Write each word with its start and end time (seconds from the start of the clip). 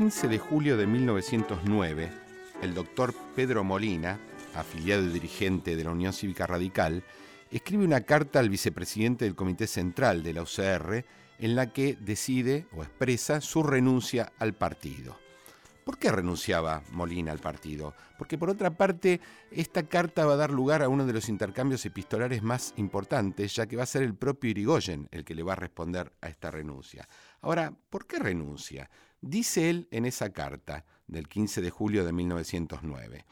15 0.00 0.28
de 0.28 0.38
julio 0.38 0.78
de 0.78 0.86
1909, 0.86 2.10
el 2.62 2.72
doctor 2.72 3.14
Pedro 3.36 3.64
Molina, 3.64 4.18
afiliado 4.54 5.04
y 5.04 5.10
dirigente 5.10 5.76
de 5.76 5.84
la 5.84 5.90
Unión 5.90 6.14
Cívica 6.14 6.46
Radical, 6.46 7.04
escribe 7.50 7.84
una 7.84 8.00
carta 8.00 8.38
al 8.38 8.48
vicepresidente 8.48 9.26
del 9.26 9.34
Comité 9.34 9.66
Central 9.66 10.22
de 10.22 10.32
la 10.32 10.40
UCR 10.40 11.04
en 11.38 11.54
la 11.54 11.74
que 11.74 11.98
decide 12.00 12.64
o 12.74 12.82
expresa 12.82 13.42
su 13.42 13.62
renuncia 13.62 14.32
al 14.38 14.54
partido. 14.54 15.18
¿Por 15.84 15.98
qué 15.98 16.10
renunciaba 16.10 16.82
Molina 16.92 17.32
al 17.32 17.38
partido? 17.38 17.92
Porque 18.16 18.38
por 18.38 18.48
otra 18.48 18.70
parte, 18.70 19.20
esta 19.50 19.82
carta 19.82 20.24
va 20.24 20.32
a 20.32 20.36
dar 20.36 20.50
lugar 20.50 20.82
a 20.82 20.88
uno 20.88 21.04
de 21.04 21.12
los 21.12 21.28
intercambios 21.28 21.84
epistolares 21.84 22.42
más 22.42 22.72
importantes, 22.78 23.54
ya 23.54 23.66
que 23.66 23.76
va 23.76 23.82
a 23.82 23.86
ser 23.86 24.02
el 24.02 24.14
propio 24.14 24.50
Irigoyen 24.50 25.08
el 25.10 25.26
que 25.26 25.34
le 25.34 25.42
va 25.42 25.52
a 25.52 25.56
responder 25.56 26.10
a 26.22 26.28
esta 26.28 26.50
renuncia. 26.50 27.06
Ahora, 27.42 27.74
¿por 27.90 28.06
qué 28.06 28.18
renuncia? 28.18 28.88
Dice 29.22 29.68
él 29.68 29.86
en 29.90 30.06
esa 30.06 30.32
carta 30.32 30.86
del 31.06 31.28
15 31.28 31.60
de 31.60 31.70
julio 31.70 32.04
de 32.04 32.12
1909. 32.12 33.26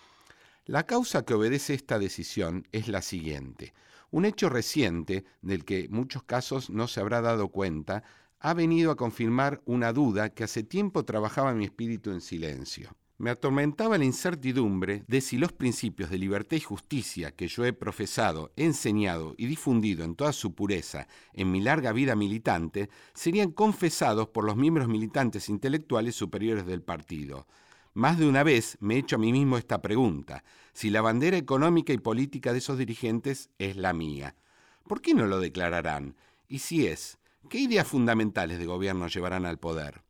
La 0.67 0.85
causa 0.85 1.25
que 1.25 1.33
obedece 1.33 1.73
esta 1.73 1.99
decisión 1.99 2.67
es 2.73 2.89
la 2.89 3.01
siguiente. 3.01 3.73
Un 4.11 4.27
hecho 4.27 4.51
reciente, 4.51 5.25
del 5.41 5.65
que 5.65 5.89
muchos 5.89 6.23
casos 6.25 6.69
no 6.69 6.89
se 6.89 7.01
habrá 7.01 7.23
dado 7.23 7.49
cuenta, 7.49 8.03
ha 8.39 8.53
venido 8.53 8.91
a 8.91 8.97
confirmar 8.97 9.63
una 9.65 9.93
duda 9.93 10.29
que 10.29 10.45
hace 10.45 10.63
tiempo 10.63 11.05
trabajaba 11.05 11.55
mi 11.55 11.65
espíritu 11.65 12.11
en 12.11 12.21
silencio. 12.21 12.95
Me 13.21 13.31
atormentaba 13.31 13.99
la 13.99 14.05
incertidumbre 14.05 15.03
de 15.09 15.21
si 15.21 15.39
los 15.39 15.51
principios 15.51 16.09
de 16.09 16.19
libertad 16.19 16.57
y 16.57 16.61
justicia 16.61 17.33
que 17.33 17.49
yo 17.49 17.65
he 17.65 17.73
profesado, 17.73 18.53
enseñado 18.55 19.35
y 19.37 19.47
difundido 19.47 20.05
en 20.05 20.15
toda 20.15 20.33
su 20.33 20.55
pureza 20.55 21.09
en 21.33 21.51
mi 21.51 21.61
larga 21.61 21.93
vida 21.93 22.15
militante 22.15 22.89
serían 23.15 23.51
confesados 23.51 24.29
por 24.29 24.45
los 24.45 24.55
miembros 24.57 24.87
militantes 24.87 25.49
intelectuales 25.49 26.15
superiores 26.15 26.65
del 26.65 26.81
partido. 26.81 27.49
Más 27.93 28.19
de 28.19 28.29
una 28.29 28.45
vez 28.45 28.79
me 28.79 28.95
he 28.95 28.99
hecho 28.99 29.17
a 29.17 29.19
mí 29.19 29.33
mismo 29.33 29.59
esta 29.59 29.83
pregunta, 29.83 30.45
si 30.73 30.89
la 30.89 31.01
bandera 31.01 31.37
económica 31.37 31.93
y 31.93 31.99
política 31.99 32.53
de 32.53 32.59
esos 32.59 32.79
dirigentes 32.79 33.51
es 33.59 33.77
la 33.77 33.93
mía. 33.95 34.37
¿Por 34.87 35.03
qué 35.03 35.15
no 35.15 35.27
lo 35.27 35.41
declararán? 35.41 36.15
Y 36.47 36.61
si 36.61 36.87
es, 36.87 37.19
¿qué 37.51 37.59
ideas 37.59 37.89
fundamentales 37.89 38.61
de 38.61 38.67
gobierno 38.67 39.09
llevarán 39.09 39.45
al 39.45 39.59
poder? 39.59 40.08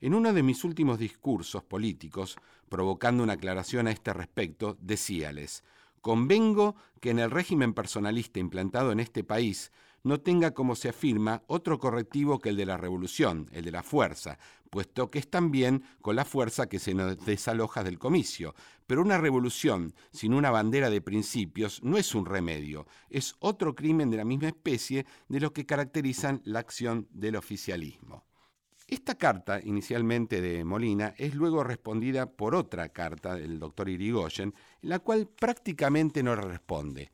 En 0.00 0.12
uno 0.12 0.34
de 0.34 0.42
mis 0.42 0.62
últimos 0.62 0.98
discursos 0.98 1.64
políticos, 1.64 2.36
provocando 2.68 3.22
una 3.22 3.34
aclaración 3.34 3.86
a 3.86 3.92
este 3.92 4.12
respecto, 4.12 4.76
decíales, 4.80 5.64
convengo 6.02 6.76
que 7.00 7.10
en 7.10 7.18
el 7.18 7.30
régimen 7.30 7.72
personalista 7.72 8.38
implantado 8.38 8.92
en 8.92 9.00
este 9.00 9.24
país 9.24 9.72
no 10.02 10.20
tenga, 10.20 10.52
como 10.52 10.76
se 10.76 10.90
afirma, 10.90 11.42
otro 11.46 11.78
correctivo 11.78 12.38
que 12.38 12.50
el 12.50 12.56
de 12.56 12.66
la 12.66 12.76
revolución, 12.76 13.48
el 13.52 13.64
de 13.64 13.72
la 13.72 13.82
fuerza, 13.82 14.38
puesto 14.68 15.10
que 15.10 15.18
es 15.18 15.30
también 15.30 15.82
con 16.02 16.14
la 16.14 16.26
fuerza 16.26 16.68
que 16.68 16.78
se 16.78 16.92
nos 16.92 17.16
desaloja 17.24 17.82
del 17.82 17.98
comicio. 17.98 18.54
Pero 18.86 19.00
una 19.00 19.16
revolución 19.16 19.94
sin 20.12 20.34
una 20.34 20.50
bandera 20.50 20.90
de 20.90 21.00
principios 21.00 21.82
no 21.82 21.96
es 21.96 22.14
un 22.14 22.26
remedio, 22.26 22.86
es 23.08 23.34
otro 23.38 23.74
crimen 23.74 24.10
de 24.10 24.18
la 24.18 24.26
misma 24.26 24.48
especie 24.48 25.06
de 25.28 25.40
los 25.40 25.52
que 25.52 25.64
caracterizan 25.64 26.42
la 26.44 26.58
acción 26.58 27.08
del 27.10 27.36
oficialismo. 27.36 28.25
Esta 28.88 29.16
carta, 29.16 29.60
inicialmente 29.64 30.40
de 30.40 30.62
Molina, 30.62 31.12
es 31.18 31.34
luego 31.34 31.64
respondida 31.64 32.26
por 32.26 32.54
otra 32.54 32.90
carta 32.90 33.34
del 33.34 33.58
doctor 33.58 33.88
Irigoyen, 33.88 34.54
en 34.80 34.88
la 34.88 35.00
cual 35.00 35.26
prácticamente 35.26 36.22
no 36.22 36.36
responde. 36.36 37.10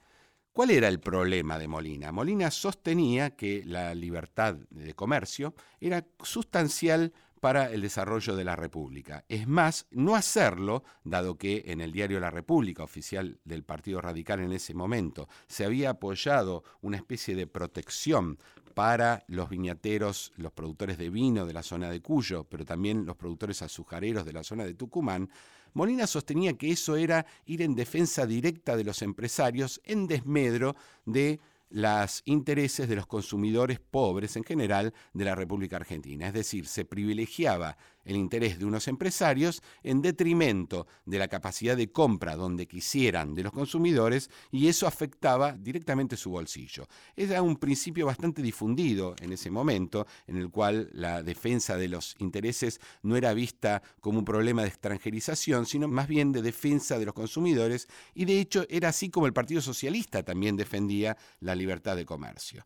¿Cuál 0.52 0.70
era 0.70 0.88
el 0.88 1.00
problema 1.00 1.58
de 1.58 1.68
Molina? 1.68 2.12
Molina 2.12 2.50
sostenía 2.50 3.36
que 3.36 3.62
la 3.64 3.94
libertad 3.94 4.56
de 4.68 4.92
comercio 4.92 5.54
era 5.80 6.06
sustancial 6.22 7.14
para 7.42 7.72
el 7.72 7.80
desarrollo 7.80 8.36
de 8.36 8.44
la 8.44 8.54
República. 8.54 9.24
Es 9.28 9.48
más, 9.48 9.86
no 9.90 10.14
hacerlo, 10.14 10.84
dado 11.02 11.38
que 11.38 11.64
en 11.66 11.80
el 11.80 11.90
diario 11.90 12.20
La 12.20 12.30
República, 12.30 12.84
oficial 12.84 13.40
del 13.44 13.64
Partido 13.64 14.00
Radical 14.00 14.38
en 14.38 14.52
ese 14.52 14.74
momento, 14.74 15.28
se 15.48 15.64
había 15.64 15.90
apoyado 15.90 16.62
una 16.82 16.98
especie 16.98 17.34
de 17.34 17.48
protección 17.48 18.38
para 18.74 19.24
los 19.28 19.48
viñateros, 19.48 20.32
los 20.36 20.52
productores 20.52 20.98
de 20.98 21.10
vino 21.10 21.46
de 21.46 21.52
la 21.52 21.62
zona 21.62 21.90
de 21.90 22.00
Cuyo, 22.00 22.44
pero 22.44 22.64
también 22.64 23.04
los 23.06 23.16
productores 23.16 23.62
azucareros 23.62 24.24
de 24.24 24.32
la 24.32 24.42
zona 24.42 24.64
de 24.64 24.74
Tucumán, 24.74 25.28
Molina 25.74 26.06
sostenía 26.06 26.52
que 26.52 26.70
eso 26.70 26.96
era 26.96 27.24
ir 27.46 27.62
en 27.62 27.74
defensa 27.74 28.26
directa 28.26 28.76
de 28.76 28.84
los 28.84 29.00
empresarios 29.00 29.80
en 29.84 30.06
desmedro 30.06 30.76
de 31.06 31.40
los 31.70 32.22
intereses 32.26 32.86
de 32.86 32.96
los 32.96 33.06
consumidores 33.06 33.80
pobres 33.80 34.36
en 34.36 34.44
general 34.44 34.92
de 35.14 35.24
la 35.24 35.34
República 35.34 35.76
Argentina. 35.76 36.26
Es 36.26 36.34
decir, 36.34 36.66
se 36.66 36.84
privilegiaba 36.84 37.78
el 38.04 38.16
interés 38.16 38.58
de 38.58 38.64
unos 38.64 38.88
empresarios 38.88 39.62
en 39.82 40.02
detrimento 40.02 40.86
de 41.04 41.18
la 41.18 41.28
capacidad 41.28 41.76
de 41.76 41.90
compra 41.90 42.36
donde 42.36 42.66
quisieran 42.66 43.34
de 43.34 43.42
los 43.42 43.52
consumidores 43.52 44.30
y 44.50 44.68
eso 44.68 44.86
afectaba 44.86 45.52
directamente 45.52 46.16
su 46.16 46.30
bolsillo. 46.30 46.86
Era 47.16 47.42
un 47.42 47.56
principio 47.56 48.06
bastante 48.06 48.42
difundido 48.42 49.14
en 49.20 49.32
ese 49.32 49.50
momento 49.50 50.06
en 50.26 50.36
el 50.36 50.50
cual 50.50 50.90
la 50.92 51.22
defensa 51.22 51.76
de 51.76 51.88
los 51.88 52.14
intereses 52.18 52.80
no 53.02 53.16
era 53.16 53.34
vista 53.34 53.82
como 54.00 54.18
un 54.18 54.24
problema 54.24 54.62
de 54.62 54.68
extranjerización, 54.68 55.66
sino 55.66 55.88
más 55.88 56.08
bien 56.08 56.32
de 56.32 56.42
defensa 56.42 56.98
de 56.98 57.06
los 57.06 57.14
consumidores 57.14 57.88
y 58.14 58.24
de 58.24 58.40
hecho 58.40 58.66
era 58.68 58.88
así 58.88 59.10
como 59.10 59.26
el 59.26 59.32
Partido 59.32 59.60
Socialista 59.60 60.22
también 60.22 60.56
defendía 60.56 61.16
la 61.40 61.54
libertad 61.54 61.96
de 61.96 62.06
comercio. 62.06 62.64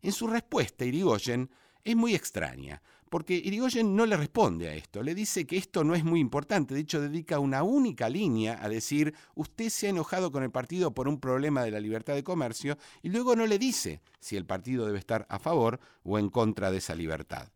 En 0.00 0.12
su 0.12 0.26
respuesta, 0.26 0.84
Irigoyen 0.84 1.50
es 1.84 1.96
muy 1.96 2.14
extraña, 2.14 2.82
porque 3.08 3.34
Irigoyen 3.34 3.94
no 3.96 4.06
le 4.06 4.16
responde 4.16 4.68
a 4.68 4.74
esto, 4.74 5.02
le 5.02 5.14
dice 5.14 5.46
que 5.46 5.56
esto 5.56 5.84
no 5.84 5.94
es 5.94 6.04
muy 6.04 6.20
importante, 6.20 6.74
de 6.74 6.80
hecho 6.80 7.00
dedica 7.00 7.38
una 7.38 7.62
única 7.62 8.08
línea 8.08 8.58
a 8.62 8.68
decir, 8.68 9.14
usted 9.34 9.68
se 9.68 9.86
ha 9.86 9.90
enojado 9.90 10.30
con 10.30 10.42
el 10.42 10.50
partido 10.50 10.92
por 10.92 11.08
un 11.08 11.20
problema 11.20 11.62
de 11.62 11.70
la 11.70 11.80
libertad 11.80 12.14
de 12.14 12.24
comercio, 12.24 12.78
y 13.02 13.08
luego 13.08 13.36
no 13.36 13.46
le 13.46 13.58
dice 13.58 14.00
si 14.20 14.36
el 14.36 14.46
partido 14.46 14.86
debe 14.86 14.98
estar 14.98 15.26
a 15.28 15.38
favor 15.38 15.80
o 16.04 16.18
en 16.18 16.28
contra 16.28 16.70
de 16.70 16.78
esa 16.78 16.94
libertad. 16.94 17.48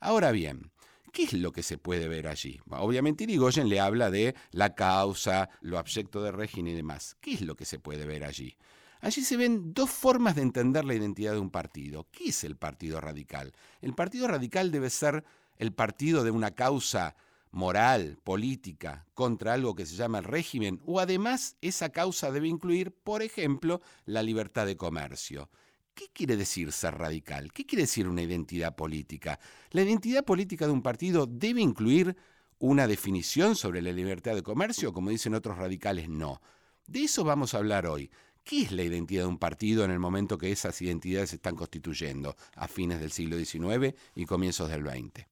Ahora 0.00 0.32
bien, 0.32 0.70
¿Qué 1.12 1.24
es 1.24 1.32
lo 1.32 1.50
que 1.50 1.64
se 1.64 1.76
puede 1.76 2.06
ver 2.06 2.28
allí? 2.28 2.60
Obviamente 2.70 3.24
Irigoyen 3.24 3.68
le 3.68 3.80
habla 3.80 4.10
de 4.10 4.36
la 4.52 4.76
causa, 4.76 5.48
lo 5.60 5.76
abyecto 5.76 6.22
de 6.22 6.30
régimen 6.30 6.72
y 6.72 6.76
demás. 6.76 7.16
¿Qué 7.20 7.32
es 7.32 7.40
lo 7.40 7.56
que 7.56 7.64
se 7.64 7.80
puede 7.80 8.06
ver 8.06 8.24
allí? 8.24 8.56
Allí 9.00 9.22
se 9.22 9.36
ven 9.36 9.72
dos 9.72 9.90
formas 9.90 10.36
de 10.36 10.42
entender 10.42 10.84
la 10.84 10.94
identidad 10.94 11.32
de 11.32 11.38
un 11.38 11.50
partido. 11.50 12.06
¿Qué 12.10 12.28
es 12.28 12.44
el 12.44 12.56
partido 12.56 13.00
radical? 13.00 13.52
El 13.80 13.94
partido 13.94 14.28
radical 14.28 14.70
debe 14.70 14.90
ser 14.90 15.24
el 15.56 15.72
partido 15.72 16.22
de 16.22 16.30
una 16.30 16.50
causa 16.50 17.16
moral, 17.50 18.18
política, 18.22 19.06
contra 19.14 19.54
algo 19.54 19.74
que 19.74 19.86
se 19.86 19.96
llama 19.96 20.18
el 20.18 20.24
régimen, 20.24 20.80
o 20.84 21.00
además 21.00 21.56
esa 21.60 21.88
causa 21.88 22.30
debe 22.30 22.48
incluir, 22.48 22.92
por 22.92 23.22
ejemplo, 23.22 23.80
la 24.04 24.22
libertad 24.22 24.66
de 24.66 24.76
comercio. 24.76 25.50
¿Qué 25.94 26.08
quiere 26.12 26.36
decir 26.36 26.70
ser 26.70 26.96
radical? 26.96 27.52
¿Qué 27.52 27.66
quiere 27.66 27.82
decir 27.82 28.06
una 28.06 28.22
identidad 28.22 28.76
política? 28.76 29.40
La 29.70 29.82
identidad 29.82 30.24
política 30.24 30.66
de 30.66 30.72
un 30.72 30.82
partido 30.82 31.26
debe 31.26 31.60
incluir 31.60 32.16
una 32.58 32.86
definición 32.86 33.56
sobre 33.56 33.82
la 33.82 33.90
libertad 33.90 34.34
de 34.34 34.42
comercio, 34.42 34.92
como 34.92 35.10
dicen 35.10 35.34
otros 35.34 35.58
radicales, 35.58 36.08
no. 36.08 36.40
De 36.86 37.04
eso 37.04 37.24
vamos 37.24 37.54
a 37.54 37.58
hablar 37.58 37.86
hoy. 37.86 38.10
¿Qué 38.44 38.62
es 38.62 38.72
la 38.72 38.82
identidad 38.82 39.22
de 39.22 39.28
un 39.28 39.38
partido 39.38 39.84
en 39.84 39.90
el 39.90 39.98
momento 39.98 40.38
que 40.38 40.50
esas 40.50 40.80
identidades 40.82 41.30
se 41.30 41.36
están 41.36 41.56
constituyendo 41.56 42.36
a 42.56 42.68
fines 42.68 43.00
del 43.00 43.12
siglo 43.12 43.36
XIX 43.36 43.94
y 44.14 44.24
comienzos 44.24 44.68
del 44.70 44.84
XX? 44.84 45.26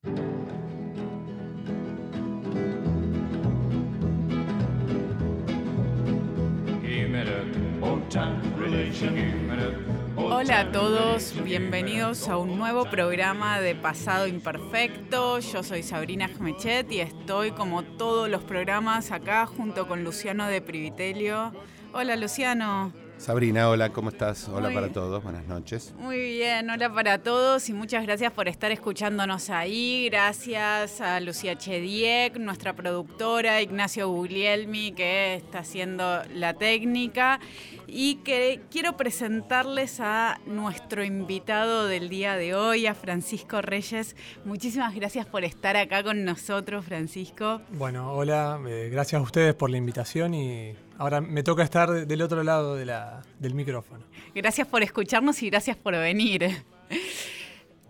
Hola 10.16 10.60
a 10.60 10.72
todos, 10.72 11.34
bienvenidos 11.44 12.28
a 12.28 12.36
un 12.36 12.56
nuevo 12.58 12.84
programa 12.84 13.60
de 13.60 13.74
Pasado 13.74 14.26
Imperfecto. 14.26 15.40
Yo 15.40 15.62
soy 15.62 15.82
Sabrina 15.82 16.28
Jmechet 16.28 16.90
y 16.92 17.00
estoy 17.00 17.50
como 17.52 17.82
todos 17.82 18.28
los 18.28 18.44
programas 18.44 19.10
acá 19.10 19.46
junto 19.46 19.88
con 19.88 20.04
Luciano 20.04 20.46
de 20.46 20.60
Privitelio. 20.60 21.52
Hola 21.92 22.16
Luciano. 22.16 22.92
Sabrina, 23.18 23.68
hola, 23.68 23.90
¿cómo 23.90 24.10
estás? 24.10 24.48
Hola 24.48 24.70
para 24.72 24.92
todos, 24.92 25.24
buenas 25.24 25.44
noches. 25.48 25.92
Muy 25.98 26.18
bien, 26.18 26.70
hola 26.70 26.92
para 26.92 27.18
todos 27.18 27.68
y 27.68 27.72
muchas 27.72 28.04
gracias 28.04 28.32
por 28.32 28.46
estar 28.46 28.70
escuchándonos 28.70 29.50
ahí. 29.50 30.08
Gracias 30.08 31.00
a 31.00 31.18
Lucía 31.18 31.58
Chediek, 31.58 32.36
nuestra 32.38 32.74
productora, 32.74 33.60
Ignacio 33.60 34.08
Guglielmi, 34.08 34.92
que 34.92 35.34
está 35.34 35.60
haciendo 35.60 36.22
la 36.32 36.54
técnica. 36.54 37.40
Y 37.88 38.16
que 38.16 38.60
quiero 38.70 38.96
presentarles 38.96 39.98
a 39.98 40.38
nuestro 40.46 41.02
invitado 41.02 41.86
del 41.88 42.08
día 42.08 42.36
de 42.36 42.54
hoy, 42.54 42.86
a 42.86 42.94
Francisco 42.94 43.62
Reyes. 43.62 44.14
Muchísimas 44.44 44.94
gracias 44.94 45.26
por 45.26 45.42
estar 45.42 45.76
acá 45.76 46.04
con 46.04 46.24
nosotros, 46.24 46.84
Francisco. 46.84 47.62
Bueno, 47.70 48.12
hola, 48.12 48.60
eh, 48.68 48.90
gracias 48.92 49.18
a 49.18 49.22
ustedes 49.24 49.54
por 49.54 49.70
la 49.70 49.78
invitación 49.78 50.34
y 50.34 50.76
Ahora 50.98 51.20
me 51.20 51.44
toca 51.44 51.62
estar 51.62 52.06
del 52.06 52.22
otro 52.22 52.42
lado 52.42 52.74
del 52.74 53.54
micrófono. 53.54 54.04
Gracias 54.34 54.66
por 54.66 54.82
escucharnos 54.82 55.40
y 55.42 55.48
gracias 55.48 55.76
por 55.76 55.94
venir. 55.94 56.64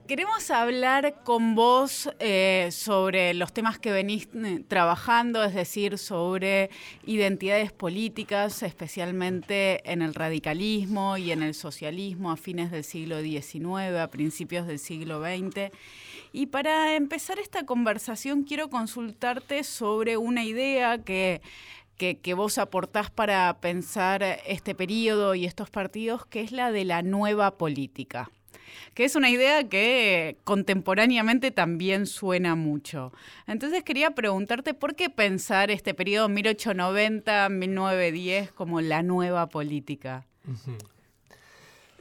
Queremos 0.06 0.50
hablar 0.50 1.22
con 1.22 1.54
vos 1.54 2.10
eh, 2.18 2.68
sobre 2.70 3.34
los 3.34 3.52
temas 3.52 3.78
que 3.78 3.92
venís 3.92 4.26
eh, 4.34 4.64
trabajando, 4.66 5.44
es 5.44 5.52
decir, 5.52 5.98
sobre 5.98 6.70
identidades 7.04 7.72
políticas, 7.72 8.62
especialmente 8.62 9.82
en 9.90 10.00
el 10.00 10.14
radicalismo 10.14 11.18
y 11.18 11.30
en 11.30 11.42
el 11.42 11.52
socialismo 11.52 12.30
a 12.30 12.38
fines 12.38 12.70
del 12.70 12.84
siglo 12.84 13.20
XIX, 13.20 13.98
a 14.00 14.08
principios 14.10 14.66
del 14.66 14.78
siglo 14.78 15.20
XX. 15.22 15.70
Y 16.32 16.46
para 16.46 16.94
empezar 16.94 17.38
esta 17.38 17.66
conversación 17.66 18.44
quiero 18.44 18.70
consultarte 18.70 19.62
sobre 19.62 20.16
una 20.16 20.42
idea 20.42 20.98
que, 21.04 21.42
que, 21.98 22.34
vos 22.34 22.58
aportás 22.58 23.10
para 23.10 23.60
pensar 23.60 24.22
este 24.46 24.74
periodo 24.74 25.34
y 25.34 25.44
estos 25.44 25.68
partidos, 25.68 26.24
que 26.24 26.40
es 26.40 26.52
la 26.52 26.72
de 26.72 26.84
la 26.84 27.02
nueva 27.02 27.58
política 27.58 28.30
que 28.94 29.04
es 29.04 29.16
una 29.16 29.30
idea 29.30 29.68
que 29.68 30.38
contemporáneamente 30.44 31.50
también 31.52 32.06
suena 32.06 32.54
mucho. 32.56 33.12
Entonces 33.46 33.84
quería 33.84 34.12
preguntarte 34.12 34.74
por 34.74 34.96
qué 34.96 35.08
pensar 35.08 35.70
este 35.70 35.94
periodo 35.94 36.28
1890-1910 36.28 38.50
como 38.52 38.80
la 38.80 39.02
nueva 39.02 39.48
política. 39.48 40.26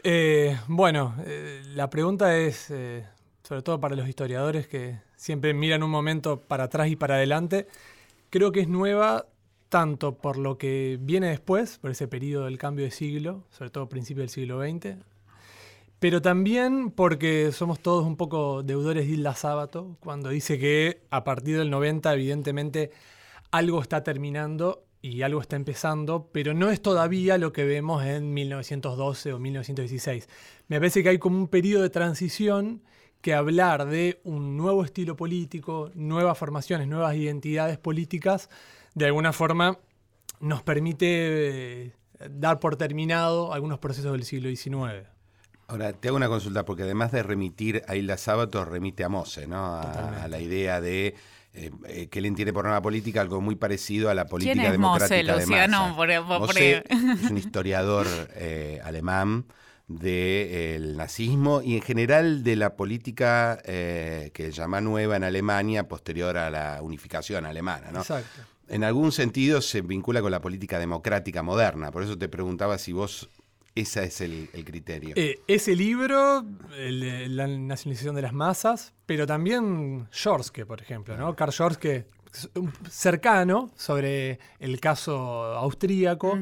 Eh, 0.03 0.57
bueno, 0.67 1.15
eh, 1.25 1.61
la 1.75 1.89
pregunta 1.89 2.37
es, 2.37 2.69
eh, 2.71 3.05
sobre 3.43 3.61
todo 3.61 3.79
para 3.79 3.95
los 3.95 4.09
historiadores 4.09 4.67
que 4.67 4.97
siempre 5.15 5.53
miran 5.53 5.83
un 5.83 5.91
momento 5.91 6.39
para 6.39 6.63
atrás 6.65 6.89
y 6.89 6.95
para 6.95 7.15
adelante, 7.15 7.67
creo 8.29 8.51
que 8.51 8.61
es 8.61 8.67
nueva 8.67 9.25
tanto 9.69 10.17
por 10.17 10.37
lo 10.37 10.57
que 10.57 10.97
viene 11.01 11.29
después, 11.29 11.77
por 11.77 11.91
ese 11.91 12.07
periodo 12.07 12.45
del 12.45 12.57
cambio 12.57 12.85
de 12.85 12.91
siglo, 12.91 13.45
sobre 13.49 13.69
todo 13.69 13.89
principio 13.89 14.21
del 14.21 14.29
siglo 14.29 14.61
XX, 14.61 14.97
pero 15.99 16.21
también 16.21 16.91
porque 16.91 17.51
somos 17.51 17.79
todos 17.79 18.05
un 18.05 18.17
poco 18.17 18.61
deudores 18.61 19.07
de 19.07 19.13
Isla 19.13 19.33
Sábato, 19.33 19.97
cuando 19.99 20.29
dice 20.29 20.59
que 20.59 21.01
a 21.09 21.23
partir 21.23 21.57
del 21.57 21.71
90 21.71 22.13
evidentemente 22.13 22.91
algo 23.49 23.81
está 23.81 24.03
terminando 24.03 24.83
y 25.01 25.21
algo 25.23 25.41
está 25.41 25.55
empezando, 25.55 26.29
pero 26.31 26.53
no 26.53 26.69
es 26.69 26.81
todavía 26.81 27.37
lo 27.37 27.51
que 27.51 27.63
vemos 27.63 28.03
en 28.05 28.33
1912 28.33 29.33
o 29.33 29.39
1916. 29.39 30.29
Me 30.67 30.79
parece 30.79 31.01
que 31.01 31.09
hay 31.09 31.17
como 31.17 31.37
un 31.37 31.47
periodo 31.47 31.83
de 31.83 31.89
transición 31.89 32.83
que 33.21 33.33
hablar 33.33 33.87
de 33.87 34.21
un 34.23 34.55
nuevo 34.57 34.83
estilo 34.83 35.15
político, 35.15 35.91
nuevas 35.95 36.37
formaciones, 36.37 36.87
nuevas 36.87 37.15
identidades 37.15 37.77
políticas, 37.77 38.49
de 38.97 39.05
alguna 39.05 39.31
forma 39.31 39.77
nos 40.39 40.63
permite 40.63 41.85
eh, 41.85 41.93
dar 42.31 42.59
por 42.59 42.77
terminado 42.77 43.53
algunos 43.53 43.77
procesos 43.77 44.11
del 44.11 44.23
siglo 44.23 44.49
XIX. 44.49 45.07
Ahora, 45.67 45.93
te 45.93 46.07
hago 46.07 46.17
una 46.17 46.29
consulta, 46.29 46.65
porque 46.65 46.83
además 46.83 47.11
de 47.11 47.21
remitir 47.21 47.83
a 47.87 47.95
Isla 47.95 48.17
Sábato, 48.17 48.65
remite 48.65 49.03
a 49.03 49.09
Mose, 49.09 49.45
¿no? 49.45 49.75
A, 49.75 50.27
la 50.27 50.39
idea 50.39 50.81
de 50.81 51.13
eh, 51.53 51.71
eh, 51.85 52.07
que 52.07 52.19
él 52.19 52.25
entiende 52.25 52.53
por 52.53 52.65
nueva 52.65 52.81
política 52.81 53.21
algo 53.21 53.39
muy 53.39 53.55
parecido 53.55 54.09
a 54.09 54.15
la 54.15 54.25
política 54.25 54.53
¿Quién 54.53 54.65
es 54.65 54.71
democrática 54.71 55.33
Mose, 55.33 55.45
Luciano? 55.45 55.95
Mose 56.39 56.83
es 56.89 57.29
un 57.29 57.37
historiador 57.37 58.07
eh, 58.33 58.81
alemán 58.83 59.45
del 59.87 60.97
nazismo 60.97 61.61
y 61.61 61.75
en 61.75 61.81
general 61.81 62.43
de 62.43 62.55
la 62.55 62.75
política 62.75 63.61
que 63.63 64.51
llama 64.51 64.81
nueva 64.81 65.15
en 65.15 65.23
Alemania 65.23 65.87
posterior 65.87 66.35
a 66.37 66.49
la 66.49 66.79
unificación 66.81 67.45
alemana, 67.45 67.91
¿no? 67.91 67.99
Exacto. 67.99 68.56
En 68.67 68.83
algún 68.83 69.11
sentido 69.11 69.61
se 69.61 69.81
vincula 69.81 70.21
con 70.21 70.31
la 70.31 70.41
política 70.41 70.79
democrática 70.79 71.43
moderna, 71.43 71.91
por 71.91 72.03
eso 72.03 72.17
te 72.17 72.27
preguntaba 72.27 72.77
si 72.77 72.91
vos 72.93 73.29
ese 73.75 74.05
es 74.05 74.21
el, 74.21 74.49
criterio. 74.65 75.13
Eh, 75.15 75.39
ese 75.47 75.75
libro, 75.75 76.43
la 76.79 77.47
nacionalización 77.47 78.15
de 78.15 78.23
las 78.23 78.33
masas, 78.33 78.93
pero 79.05 79.27
también 79.27 80.07
Jorske, 80.11 80.65
por 80.65 80.81
ejemplo, 80.81 81.15
¿no? 81.15 81.35
Karl 81.35 81.53
Jorske, 81.55 82.07
cercano 82.89 83.71
sobre 83.75 84.39
el 84.59 84.79
caso 84.79 85.15
austríaco. 85.55 86.39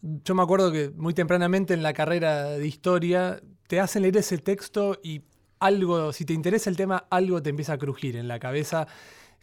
Yo 0.00 0.34
me 0.34 0.42
acuerdo 0.42 0.70
que 0.70 0.90
muy 0.90 1.12
tempranamente 1.12 1.74
en 1.74 1.82
la 1.82 1.92
carrera 1.92 2.50
de 2.50 2.66
historia 2.66 3.40
te 3.66 3.80
hacen 3.80 4.02
leer 4.02 4.18
ese 4.18 4.38
texto 4.38 4.98
y 5.02 5.22
algo, 5.58 6.12
si 6.12 6.24
te 6.24 6.34
interesa 6.34 6.70
el 6.70 6.76
tema, 6.76 7.06
algo 7.10 7.42
te 7.42 7.50
empieza 7.50 7.74
a 7.74 7.78
crujir 7.78 8.16
en 8.16 8.28
la 8.28 8.38
cabeza 8.38 8.86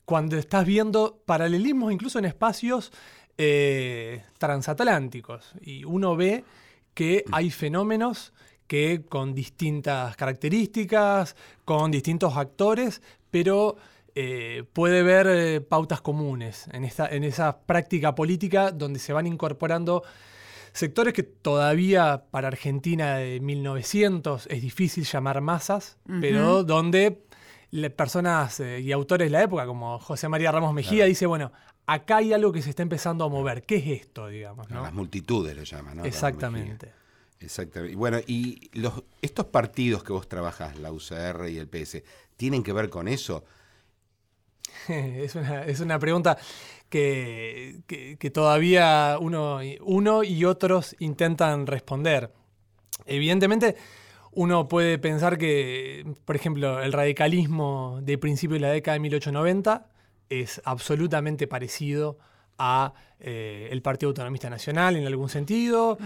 cuando 0.05 0.38
estás 0.38 0.65
viendo 0.65 1.21
paralelismos 1.25 1.91
incluso 1.91 2.19
en 2.19 2.25
espacios 2.25 2.91
eh, 3.38 4.23
transatlánticos. 4.38 5.53
Y 5.61 5.83
uno 5.85 6.15
ve 6.15 6.44
que 6.94 7.23
hay 7.31 7.50
fenómenos 7.50 8.33
que 8.67 9.03
con 9.07 9.33
distintas 9.33 10.15
características, 10.15 11.35
con 11.65 11.91
distintos 11.91 12.38
actores, 12.38 13.01
pero 13.31 13.77
eh, 14.15 14.63
puede 14.73 15.03
ver 15.03 15.27
eh, 15.27 15.61
pautas 15.61 16.01
comunes 16.01 16.67
en, 16.71 16.83
esta, 16.83 17.07
en 17.07 17.23
esa 17.23 17.57
práctica 17.57 18.13
política 18.13 18.71
donde 18.71 19.00
se 19.00 19.13
van 19.13 19.25
incorporando 19.25 20.03
sectores 20.71 21.13
que 21.13 21.23
todavía 21.23 22.25
para 22.29 22.47
Argentina 22.47 23.17
de 23.17 23.39
1900 23.39 24.47
es 24.47 24.61
difícil 24.61 25.03
llamar 25.05 25.41
masas, 25.41 25.97
pero 26.21 26.63
donde 26.63 27.23
personas 27.96 28.60
eh, 28.60 28.80
y 28.80 28.92
autores 28.92 29.28
de 29.28 29.31
la 29.31 29.44
época, 29.44 29.66
como 29.66 30.00
José 30.00 30.30
María 30.30 30.52
Ramos 30.52 30.74
Mejía, 30.74 31.06
dice, 31.06 31.25
bueno, 31.25 31.52
acá 31.86 32.18
hay 32.18 32.34
algo 32.34 32.52
que 32.52 32.62
se 32.62 32.70
está 32.70 32.84
empezando 32.84 33.25
a 33.25 33.30
mover. 33.30 33.64
¿Qué 33.64 33.78
es 33.78 34.02
esto, 34.02 34.28
digamos? 34.28 34.70
Las 34.70 34.94
multitudes 34.94 35.56
lo 35.56 35.64
llaman, 35.64 35.98
¿no? 35.98 36.06
Exactamente. 36.06 36.92
Exactamente. 37.40 37.96
Bueno, 37.96 38.20
y 38.25 38.70
los, 38.74 39.04
estos 39.22 39.48
partidos 39.48 40.04
que 40.04 40.14
vos 40.14 40.28
trabajás, 40.30 40.78
la 40.80 40.92
UCR 40.92 41.50
y 41.50 41.58
el 41.58 41.68
PS, 41.68 42.04
¿tienen 42.38 42.64
que 42.64 42.74
ver 42.74 42.90
con 42.90 43.08
eso? 43.08 43.44
es, 44.88 45.36
una, 45.80 46.00
pregunta 46.00 46.38
que, 46.90 47.81
que, 47.88 48.31
todavía 48.31 49.18
uno, 49.20 49.60
uno 49.81 50.24
y 50.24 50.46
otros 50.46 50.96
intentan 51.00 51.68
responder. 51.68 52.31
Evidentemente, 53.06 53.75
uno 54.35 54.68
puede 54.68 54.97
pensar 54.97 55.38
que, 55.38 56.06
por 56.25 56.35
ejemplo, 56.35 56.81
el 56.81 56.94
radicalismo 56.94 58.00
de 58.01 58.18
principio 58.18 58.56
de 58.56 58.62
la 58.62 58.69
década 58.69 58.94
de 58.94 59.00
1890 59.01 59.88
es 60.30 60.62
absolutamente 60.65 61.47
parecido 61.47 62.18
a 62.57 62.94
eh, 63.19 63.69
el 63.71 63.81
Partido 63.81 64.09
Autonomista 64.09 64.50
Nacional 64.50 64.95
en 64.95 65.06
algún 65.07 65.30
sentido, 65.30 65.97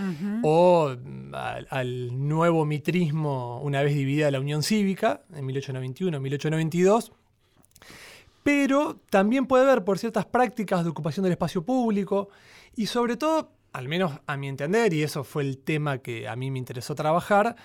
o 0.43 0.95
mm, 0.95 1.33
al, 1.69 2.27
nuevo 2.27 2.65
mitrismo 2.65 3.59
una 3.63 3.81
vez 3.81 3.95
dividida 3.95 4.31
la 4.31 4.39
Unión 4.39 4.63
Cívica 4.63 5.21
en 5.33 5.47
1891-1892. 5.47 7.11
Pero 8.43 8.99
también 9.09 9.45
puede 9.45 9.65
haber 9.65 9.83
por 9.83 9.99
ciertas 9.99 10.25
prácticas 10.25 10.83
de 10.83 10.89
ocupación 10.89 11.23
del 11.23 11.33
espacio 11.33 11.63
público 11.63 12.29
y 12.75 12.85
sobre 12.85 13.17
todo, 13.17 13.51
al 13.73 13.87
menos 13.87 14.13
a 14.25 14.37
mi 14.37 14.47
entender, 14.47 14.93
y 14.93 15.03
eso 15.03 15.23
fue 15.23 15.43
el 15.43 15.57
tema 15.57 15.97
que 15.97 16.27
a 16.27 16.35
mí 16.35 16.49
me 16.51 16.59
interesó 16.59 16.95
trabajar, 16.95 17.55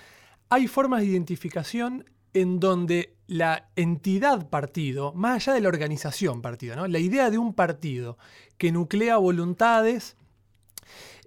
hay 0.53 0.67
formas 0.67 1.01
de 1.01 1.07
identificación 1.07 2.05
en 2.35 2.59
donde 2.59 3.15
la 3.25 3.71
entidad 3.75 4.51
partido, 4.51 5.11
más 5.13 5.47
allá 5.47 5.55
de 5.55 5.61
la 5.61 5.69
organización 5.69 6.43
partido, 6.43 6.75
¿no? 6.75 6.87
la 6.87 6.99
idea 6.99 7.31
de 7.31 7.39
un 7.39 7.55
partido 7.55 8.19
que 8.59 8.71
nuclea 8.71 9.17
voluntades 9.17 10.15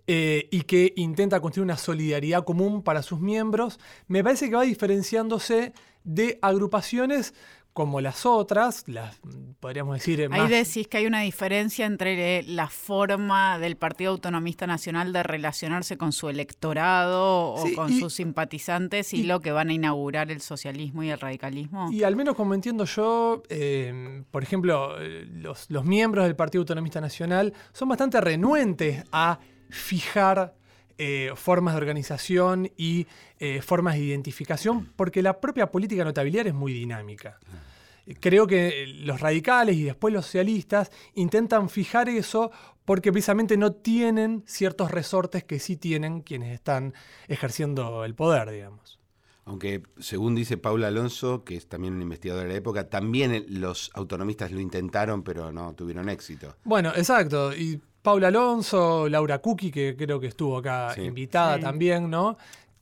eh, 0.06 0.48
y 0.52 0.62
que 0.62 0.92
intenta 0.94 1.40
construir 1.40 1.64
una 1.64 1.76
solidaridad 1.76 2.44
común 2.44 2.82
para 2.82 3.02
sus 3.02 3.18
miembros, 3.18 3.80
me 4.06 4.22
parece 4.22 4.48
que 4.48 4.54
va 4.54 4.62
diferenciándose 4.62 5.72
de 6.04 6.38
agrupaciones 6.40 7.34
como 7.76 8.00
las 8.00 8.24
otras, 8.24 8.84
las 8.86 9.20
podríamos 9.60 9.96
decir. 9.96 10.26
Ahí 10.32 10.48
decís 10.48 10.88
que 10.88 10.96
hay 10.96 11.06
una 11.06 11.20
diferencia 11.20 11.84
entre 11.84 12.42
la 12.44 12.68
forma 12.68 13.58
del 13.58 13.76
Partido 13.76 14.12
Autonomista 14.12 14.66
Nacional 14.66 15.12
de 15.12 15.22
relacionarse 15.22 15.98
con 15.98 16.12
su 16.12 16.30
electorado 16.30 17.52
o 17.52 17.66
con 17.74 17.92
sus 17.92 18.14
simpatizantes 18.14 19.12
y, 19.12 19.24
lo 19.24 19.40
que 19.40 19.52
van 19.52 19.68
a 19.68 19.74
inaugurar 19.74 20.30
el 20.30 20.40
socialismo 20.40 21.02
y 21.02 21.10
el 21.10 21.20
radicalismo. 21.20 21.92
Y 21.92 22.02
al 22.02 22.16
menos 22.16 22.34
como 22.34 22.54
entiendo 22.54 22.86
yo, 22.86 23.42
eh, 23.50 24.22
por 24.30 24.42
ejemplo, 24.42 24.98
eh, 24.98 25.26
los, 25.30 25.70
los 25.70 25.84
miembros 25.84 26.24
del 26.24 26.34
Partido 26.34 26.62
Autonomista 26.62 27.02
Nacional 27.02 27.52
son 27.74 27.90
bastante 27.90 28.22
renuentes 28.22 29.04
a 29.12 29.38
fijar 29.68 30.54
eh, 30.98 31.32
formas 31.34 31.74
de 31.74 31.78
organización 31.78 32.70
y 32.76 33.06
eh, 33.38 33.60
formas 33.60 33.94
de 33.94 34.00
identificación, 34.00 34.92
porque 34.96 35.22
la 35.22 35.40
propia 35.40 35.70
política 35.70 36.04
notabilidad 36.04 36.46
es 36.46 36.54
muy 36.54 36.72
dinámica. 36.72 37.38
Creo 38.20 38.46
que 38.46 38.86
los 39.00 39.20
radicales 39.20 39.76
y 39.76 39.82
después 39.82 40.14
los 40.14 40.26
socialistas 40.26 40.92
intentan 41.14 41.68
fijar 41.68 42.08
eso 42.08 42.52
porque 42.84 43.10
precisamente 43.10 43.56
no 43.56 43.72
tienen 43.72 44.44
ciertos 44.46 44.90
resortes 44.90 45.44
que 45.44 45.58
sí 45.58 45.76
tienen 45.76 46.22
quienes 46.22 46.54
están 46.54 46.94
ejerciendo 47.26 48.04
el 48.04 48.14
poder, 48.14 48.50
digamos. 48.50 49.00
Aunque, 49.44 49.82
según 49.98 50.34
dice 50.34 50.56
Paula 50.56 50.88
Alonso, 50.88 51.44
que 51.44 51.56
es 51.56 51.68
también 51.68 51.94
un 51.94 52.02
investigador 52.02 52.44
de 52.44 52.48
la 52.48 52.56
época, 52.56 52.88
también 52.88 53.44
los 53.48 53.90
autonomistas 53.94 54.50
lo 54.50 54.60
intentaron, 54.60 55.22
pero 55.22 55.52
no 55.52 55.72
tuvieron 55.74 56.08
éxito. 56.08 56.56
Bueno, 56.64 56.92
exacto. 56.96 57.52
Paula 58.06 58.28
Alonso, 58.28 59.08
Laura 59.08 59.40
Cookie, 59.40 59.72
que 59.72 59.96
creo 59.96 60.20
que 60.20 60.28
estuvo 60.28 60.58
acá 60.58 60.94
invitada 60.96 61.58
también, 61.58 62.08
¿no? 62.08 62.38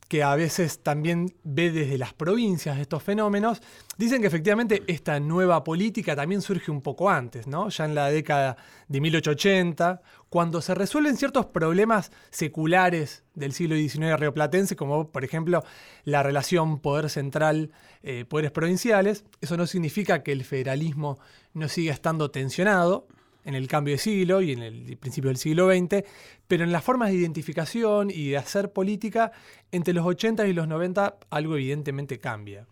que 0.06 0.22
a 0.22 0.34
veces 0.34 0.80
también 0.80 1.34
ve 1.44 1.70
desde 1.70 1.96
las 1.96 2.12
provincias 2.12 2.78
estos 2.78 3.02
fenómenos, 3.02 3.62
dicen 3.96 4.20
que 4.20 4.26
efectivamente 4.26 4.82
esta 4.86 5.18
nueva 5.20 5.64
política 5.64 6.14
también 6.14 6.42
surge 6.42 6.70
un 6.70 6.82
poco 6.82 7.08
antes, 7.08 7.46
¿no? 7.46 7.70
Ya 7.70 7.86
en 7.86 7.94
la 7.94 8.10
década 8.10 8.58
de 8.86 9.00
1880, 9.00 10.02
cuando 10.28 10.60
se 10.60 10.74
resuelven 10.74 11.16
ciertos 11.16 11.46
problemas 11.46 12.12
seculares 12.30 13.24
del 13.34 13.54
siglo 13.54 13.76
XIX 13.76 14.20
rioplatense, 14.20 14.76
como 14.76 15.08
por 15.08 15.24
ejemplo 15.24 15.64
la 16.04 16.22
relación 16.22 16.80
poder 16.80 17.08
central, 17.08 17.70
eh, 18.02 18.26
provinciales, 18.52 19.24
eso 19.40 19.56
no 19.56 19.66
significa 19.66 20.22
que 20.22 20.32
el 20.32 20.44
federalismo 20.44 21.18
no 21.54 21.68
siga 21.68 21.94
estando 21.94 22.30
tensionado, 22.30 23.06
en 23.44 23.54
el 23.54 23.68
cambio 23.68 23.94
de 23.94 23.98
siglo 23.98 24.40
y 24.40 24.52
en 24.52 24.62
el 24.62 24.96
principio 24.96 25.28
del 25.28 25.36
siglo 25.36 25.68
XX, 25.68 26.04
pero 26.48 26.64
en 26.64 26.72
las 26.72 26.82
formas 26.82 27.10
de 27.10 27.16
identificación 27.16 28.10
y 28.10 28.30
de 28.30 28.38
hacer 28.38 28.72
política, 28.72 29.32
entre 29.70 29.94
los 29.94 30.06
80 30.06 30.46
y 30.46 30.52
los 30.52 30.68
90 30.68 31.16
algo 31.30 31.56
evidentemente 31.56 32.18
cambia. 32.18 32.66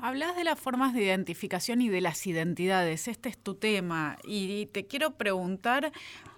Hablas 0.00 0.36
de 0.36 0.44
las 0.44 0.60
formas 0.60 0.94
de 0.94 1.02
identificación 1.02 1.80
y 1.80 1.88
de 1.88 2.00
las 2.00 2.24
identidades, 2.26 3.08
este 3.08 3.28
es 3.28 3.36
tu 3.36 3.54
tema, 3.56 4.16
y 4.22 4.66
te 4.66 4.86
quiero 4.86 5.12
preguntar, 5.12 5.92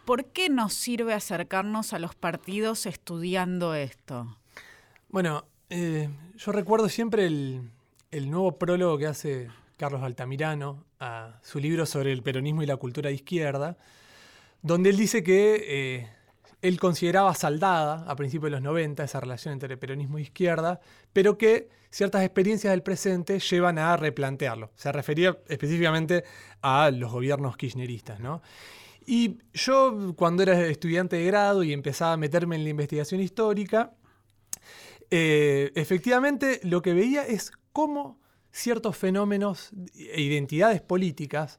¿por 0.06 0.26
qué 0.26 0.48
nos 0.48 0.72
sirve 0.72 1.12
acercarnos 1.12 1.92
a 1.92 1.98
los 1.98 2.14
partidos 2.14 2.86
estudiando 2.86 3.74
esto? 3.74 4.38
Bueno, 5.10 5.44
eh, 5.68 6.08
yo 6.36 6.52
recuerdo 6.52 6.88
siempre 6.88 7.26
el, 7.26 7.70
el 8.10 8.30
nuevo 8.30 8.56
prólogo 8.58 8.96
que 8.96 9.06
hace 9.06 9.50
Carlos 9.80 10.02
Altamirano, 10.02 10.84
a 10.98 11.40
su 11.42 11.58
libro 11.58 11.86
sobre 11.86 12.12
el 12.12 12.22
peronismo 12.22 12.62
y 12.62 12.66
la 12.66 12.76
cultura 12.76 13.08
de 13.08 13.14
izquierda, 13.14 13.78
donde 14.60 14.90
él 14.90 14.98
dice 14.98 15.22
que 15.22 15.64
eh, 15.66 16.08
él 16.60 16.78
consideraba 16.78 17.34
saldada 17.34 18.04
a 18.06 18.14
principios 18.14 18.48
de 18.48 18.50
los 18.50 18.60
90 18.60 19.02
esa 19.02 19.20
relación 19.20 19.54
entre 19.54 19.78
peronismo 19.78 20.18
e 20.18 20.20
izquierda, 20.20 20.80
pero 21.14 21.38
que 21.38 21.70
ciertas 21.90 22.22
experiencias 22.24 22.72
del 22.72 22.82
presente 22.82 23.38
llevan 23.38 23.78
a 23.78 23.96
replantearlo. 23.96 24.70
Se 24.74 24.92
refería 24.92 25.38
específicamente 25.48 26.24
a 26.60 26.90
los 26.90 27.10
gobiernos 27.10 27.56
kirchneristas. 27.56 28.20
¿no? 28.20 28.42
Y 29.06 29.38
yo, 29.54 30.14
cuando 30.14 30.42
era 30.42 30.60
estudiante 30.66 31.16
de 31.16 31.24
grado 31.24 31.62
y 31.62 31.72
empezaba 31.72 32.12
a 32.12 32.18
meterme 32.18 32.56
en 32.56 32.64
la 32.64 32.70
investigación 32.70 33.22
histórica, 33.22 33.94
eh, 35.10 35.72
efectivamente 35.74 36.60
lo 36.64 36.82
que 36.82 36.92
veía 36.92 37.24
es 37.26 37.50
cómo 37.72 38.20
ciertos 38.52 38.96
fenómenos 38.96 39.70
e 39.94 40.20
identidades 40.20 40.80
políticas 40.80 41.58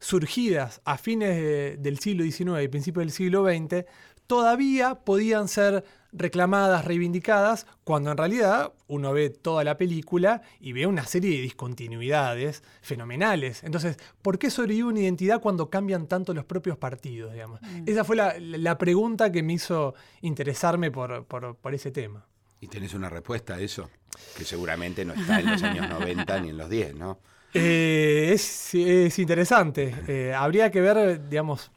surgidas 0.00 0.80
a 0.84 0.98
fines 0.98 1.80
del 1.80 1.98
siglo 1.98 2.24
XIX 2.24 2.62
y 2.64 2.68
principios 2.68 3.06
del 3.06 3.12
siglo 3.12 3.44
XX 3.44 3.86
todavía 4.26 4.94
podían 4.96 5.46
ser 5.46 5.84
reclamadas, 6.12 6.84
reivindicadas, 6.84 7.66
cuando 7.84 8.10
en 8.10 8.16
realidad 8.16 8.72
uno 8.86 9.12
ve 9.12 9.30
toda 9.30 9.64
la 9.64 9.76
película 9.76 10.42
y 10.60 10.72
ve 10.72 10.86
una 10.86 11.06
serie 11.06 11.36
de 11.36 11.42
discontinuidades 11.42 12.62
fenomenales. 12.82 13.62
Entonces, 13.62 13.96
¿por 14.20 14.38
qué 14.38 14.50
sobrevive 14.50 14.88
una 14.88 15.00
identidad 15.00 15.40
cuando 15.40 15.70
cambian 15.70 16.06
tanto 16.06 16.34
los 16.34 16.44
propios 16.44 16.76
partidos? 16.76 17.34
Mm. 17.34 17.84
Esa 17.86 18.04
fue 18.04 18.16
la, 18.16 18.78
pregunta 18.78 19.32
que 19.32 19.42
me 19.42 19.54
hizo 19.54 19.94
interesarme 20.20 20.90
por 20.90 21.74
ese 21.74 21.90
tema. 21.90 22.26
¿Y 22.62 22.68
tenés 22.68 22.94
una 22.94 23.10
respuesta 23.10 23.54
a 23.54 23.60
eso? 23.60 23.90
Que 24.38 24.44
seguramente 24.44 25.04
no 25.04 25.14
está 25.14 25.40
en 25.40 25.50
los 25.50 25.62
años 25.64 25.90
90 25.90 26.40
ni 26.40 26.50
en 26.50 26.56
los 26.56 26.70
10, 26.70 26.94
¿no? 26.94 27.18
Eh, 27.54 28.32
es, 28.32 29.18
interesante. 29.18 29.94
Eh, 30.08 30.32
habría 30.32 30.70
que 30.70 30.80
ver, 30.80 31.28
digamos, 31.28 31.70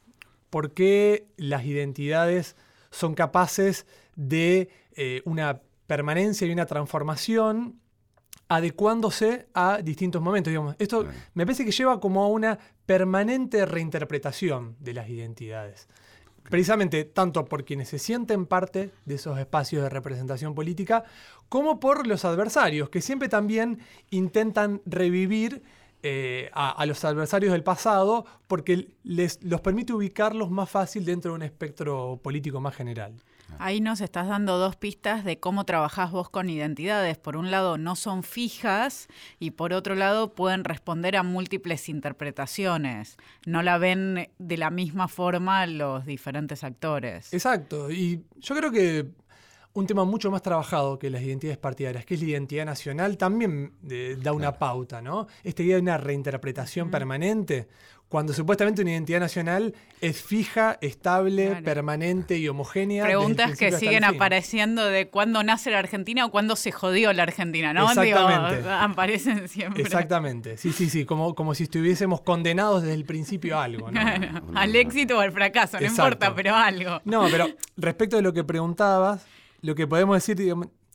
por 0.49 0.71
qué 0.71 1.27
las 1.35 1.65
identidades 1.65 2.55
son 2.91 3.13
capaces 3.13 3.85
de 4.15 4.69
eh, 4.95 5.21
una 5.25 5.59
permanencia 5.85 6.47
y 6.47 6.51
una 6.53 6.65
transformación 6.65 7.81
adecuándose 8.47 9.47
a 9.53 9.81
distintos 9.81 10.21
momentos. 10.21 10.51
Digamos. 10.51 10.77
Esto 10.79 11.05
me 11.33 11.45
parece 11.45 11.65
que 11.65 11.71
lleva 11.71 11.99
como 11.99 12.23
a 12.23 12.29
una 12.29 12.57
permanente 12.85 13.65
reinterpretación 13.65 14.77
de 14.79 14.93
las 14.93 15.09
identidades 15.09 15.89
precisamente 16.49 17.03
tanto 17.05 17.45
por 17.45 17.65
quienes 17.65 17.89
se 17.89 17.99
sienten 17.99 18.45
parte 18.45 18.91
de 19.05 19.15
esos 19.15 19.37
espacios 19.39 19.83
de 19.83 19.89
representación 19.89 20.55
política, 20.55 21.03
como 21.49 21.79
por 21.79 22.07
los 22.07 22.25
adversarios, 22.25 22.89
que 22.89 23.01
siempre 23.01 23.29
también 23.29 23.79
intentan 24.09 24.81
revivir 24.85 25.63
eh, 26.03 26.51
a, 26.53 26.85
los 26.85 27.03
adversarios 27.03 27.51
del 27.51 27.63
pasado 27.63 28.25
porque 28.47 28.89
les 29.03 29.43
los 29.43 29.61
permite 29.61 29.91
ubicarlos 29.91 30.51
más 30.51 30.69
fácil 30.69 31.03
dentro 31.03 31.31
de 31.31 31.35
un 31.35 31.41
espectro 31.41 32.19
político 32.21 32.61
más 32.61 32.75
general. 32.75 33.15
Ahí 33.57 33.79
nos 33.79 34.01
estás 34.01 34.27
dando 34.27 34.57
dos 34.57 34.75
pistas 34.75 35.23
de 35.23 35.39
cómo 35.39 35.65
trabajás 35.65 36.11
vos 36.11 36.29
con 36.29 36.49
identidades. 36.49 37.17
Por 37.17 37.37
un 37.37 37.51
lado, 37.51 37.77
no 37.77 37.95
son 37.95 38.23
fijas 38.23 39.07
y 39.39 39.51
por 39.51 39.73
otro 39.73 39.95
lado, 39.95 40.33
pueden 40.33 40.63
responder 40.63 41.15
a 41.15 41.23
múltiples 41.23 41.87
interpretaciones. 41.89 43.17
No 43.45 43.63
la 43.63 43.77
ven 43.77 44.29
de 44.37 44.57
la 44.57 44.69
misma 44.69 45.07
forma 45.07 45.65
los 45.67 46.05
diferentes 46.05 46.63
actores. 46.63 47.33
Exacto. 47.33 47.91
Y 47.91 48.23
yo 48.37 48.55
creo 48.55 48.71
que 48.71 49.09
un 49.75 49.85
tema 49.85 50.05
mucho 50.05 50.31
más 50.31 50.41
trabajado 50.41 50.97
que 50.97 51.09
las 51.09 51.21
identidades 51.21 51.57
partidarias, 51.57 52.05
que 52.05 52.15
es 52.15 52.21
la 52.21 52.29
identidad 52.29 52.65
nacional, 52.65 53.17
también 53.17 53.73
eh, 53.89 54.17
da 54.21 54.31
una 54.31 54.53
pauta, 54.53 55.01
¿no? 55.01 55.27
Esta 55.43 55.63
idea 55.63 55.75
de 55.75 55.81
una 55.81 55.97
reinterpretación 55.97 56.89
permanente, 56.89 57.67
cuando 58.07 58.31
supuestamente 58.31 58.83
una 58.83 58.91
identidad 58.91 59.19
nacional 59.19 59.75
es 59.99 60.21
fija, 60.21 60.77
estable, 60.79 61.61
permanente 61.61 62.37
y 62.37 62.47
homogénea. 62.47 63.03
Preguntas 63.03 63.57
que 63.57 63.73
siguen 63.73 64.05
apareciendo 64.05 64.85
de 64.85 65.09
cuándo 65.09 65.43
nace 65.43 65.71
la 65.71 65.79
Argentina 65.79 66.25
o 66.25 66.31
cuándo 66.31 66.55
se 66.55 66.71
jodió 66.71 67.11
la 67.11 67.23
Argentina, 67.23 67.73
¿no? 67.73 67.89
Exactamente. 67.89 68.69
aparecen 68.69 69.49
siempre. 69.49 69.83
Exactamente, 69.83 70.55
sí, 70.55 70.71
sí, 70.71 70.89
sí, 70.89 71.03
como, 71.03 71.35
como 71.35 71.53
si 71.53 71.63
estuviésemos 71.63 72.21
condenados 72.21 72.83
desde 72.83 72.95
el 72.95 73.03
principio 73.03 73.59
a 73.59 73.65
algo, 73.65 73.91
¿no? 73.91 73.99
al 74.55 74.73
éxito 74.73 75.17
o 75.17 75.19
al 75.19 75.33
fracaso, 75.33 75.77
no 75.81 75.85
importa, 75.85 76.33
pero 76.33 76.55
algo. 76.55 77.01
No, 77.03 77.27
pero 77.29 77.47
respecto 77.75 78.15
de 78.15 78.21
lo 78.21 78.31
que 78.31 78.45
preguntabas, 78.45 79.25
lo 79.65 79.73
que 79.73 79.87
podemos 79.87 80.15
decir, 80.15 80.53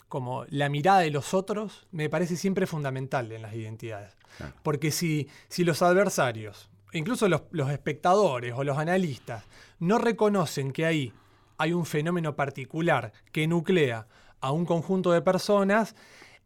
como 0.09 0.45
la 0.49 0.69
mirada 0.69 1.01
de 1.01 1.11
los 1.11 1.35
otros, 1.35 1.89
me 1.91 2.09
parece 2.09 2.37
siempre 2.37 2.69
fundamental 2.69 3.33
en 3.33 3.43
las 3.43 3.55
identidades. 3.55 4.17
Porque 4.63 4.93
si, 4.93 5.29
si 5.49 5.65
los 5.65 5.83
adversarios, 5.83 6.71
incluso 6.93 7.29
los, 7.29 7.43
espectadores 7.73 8.55
o 8.57 8.63
los 8.63 8.79
analistas, 8.79 9.45
no 9.81 9.99
reconocen 9.99 10.73
que 10.73 10.87
ahí 10.87 11.13
hay 11.59 11.73
un 11.73 11.85
fenómeno 11.85 12.37
particular 12.37 13.13
que 13.33 13.49
nuclea 13.49 14.07
a 14.41 14.53
un 14.53 14.65
conjunto 14.65 15.11
de 15.11 15.21
personas, 15.21 15.97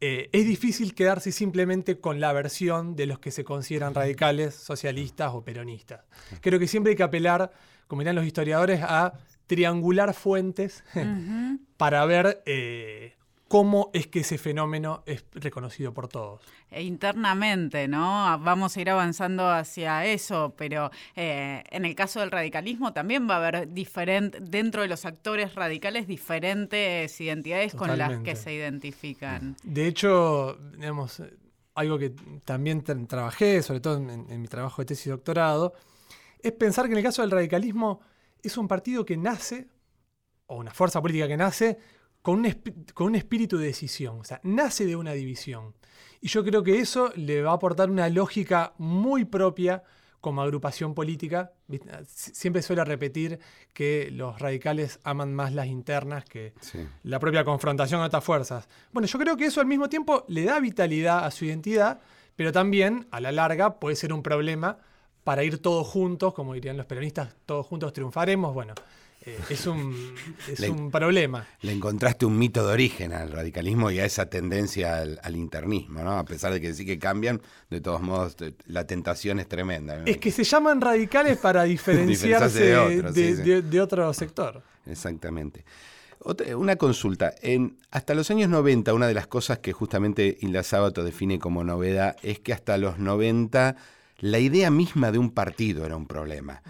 eh, 0.01 0.31
es 0.33 0.47
difícil 0.47 0.95
quedarse 0.95 1.31
simplemente 1.31 2.01
con 2.01 2.21
la 2.21 2.33
versión 2.33 2.97
de 2.97 3.05
los 3.05 3.19
que 3.19 3.31
se 3.31 3.45
consideran 3.45 3.95
radicales, 3.95 4.55
socialistas 4.55 5.33
o 5.35 5.45
peronistas. 5.45 6.01
Creo 6.41 6.59
que 6.59 6.69
siempre 6.69 6.93
hay 6.93 6.97
que 6.97 7.03
apelar, 7.03 7.53
como 7.87 8.01
dirán 8.01 8.17
los 8.17 8.25
historiadores, 8.25 8.81
a 8.83 9.13
triangular 9.47 10.15
fuentes 10.15 10.85
para 11.85 12.07
ver 12.07 12.43
eh, 12.47 13.13
cómo 13.47 13.91
es 13.93 14.07
que 14.07 14.21
ese 14.21 14.39
fenómeno 14.39 15.03
es 15.05 15.23
reconocido 15.35 15.93
por 15.93 16.09
todos. 16.09 16.41
E 16.71 16.83
internamente, 16.83 17.89
¿no? 17.89 18.39
Vamos 18.41 18.75
a 18.75 18.81
ir 18.81 18.89
avanzando 18.89 19.51
hacia 19.51 20.07
eso, 20.07 20.55
pero 20.57 20.91
eh, 21.15 21.63
en 21.69 21.85
el 21.85 21.95
caso 21.95 22.21
del 22.21 22.31
radicalismo 22.31 22.95
también 22.95 23.29
va 23.29 23.35
a 23.35 23.47
haber 23.47 23.71
diferente, 23.71 24.39
dentro 24.41 24.81
de 24.81 24.89
los 24.89 25.05
actores 25.05 25.55
radicales, 25.55 26.07
diferentes 26.07 27.21
identidades 27.21 27.75
con 27.75 27.99
las 27.99 28.19
que 28.21 28.35
se 28.35 28.55
identifican. 28.55 29.55
De 29.63 29.87
hecho, 29.87 30.57
digamos, 30.79 31.23
algo 31.75 31.99
que 31.99 32.15
también 32.47 32.83
trabajé, 32.83 33.61
sobre 33.61 33.81
todo 33.81 33.99
en, 33.99 34.25
en 34.31 34.41
mi 34.41 34.49
trabajo 34.49 34.81
de 34.81 34.87
tesis 34.87 35.09
y 35.09 35.11
doctorado, 35.11 35.75
es 36.43 36.53
pensar 36.53 36.87
que 36.87 36.93
en 36.93 36.99
el 36.99 37.05
caso 37.05 37.21
del 37.21 37.31
radicalismo 37.31 38.01
es 38.43 38.57
un 38.57 38.69
partido 38.69 39.05
que 39.05 39.19
nace, 39.19 39.69
o 40.47 40.57
una 40.57 40.73
fuerza 40.73 41.01
política 41.01 41.29
que 41.29 41.37
nace, 41.37 41.79
con 42.23 42.39
un, 42.39 42.63
con 42.95 43.09
un 43.09 43.15
espíritu 43.15 43.59
de 43.59 43.67
decisión, 43.67 44.21
o 44.21 44.25
sea, 44.25 44.41
nace 44.45 44.87
de 44.87 44.97
una 44.97 45.13
división. 45.13 45.75
Y 46.21 46.29
yo 46.29 46.43
creo 46.43 46.63
que 46.63 46.79
eso 46.79 47.13
le 47.17 47.43
va 47.43 47.51
a 47.51 47.55
aportar 47.55 47.91
una 47.91 48.09
lógica 48.09 48.73
muy 48.79 49.27
propia 49.27 49.83
como 50.25 50.41
agrupación 50.41 50.95
política. 50.95 51.53
Siempre 52.07 52.63
suele 52.63 52.83
repetir 52.83 53.39
que 53.75 54.09
los 54.11 54.39
radicales 54.39 54.99
aman 55.05 55.35
más 55.35 55.53
las 55.53 55.67
internas 55.67 56.25
que 56.25 56.55
la 57.03 57.19
propia 57.19 57.45
confrontación 57.45 58.01
con 58.01 58.07
otras 58.07 58.25
fuerzas. 58.25 58.67
Bueno, 58.91 59.07
yo 59.07 59.19
creo 59.19 59.37
que 59.37 59.45
eso 59.45 59.61
al 59.61 59.67
mismo 59.67 59.91
tiempo 59.91 60.25
le 60.29 60.45
da 60.45 60.61
vitalidad 60.61 61.27
a 61.27 61.31
su 61.31 61.45
identidad, 61.45 62.01
pero 62.37 62.53
también 62.53 63.07
a 63.11 63.21
la 63.21 63.33
larga 63.33 63.79
puede 63.79 63.97
ser 63.97 64.15
un 64.15 64.23
problema 64.23 64.79
para 65.25 65.45
ir 65.45 65.61
todos 65.61 65.87
juntos, 65.87 66.33
como 66.33 66.55
dirían 66.55 66.79
los 66.79 66.87
peronistas, 66.87 67.37
todos 67.45 67.67
juntos 67.67 67.93
triunfaremos, 67.93 68.55
bueno, 68.55 68.73
eh, 69.27 69.39
es, 69.49 69.67
un, 69.67 70.15
es 70.47 70.61
un 70.61 70.91
problema. 70.91 71.47
Le 71.63 71.73
encontraste 71.73 72.27
un 72.27 72.39
mito 72.39 72.67
de 72.67 72.73
origen 72.73 73.13
al 73.13 73.33
radicalismo 73.33 73.91
y 73.91 73.99
a 73.99 74.05
esa 74.05 74.27
tendencia 74.27 74.99
al, 74.99 75.37
internismo, 75.37 76.03
¿no? 76.03 76.19
A 76.19 76.25
pesar 76.25 76.53
de 76.53 76.61
que 76.61 76.75
sí 76.75 76.85
que 76.85 76.99
cambian, 76.99 77.41
de 77.71 77.81
todos 77.81 78.03
modos 78.03 78.37
la 78.67 78.87
tentación 78.87 79.41
es 79.41 79.49
tremenda. 79.49 80.03
Es 80.05 80.19
que 80.19 80.31
se 80.31 80.45
llaman 80.45 80.81
radicales 80.81 81.39
para 81.39 81.63
diferenciarse 81.65 82.75
de, 82.75 83.81
otro 83.81 84.13
sector. 84.13 84.63
Exactamente. 84.85 85.65
una 86.55 86.77
consulta. 86.77 87.35
En, 87.41 87.79
hasta 87.91 88.15
los 88.15 88.31
años 88.31 88.51
90, 88.51 88.93
una 88.93 89.07
de 89.07 89.15
las 89.15 89.27
cosas 89.27 89.59
que 89.59 89.73
justamente 89.73 90.37
Hilda 90.41 90.63
Sábato 90.63 91.03
define 91.03 91.39
como 91.39 91.65
novedad 91.65 92.17
es 92.23 92.41
que 92.41 92.53
hasta 92.53 92.77
los 92.77 92.99
90 92.99 93.77
la 94.19 94.39
idea 94.39 94.71
misma 94.71 95.13
de 95.13 95.19
un 95.19 95.31
partido 95.31 95.87
era 95.87 95.97
un 95.97 96.07
problema. 96.07 96.63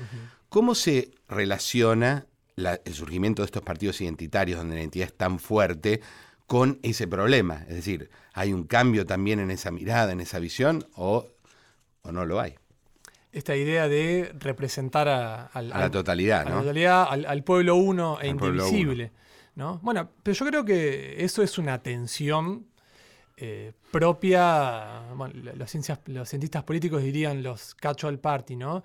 ¿Cómo 0.48 0.76
se 0.76 1.10
relaciona 1.28 2.26
el 2.56 2.94
surgimiento 2.94 3.42
de 3.42 3.46
estos 3.46 3.62
partidos 3.62 4.00
identitarios 4.00 4.58
donde 4.58 4.76
la 4.76 4.80
identidad 4.80 5.08
es 5.08 5.14
tan 5.14 5.38
fuerte 5.38 6.00
con 6.46 6.78
ese 6.82 7.08
problema? 7.08 7.64
Es 7.68 7.76
decir, 7.76 8.10
¿hay 8.32 8.52
un 8.52 8.64
cambio 8.64 9.06
también 9.06 9.40
en 9.40 9.50
esa 9.50 9.70
mirada, 9.70 10.12
en 10.12 10.20
esa 10.20 10.38
visión 10.38 10.86
o, 10.94 11.28
no 12.10 12.26
lo 12.26 12.40
hay? 12.40 12.54
Esta 13.32 13.56
idea 13.56 13.88
de 13.88 14.32
representar 14.38 15.08
a, 15.08 15.50
la 15.60 15.90
totalidad, 15.90 16.46
¿no? 16.46 16.60
al, 16.60 17.42
pueblo 17.42 17.74
uno 17.74 18.18
e 18.20 18.28
indivisible. 18.28 19.10
¿no? 19.56 19.80
Bueno, 19.82 20.10
pero 20.22 20.34
yo 20.36 20.46
creo 20.46 20.64
que 20.64 21.24
eso 21.24 21.42
es 21.42 21.58
una 21.58 21.82
tensión 21.82 22.66
eh, 23.36 23.72
propia, 23.90 25.02
bueno, 25.14 25.34
los, 25.56 25.70
ciencias, 25.70 25.98
los 26.06 26.28
cientistas 26.28 26.62
políticos 26.62 27.02
dirían 27.02 27.42
los 27.42 27.74
catch-all 27.74 28.18
party, 28.18 28.54
¿no? 28.56 28.84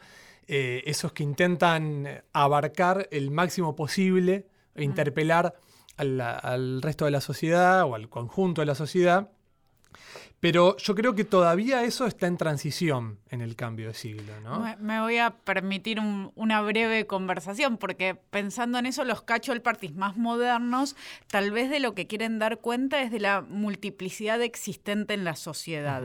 Eh, 0.51 0.81
esos 0.89 1.13
que 1.13 1.21
intentan 1.21 2.23
abarcar 2.33 3.07
el 3.11 3.29
máximo 3.29 3.75
posible 3.75 4.47
e 4.73 4.83
interpelar 4.83 5.53
al, 5.95 6.81
resto 6.81 7.05
de 7.05 7.11
la 7.11 7.21
sociedad 7.21 7.83
o 7.83 7.93
al 7.93 8.09
conjunto 8.09 8.63
de 8.63 8.65
la 8.65 8.73
sociedad. 8.73 9.29
Pero 10.39 10.77
yo 10.77 10.95
creo 10.95 11.15
que 11.15 11.25
todavía 11.25 11.83
eso 11.83 12.05
está 12.05 12.27
en 12.27 12.37
transición 12.37 13.19
en 13.29 13.41
el 13.41 13.57
cambio 13.57 13.87
de 13.87 13.93
siglo. 13.93 14.39
¿no? 14.41 14.63
Me 14.79 15.01
voy 15.01 15.17
a 15.17 15.31
permitir 15.31 15.99
una 15.99 16.61
breve 16.61 17.05
conversación, 17.07 17.77
porque 17.77 18.15
pensando 18.15 18.79
en 18.79 18.85
eso, 18.85 19.03
los 19.03 19.21
casual 19.21 19.61
parties 19.61 19.95
más 19.95 20.15
modernos, 20.15 20.95
tal 21.27 21.51
vez 21.51 21.69
de 21.69 21.81
lo 21.81 21.93
que 21.93 22.07
quieren 22.07 22.39
dar 22.39 22.59
cuenta 22.59 23.01
es 23.01 23.11
de 23.11 23.19
la 23.19 23.41
multiplicidad 23.41 24.41
existente 24.41 25.13
en 25.13 25.25
la 25.25 25.35
sociedad. 25.35 26.03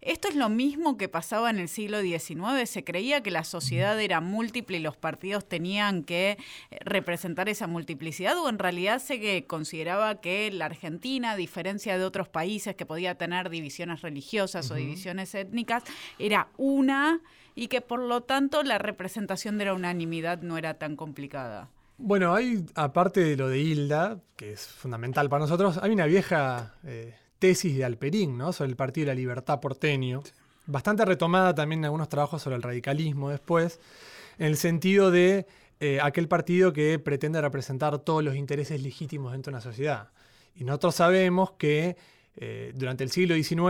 Esto 0.00 0.28
es 0.28 0.36
lo 0.36 0.48
mismo 0.48 0.96
que 0.96 1.08
pasaba 1.08 1.50
en 1.50 1.58
el 1.58 1.68
siglo 1.68 2.00
XIX. 2.00 2.68
Se 2.68 2.84
creía 2.84 3.22
que 3.22 3.32
la 3.32 3.42
sociedad 3.42 4.00
era 4.00 4.20
múltiple 4.20 4.76
y 4.76 4.80
los 4.80 4.96
partidos 4.96 5.48
tenían 5.48 6.04
que 6.04 6.38
eh, 6.70 6.78
representar 6.80 7.48
esa 7.48 7.66
multiplicidad, 7.66 8.38
o 8.38 8.48
en 8.48 8.60
realidad 8.60 9.00
se 9.00 9.46
consideraba 9.46 10.20
que 10.20 10.50
la 10.52 10.66
Argentina, 10.66 11.32
a 11.32 11.36
diferencia 11.36 11.98
de 11.98 12.04
otros 12.04 12.28
países 12.28 12.76
que 12.76 12.86
podía 12.86 13.16
tener 13.16 13.50
divisiones 13.50 13.75
religiosas 13.84 14.70
o 14.70 14.74
divisiones 14.74 15.34
étnicas, 15.34 15.84
era 16.18 16.48
una 16.56 17.20
y 17.54 17.68
que 17.68 17.80
por 17.80 18.00
lo 18.00 18.22
tanto 18.22 18.62
la 18.62 18.78
representación 18.78 19.58
de 19.58 19.66
la 19.66 19.74
unanimidad 19.74 20.42
no 20.42 20.58
era 20.58 20.74
tan 20.74 20.96
complicada. 20.96 21.68
Bueno, 21.98 22.34
hay, 22.34 22.64
aparte 22.74 23.20
de 23.20 23.36
lo 23.36 23.48
de 23.48 23.58
Hilda, 23.58 24.20
que 24.36 24.52
es 24.52 24.66
fundamental 24.66 25.30
para 25.30 25.40
nosotros, 25.40 25.78
hay 25.82 25.90
una 25.92 26.04
vieja 26.04 26.74
eh, 26.84 27.14
tesis 27.38 27.74
de 27.76 27.84
Alperín, 27.84 28.36
¿no? 28.36 28.52
Sobre 28.52 28.70
el 28.70 28.76
Partido 28.76 29.06
de 29.06 29.12
la 29.12 29.18
Libertad 29.18 29.60
porteño. 29.60 30.22
Bastante 30.66 31.06
retomada 31.06 31.54
también 31.54 31.80
en 31.80 31.86
algunos 31.86 32.08
trabajos 32.10 32.42
sobre 32.42 32.56
el 32.56 32.62
radicalismo 32.62 33.30
después, 33.30 33.80
en 34.38 34.46
el 34.46 34.56
sentido 34.58 35.10
de 35.10 35.46
eh, 35.80 35.98
aquel 36.02 36.28
partido 36.28 36.72
que 36.72 36.98
pretende 36.98 37.40
representar 37.40 37.98
todos 38.00 38.22
los 38.22 38.36
intereses 38.36 38.82
legítimos 38.82 39.32
dentro 39.32 39.50
de 39.50 39.56
una 39.56 39.62
sociedad. 39.62 40.08
Y 40.54 40.64
nosotros 40.64 40.94
sabemos 40.96 41.52
que 41.52 41.96
eh, 42.36 42.72
durante 42.74 43.02
el 43.02 43.10
siglo 43.10 43.34
XIX 43.34 43.66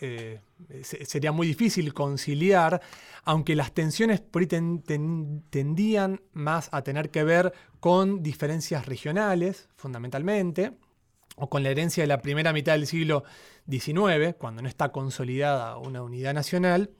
eh, 0.00 0.40
sería 0.82 1.32
muy 1.32 1.46
difícil 1.46 1.94
conciliar, 1.94 2.80
aunque 3.24 3.56
las 3.56 3.72
tensiones 3.72 4.20
por 4.20 4.46
tendían 4.46 6.20
más 6.32 6.68
a 6.72 6.82
tener 6.82 7.10
que 7.10 7.24
ver 7.24 7.52
con 7.80 8.22
diferencias 8.22 8.86
regionales, 8.86 9.68
fundamentalmente, 9.76 10.72
o 11.36 11.48
con 11.48 11.62
la 11.62 11.70
herencia 11.70 12.02
de 12.02 12.08
la 12.08 12.20
primera 12.20 12.52
mitad 12.52 12.74
del 12.74 12.86
siglo 12.86 13.24
XIX, 13.68 14.34
cuando 14.38 14.62
no 14.62 14.68
está 14.68 14.92
consolidada 14.92 15.78
una 15.78 16.02
unidad 16.02 16.34
nacional, 16.34 16.90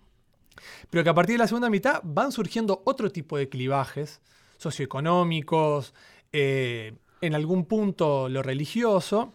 pero 0.90 1.04
que 1.04 1.10
a 1.10 1.14
partir 1.14 1.34
de 1.34 1.38
la 1.38 1.46
segunda 1.46 1.70
mitad 1.70 2.00
van 2.04 2.32
surgiendo 2.32 2.82
otro 2.86 3.10
tipo 3.10 3.36
de 3.36 3.48
clivajes 3.48 4.20
socioeconómicos, 4.56 5.94
eh, 6.32 6.94
en 7.20 7.34
algún 7.34 7.66
punto 7.66 8.28
lo 8.28 8.42
religioso, 8.42 9.34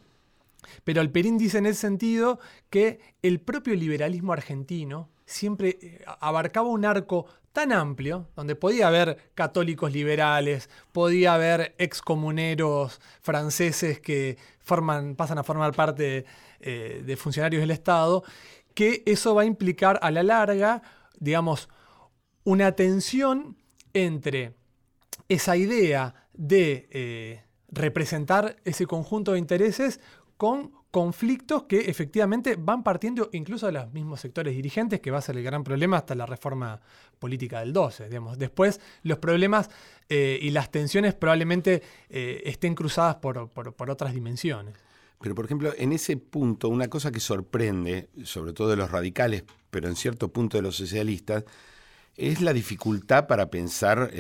pero 0.84 1.02
Alperín 1.02 1.38
dice 1.38 1.60
en 1.60 1.66
ese 1.66 1.82
sentido 1.82 2.40
que 2.70 3.00
el 3.22 3.40
propio 3.40 3.76
liberalismo 3.76 4.34
argentino 4.34 5.10
siempre 5.26 5.78
eh, 5.82 6.06
abarcaba 6.20 6.70
un 6.70 6.86
arco 6.86 7.26
tan 7.58 7.72
amplio, 7.72 8.28
donde 8.36 8.56
podía 8.56 8.88
haber 8.88 9.32
católicos 9.34 9.92
liberales, 9.92 10.70
podía 10.92 11.34
haber 11.34 11.74
excomuneros 11.80 13.02
franceses 13.22 14.00
que 14.00 14.38
pasan 14.64 15.38
a 15.40 15.44
formar 15.44 15.74
parte 15.74 16.26
eh, 16.60 17.02
de 17.04 17.18
funcionarios 17.18 17.62
del 17.62 17.72
Estado, 17.72 18.24
que 18.76 19.02
eso 19.08 19.34
va 19.34 19.42
a 19.42 19.46
implicar 19.46 20.00
a 20.04 20.12
la 20.12 20.22
larga, 20.22 20.84
digamos, 21.20 21.68
una 22.44 22.74
tensión 22.74 23.58
entre 23.94 24.54
esa 25.28 25.58
idea 25.58 26.14
de 26.34 26.88
eh, 26.92 27.44
representar 27.70 28.58
ese 28.66 28.86
conjunto 28.86 29.34
de 29.34 29.40
intereses 29.40 30.00
con 30.38 30.72
conflictos 30.92 31.64
que 31.64 31.82
efectivamente 31.82 32.56
van 32.58 32.82
partiendo 32.82 33.30
incluso 33.34 33.66
de 33.66 33.74
los 33.74 33.92
mismos 33.92 34.22
sectores 34.22 34.56
dirigentes, 34.56 35.00
que 35.00 35.12
va 35.12 35.18
a 35.18 35.22
ser 35.22 35.38
el 35.38 35.44
gran 35.44 35.64
problema 35.64 35.98
hasta 35.98 36.16
la 36.16 36.26
reforma 36.26 36.80
política 37.20 37.60
del 37.60 37.74
12. 37.74 38.08
Digamos. 38.08 38.38
Después, 38.38 38.80
los 39.04 39.20
problemas 39.20 39.70
eh, 40.10 40.40
y 40.42 40.52
las 40.52 40.72
tensiones 40.72 41.14
probablemente 41.14 41.84
eh, 42.10 42.42
estén 42.46 42.74
cruzadas 42.74 43.18
por, 43.18 43.52
otras 43.90 44.14
dimensiones. 44.14 44.76
Pero, 45.20 45.36
por 45.36 45.46
ejemplo, 45.46 45.74
en 45.78 45.92
ese 45.92 46.16
punto, 46.18 46.70
una 46.70 46.88
cosa 46.88 47.12
que 47.12 47.20
sorprende, 47.20 48.10
sobre 48.24 48.54
todo 48.54 48.70
de 48.70 48.78
los 48.78 48.92
radicales, 48.92 49.44
pero 49.70 49.88
en 49.90 49.96
cierto 49.96 50.32
punto 50.32 50.58
de 50.58 50.64
los 50.64 50.78
socialistas, 50.78 51.44
es 52.16 52.42
la 52.42 52.54
dificultad 52.54 53.28
para 53.28 53.52
pensar 53.52 54.12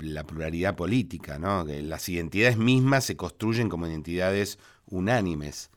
la 0.00 0.24
pluralidad 0.24 0.74
política, 0.74 1.38
¿no? 1.38 1.64
las 1.64 2.08
identidades 2.08 2.56
mismas 2.56 3.04
se 3.04 3.16
construyen 3.16 3.68
como 3.68 3.86
identidades 3.86 4.58
unánimes. 4.86 5.70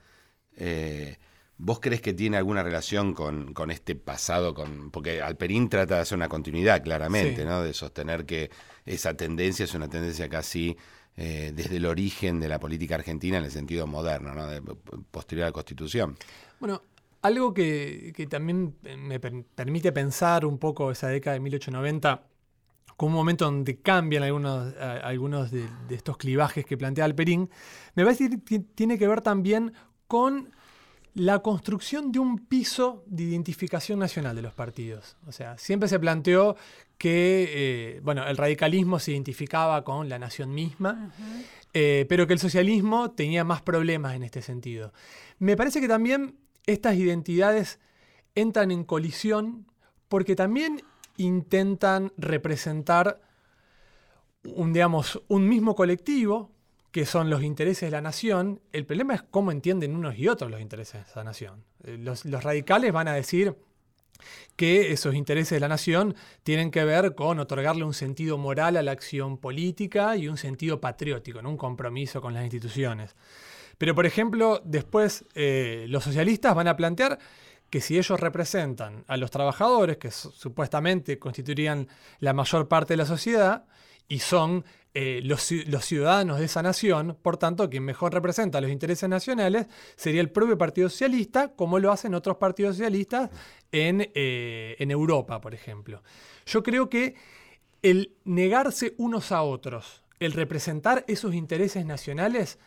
Eh, 0.56 1.18
¿Vos 1.58 1.80
crees 1.82 2.02
que 2.02 2.14
tiene 2.14 2.38
alguna 2.38 2.64
relación 2.64 3.14
con, 3.14 3.54
este 3.70 3.96
pasado? 3.96 4.54
Con, 4.54 4.92
porque 4.92 5.22
Alperín 5.22 5.68
trata 5.68 5.96
de 5.96 6.02
hacer 6.02 6.18
una 6.18 6.30
continuidad, 6.30 6.82
claramente, 6.82 7.44
¿no? 7.44 7.62
De 7.62 7.74
sostener 7.74 8.26
que 8.26 8.50
esa 8.86 9.14
tendencia 9.16 9.66
es 9.66 9.74
una 9.74 9.90
tendencia 9.90 10.30
casi 10.30 10.78
eh, 11.18 11.52
desde 11.54 11.76
el 11.76 11.86
origen 11.86 12.40
de 12.40 12.48
la 12.48 12.60
política 12.60 12.96
argentina 12.96 13.40
en 13.40 13.44
el 13.44 13.52
sentido 13.52 13.88
moderno, 13.88 14.34
¿no? 14.34 14.48
De, 14.48 14.62
posterior 15.12 15.44
a 15.44 15.50
la 15.50 15.52
Constitución. 15.52 16.18
Bueno, 16.62 16.82
algo 17.22 17.54
que, 17.54 18.14
también 18.30 18.76
me 18.98 19.20
permite 19.20 19.92
pensar 19.92 20.46
un 20.46 20.58
poco 20.60 20.92
esa 20.92 21.10
década 21.10 21.34
de 21.34 21.42
1890 21.42 22.29
como 23.00 23.14
un 23.14 23.16
momento 23.16 23.46
donde 23.46 23.80
cambian 23.80 24.24
algunos, 24.24 24.76
algunos 24.78 25.52
de, 25.52 25.66
de, 25.88 25.96
estos 25.96 26.18
clivajes 26.18 26.66
que 26.66 26.76
plantea 26.76 27.06
Alperín, 27.06 27.50
me 27.96 28.04
parece 28.04 28.30
que 28.44 28.60
tiene 28.60 28.98
que 28.98 29.08
ver 29.08 29.22
también 29.22 29.72
con 30.06 30.52
la 31.14 31.40
construcción 31.40 32.12
de 32.12 32.20
un 32.20 32.40
piso 32.40 33.06
de 33.08 33.24
identificación 33.24 34.00
nacional 34.00 34.36
de 34.36 34.42
los 34.42 34.54
partidos. 34.54 35.16
O 35.28 35.32
sea, 35.32 35.58
siempre 35.58 35.88
se 35.88 35.98
planteó 35.98 36.58
que 36.98 37.48
eh, 37.50 38.00
bueno, 38.04 38.28
el 38.28 38.36
radicalismo 38.36 39.00
se 39.00 39.14
identificaba 39.14 39.86
con 39.86 40.10
la 40.10 40.20
nación 40.20 40.54
misma, 40.54 41.14
eh, 41.74 42.06
pero 42.10 42.28
que 42.28 42.34
el 42.34 42.40
socialismo 42.40 43.12
tenía 43.12 43.46
más 43.46 43.62
problemas 43.62 44.14
en 44.14 44.24
este 44.24 44.42
sentido. 44.42 44.92
Me 45.38 45.56
parece 45.56 45.80
que 45.80 45.88
también 45.88 46.36
estas 46.66 46.98
identidades 46.98 47.80
entran 48.36 48.72
en 48.72 48.84
colisión 48.84 49.68
porque 50.10 50.36
también 50.36 50.82
intentan 51.20 52.12
representar 52.18 53.22
un, 54.44 54.74
digamos, 54.74 55.22
un 55.28 55.48
mismo 55.48 55.76
colectivo, 55.76 56.52
que 56.92 57.06
son 57.06 57.30
los 57.30 57.44
intereses 57.44 57.88
de 57.88 57.92
la 57.92 58.02
nación, 58.02 58.62
el 58.72 58.86
problema 58.86 59.14
es 59.14 59.22
cómo 59.22 59.52
entienden 59.52 59.96
unos 59.96 60.18
y 60.18 60.28
otros 60.28 60.50
los 60.50 60.60
intereses 60.60 61.06
de 61.06 61.10
esa 61.10 61.24
nación. 61.24 61.64
Eh, 61.84 61.98
los, 62.00 62.24
radicales 62.26 62.92
van 62.92 63.08
a 63.08 63.14
decir 63.14 63.56
que 64.56 64.92
esos 64.92 65.14
intereses 65.14 65.52
de 65.52 65.60
la 65.60 65.68
nación 65.68 66.16
tienen 66.44 66.72
que 66.72 66.84
ver 66.84 67.16
con 67.16 67.40
otorgarle 67.40 67.84
un 67.84 67.94
sentido 67.94 68.38
moral 68.38 68.76
a 68.76 68.82
la 68.82 68.92
acción 68.92 69.38
política 69.38 70.18
y 70.18 70.28
un 70.28 70.38
sentido 70.38 70.82
patriótico, 70.82 71.40
un 71.40 71.58
compromiso 71.58 72.22
con 72.22 72.34
las 72.34 72.44
instituciones. 72.44 73.16
Pero, 73.78 73.96
por 73.96 74.06
ejemplo, 74.06 74.62
después 74.66 75.26
eh, 75.36 75.86
los 75.88 76.04
socialistas 76.04 76.54
van 76.54 76.68
a 76.68 76.76
plantear 76.76 77.18
que 77.70 77.82
si 77.82 77.98
ellos 77.98 78.20
representan 78.20 79.04
a 79.08 79.18
los 79.18 79.32
trabajadores, 79.32 79.98
que 79.98 80.12
supuestamente 80.12 81.20
constituirían 81.20 81.88
la 82.20 82.34
mayor 82.34 82.68
parte 82.68 82.94
de 82.94 82.98
la 82.98 83.06
sociedad, 83.06 83.66
y 84.08 84.20
son 84.20 84.66
eh, 84.96 85.22
los, 85.24 85.44
ciudadanos 85.44 86.40
de 86.40 86.46
esa 86.46 86.64
nación, 86.64 87.16
por 87.22 87.38
tanto, 87.38 87.70
quien 87.70 87.84
mejor 87.84 88.12
representa 88.12 88.60
los 88.60 88.72
intereses 88.72 89.08
nacionales 89.08 89.68
sería 89.96 90.20
el 90.20 90.32
propio 90.32 90.58
Partido 90.58 90.90
Socialista, 90.90 91.54
como 91.56 91.78
lo 91.78 91.92
hacen 91.92 92.16
otros 92.16 92.38
partidos 92.38 92.76
socialistas 92.76 93.30
en, 93.72 94.12
eh, 94.16 94.76
en 94.80 94.90
Europa, 94.90 95.40
por 95.40 95.54
ejemplo. 95.54 96.02
Yo 96.48 96.64
creo 96.64 96.90
que 96.90 97.16
el 97.84 98.16
negarse 98.26 98.96
unos 98.98 99.32
a 99.32 99.44
otros, 99.44 100.04
el 100.20 100.34
representar 100.34 101.06
esos 101.08 101.36
intereses 101.36 101.86
nacionales, 101.86 102.58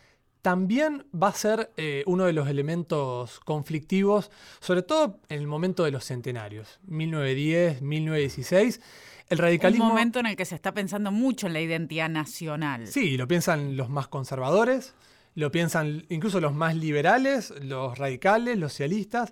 también 0.43 1.05
va 1.11 1.29
a 1.29 1.33
ser 1.33 1.71
eh, 1.77 2.03
uno 2.05 2.25
de 2.25 2.33
los 2.33 2.49
elementos 2.49 3.39
conflictivos, 3.39 4.29
sobre 4.59 4.83
todo 4.83 5.21
en 5.29 5.39
el 5.39 5.47
momento 5.47 5.85
de 5.85 5.91
los 5.91 6.03
centenarios, 6.03 6.81
1910, 6.85 7.81
1916. 7.81 8.81
El 9.29 9.37
radicalismo. 9.37 9.85
Un 9.85 9.91
momento 9.91 10.19
en 10.19 10.25
el 10.25 10.35
que 10.35 10.43
se 10.43 10.53
está 10.53 10.73
pensando 10.73 11.13
mucho 11.13 11.47
en 11.47 11.53
la 11.53 11.61
identidad 11.61 12.09
nacional. 12.09 12.87
Sí, 12.87 13.15
lo 13.15 13.25
piensan 13.25 13.77
los 13.77 13.89
más 13.89 14.09
conservadores, 14.09 14.93
lo 15.33 15.49
piensan 15.49 16.05
incluso 16.09 16.41
los 16.41 16.53
más 16.53 16.75
liberales, 16.75 17.53
los 17.61 17.97
radicales, 17.97 18.57
los 18.57 18.73
socialistas, 18.73 19.31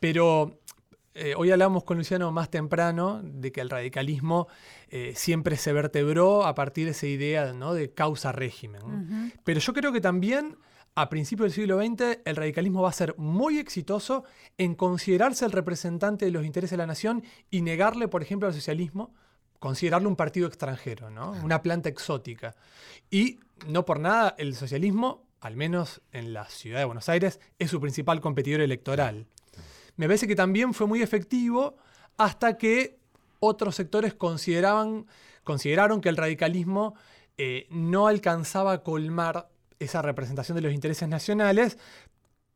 pero 0.00 0.59
eh, 1.20 1.34
hoy 1.36 1.50
hablamos 1.50 1.84
con 1.84 1.98
Luciano 1.98 2.32
más 2.32 2.50
temprano 2.50 3.20
de 3.22 3.52
que 3.52 3.60
el 3.60 3.68
radicalismo 3.68 4.48
eh, 4.88 5.12
siempre 5.14 5.58
se 5.58 5.70
vertebró 5.74 6.46
a 6.46 6.54
partir 6.54 6.86
de 6.86 6.92
esa 6.92 7.06
idea 7.06 7.52
¿no? 7.52 7.74
de 7.74 7.92
causa-régimen. 7.92 9.34
Pero 9.44 9.60
yo 9.60 9.74
creo 9.74 9.92
que 9.92 10.00
también 10.00 10.56
a 10.94 11.10
principios 11.10 11.44
del 11.44 11.52
siglo 11.52 11.78
XX 11.78 12.20
el 12.24 12.36
radicalismo 12.36 12.80
va 12.80 12.88
a 12.88 12.92
ser 12.92 13.14
muy 13.18 13.58
exitoso 13.58 14.24
en 14.56 14.74
considerarse 14.74 15.44
el 15.44 15.52
representante 15.52 16.24
de 16.24 16.30
los 16.30 16.46
intereses 16.46 16.70
de 16.70 16.78
la 16.78 16.86
nación 16.86 17.22
y 17.50 17.60
negarle, 17.60 18.08
por 18.08 18.22
ejemplo, 18.22 18.48
al 18.48 18.54
socialismo, 18.54 19.12
considerarlo 19.58 20.08
un 20.08 20.16
partido 20.16 20.48
extranjero, 20.48 21.10
¿no? 21.10 21.32
una 21.44 21.60
planta 21.60 21.90
exótica. 21.90 22.56
Y 23.10 23.40
no 23.66 23.84
por 23.84 24.00
nada 24.00 24.34
el 24.38 24.54
socialismo, 24.54 25.26
al 25.42 25.54
menos 25.54 26.00
en 26.12 26.32
la 26.32 26.46
ciudad 26.46 26.78
de 26.78 26.86
Buenos 26.86 27.10
Aires, 27.10 27.40
es 27.58 27.70
su 27.70 27.78
principal 27.78 28.22
competidor 28.22 28.62
electoral 28.62 29.26
me 30.00 30.06
parece 30.06 30.26
que 30.26 30.34
también 30.34 30.72
fue 30.72 30.86
muy 30.86 31.02
efectivo 31.02 31.76
hasta 32.16 32.56
que 32.56 32.98
otros 33.38 33.74
sectores 33.74 34.14
consideraban, 34.14 35.04
consideraron 35.44 36.00
que 36.00 36.08
el 36.08 36.16
radicalismo 36.16 36.94
eh, 37.36 37.66
no 37.68 38.06
alcanzaba 38.06 38.72
a 38.72 38.82
colmar 38.82 39.50
esa 39.78 40.00
representación 40.00 40.56
de 40.56 40.62
los 40.62 40.72
intereses 40.72 41.06
nacionales, 41.06 41.76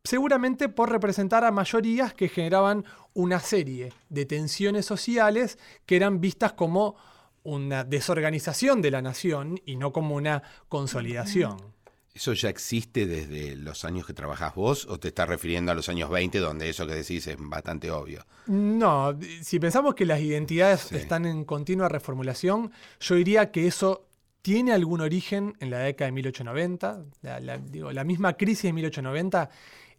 seguramente 0.04 0.70
por 0.70 0.90
representar 0.90 1.44
a 1.44 1.50
mayorías 1.50 2.14
que 2.14 2.30
generaban 2.30 2.86
una 3.12 3.40
serie 3.40 3.92
de 4.08 4.24
tensiones 4.24 4.86
sociales 4.86 5.58
que 5.84 5.96
eran 5.96 6.22
vistas 6.22 6.54
como 6.54 6.96
una 7.42 7.84
desorganización 7.84 8.80
de 8.80 8.90
la 8.90 9.02
nación 9.02 9.60
y 9.66 9.76
no 9.76 9.92
como 9.92 10.14
una 10.14 10.42
consolidación. 10.70 11.73
¿Eso 12.14 12.32
ya 12.32 12.48
existe 12.48 13.06
desde 13.06 13.56
los 13.56 13.84
años 13.84 14.06
que 14.06 14.14
trabajas 14.14 14.54
vos 14.54 14.86
o 14.86 15.00
te 15.00 15.08
estás 15.08 15.28
refiriendo 15.28 15.72
a 15.72 15.74
los 15.74 15.88
años 15.88 16.08
20 16.08 16.38
donde 16.38 16.68
eso 16.68 16.86
que 16.86 16.94
decís 16.94 17.26
es 17.26 17.36
bastante 17.40 17.90
obvio? 17.90 18.24
No, 18.46 19.18
si 19.42 19.58
pensamos 19.58 19.96
que 19.96 20.06
las 20.06 20.20
identidades 20.20 20.92
están 20.92 21.26
en 21.26 21.44
continua 21.44 21.88
reformulación, 21.88 22.70
yo 23.00 23.16
diría 23.16 23.50
que 23.50 23.66
eso 23.66 24.06
tiene 24.42 24.72
algún 24.72 25.00
origen 25.00 25.56
en 25.58 25.70
la 25.70 25.78
década 25.78 26.06
de 26.06 26.12
1890. 26.12 27.04
La, 27.22 27.58
digo, 27.58 27.90
la 27.90 28.04
misma 28.04 28.34
crisis 28.34 28.62
de 28.62 28.74
1890 28.74 29.50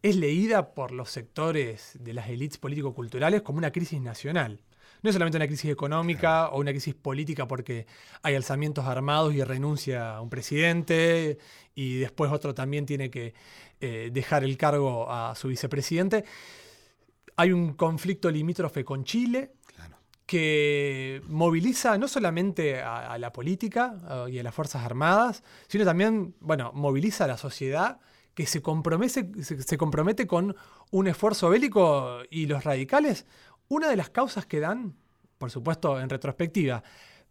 es 0.01 0.15
leída 0.15 0.73
por 0.73 0.91
los 0.91 1.09
sectores 1.09 1.97
de 1.99 2.13
las 2.13 2.29
élites 2.29 2.59
político-culturales 2.59 3.41
como 3.41 3.57
una 3.57 3.71
crisis 3.71 3.99
nacional. 3.99 4.61
No 5.05 5.09
es 5.09 5.13
solamente 5.13 5.37
una 5.37 5.45
crisis 5.45 5.69
económica 5.69 6.49
o 6.49 6.59
una 6.59 6.71
crisis 6.71 6.95
política 6.95 7.47
porque 7.47 7.85
hay 8.23 8.33
alzamientos 8.33 8.85
armados 8.85 9.35
y 9.35 9.43
renuncia 9.43 10.19
un 10.19 10.31
presidente 10.31 11.37
y 11.75 11.97
después 11.97 12.31
otro 12.31 12.55
también 12.55 12.87
tiene 12.87 13.11
que 13.11 13.35
eh, 13.81 14.09
dejar 14.11 14.43
el 14.43 14.57
cargo 14.57 15.11
a 15.11 15.35
su 15.35 15.49
vicepresidente. 15.49 16.25
Hay 17.35 17.51
un 17.51 17.73
conflicto 17.73 18.31
limítrofe 18.31 18.83
con 18.83 19.03
Chile, 19.03 19.51
que 20.25 21.21
moviliza 21.27 21.99
no 21.99 22.07
solamente 22.07 22.81
a, 22.81 23.15
la 23.19 23.31
política 23.31 24.25
y 24.27 24.39
a 24.39 24.43
las 24.43 24.55
Fuerzas 24.55 24.83
Armadas, 24.83 25.43
sino 25.67 25.85
también, 25.85 26.33
bueno, 26.39 26.71
moviliza 26.73 27.25
a 27.25 27.27
la 27.27 27.37
sociedad 27.37 27.99
que 28.33 28.47
se 28.47 28.63
compromete, 28.63 29.29
se 29.43 29.77
compromete 29.77 30.25
con 30.25 30.55
un 30.89 31.07
esfuerzo 31.07 31.49
bélico 31.49 32.21
y 32.31 32.47
los 32.47 32.63
radicales 32.63 33.27
una 33.67 33.89
de 33.89 33.95
las 33.95 34.09
causas 34.09 34.45
que 34.45 34.59
dan, 34.59 34.95
por 35.37 35.51
supuesto 35.51 35.99
en 35.99 36.09
retrospectiva, 36.09 36.83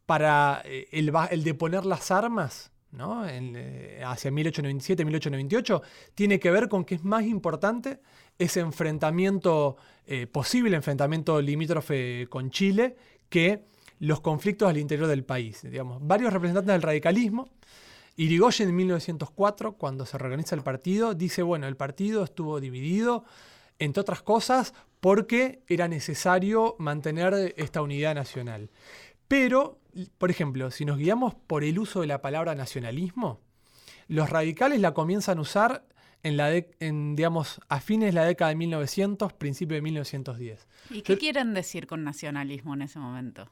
para 0.06 0.62
eh, 0.64 0.88
el, 0.92 1.12
el 1.30 1.44
deponer 1.44 1.84
las 1.84 2.10
armas 2.10 2.70
¿no? 2.94 3.26
Eh, 3.26 4.02
hacia 4.04 4.30
1897-1898, 4.30 5.82
tiene 6.14 6.38
que 6.38 6.50
ver 6.50 6.68
con 6.68 6.84
que 6.84 6.94
es 6.94 7.04
más 7.04 7.24
importante 7.24 8.00
ese 8.38 8.60
enfrentamiento, 8.60 9.76
eh, 10.06 10.26
posible 10.26 10.76
enfrentamiento 10.76 11.40
limítrofe 11.40 12.26
con 12.30 12.50
Chile, 12.50 12.96
que 13.28 13.64
los 13.98 14.20
conflictos 14.20 14.68
al 14.68 14.78
interior 14.78 15.08
del 15.08 15.24
país. 15.24 15.62
Digamos, 15.62 15.98
varios 16.02 16.32
representantes 16.32 16.72
del 16.72 16.82
radicalismo. 16.82 17.48
Irigoyen 18.16 18.68
en 18.68 18.76
1904, 18.76 19.72
cuando 19.72 20.06
se 20.06 20.16
reorganiza 20.18 20.54
el 20.54 20.62
partido, 20.62 21.14
dice, 21.14 21.42
bueno, 21.42 21.66
el 21.66 21.76
partido 21.76 22.22
estuvo 22.22 22.60
dividido, 22.60 23.24
entre 23.78 24.00
otras 24.00 24.22
cosas, 24.22 24.74
porque 25.00 25.62
era 25.68 25.88
necesario 25.88 26.76
mantener 26.78 27.54
esta 27.56 27.82
unidad 27.82 28.14
nacional. 28.14 28.70
Pero, 29.28 29.78
por 30.18 30.30
ejemplo, 30.30 30.70
si 30.70 30.84
nos 30.84 30.98
guiamos 30.98 31.34
por 31.34 31.64
el 31.64 31.78
uso 31.78 32.00
de 32.00 32.06
la 32.06 32.22
palabra 32.22 32.54
nacionalismo, 32.54 33.40
los 34.08 34.30
radicales 34.30 34.80
la 34.80 34.94
comienzan 34.94 35.38
a 35.38 35.42
usar 35.42 35.84
en 36.22 36.38
la 36.38 36.50
digamos, 36.50 37.60
a 37.68 37.80
fines 37.80 38.08
de 38.08 38.12
la 38.14 38.24
década 38.24 38.48
de 38.48 38.56
1900, 38.56 39.34
principio 39.34 39.74
de 39.74 39.82
1910. 39.82 40.66
¿Y 40.90 41.02
qué 41.02 41.18
quieren 41.18 41.52
decir 41.52 41.86
con 41.86 42.02
nacionalismo 42.02 42.72
en 42.72 42.82
ese 42.82 42.98
momento? 42.98 43.50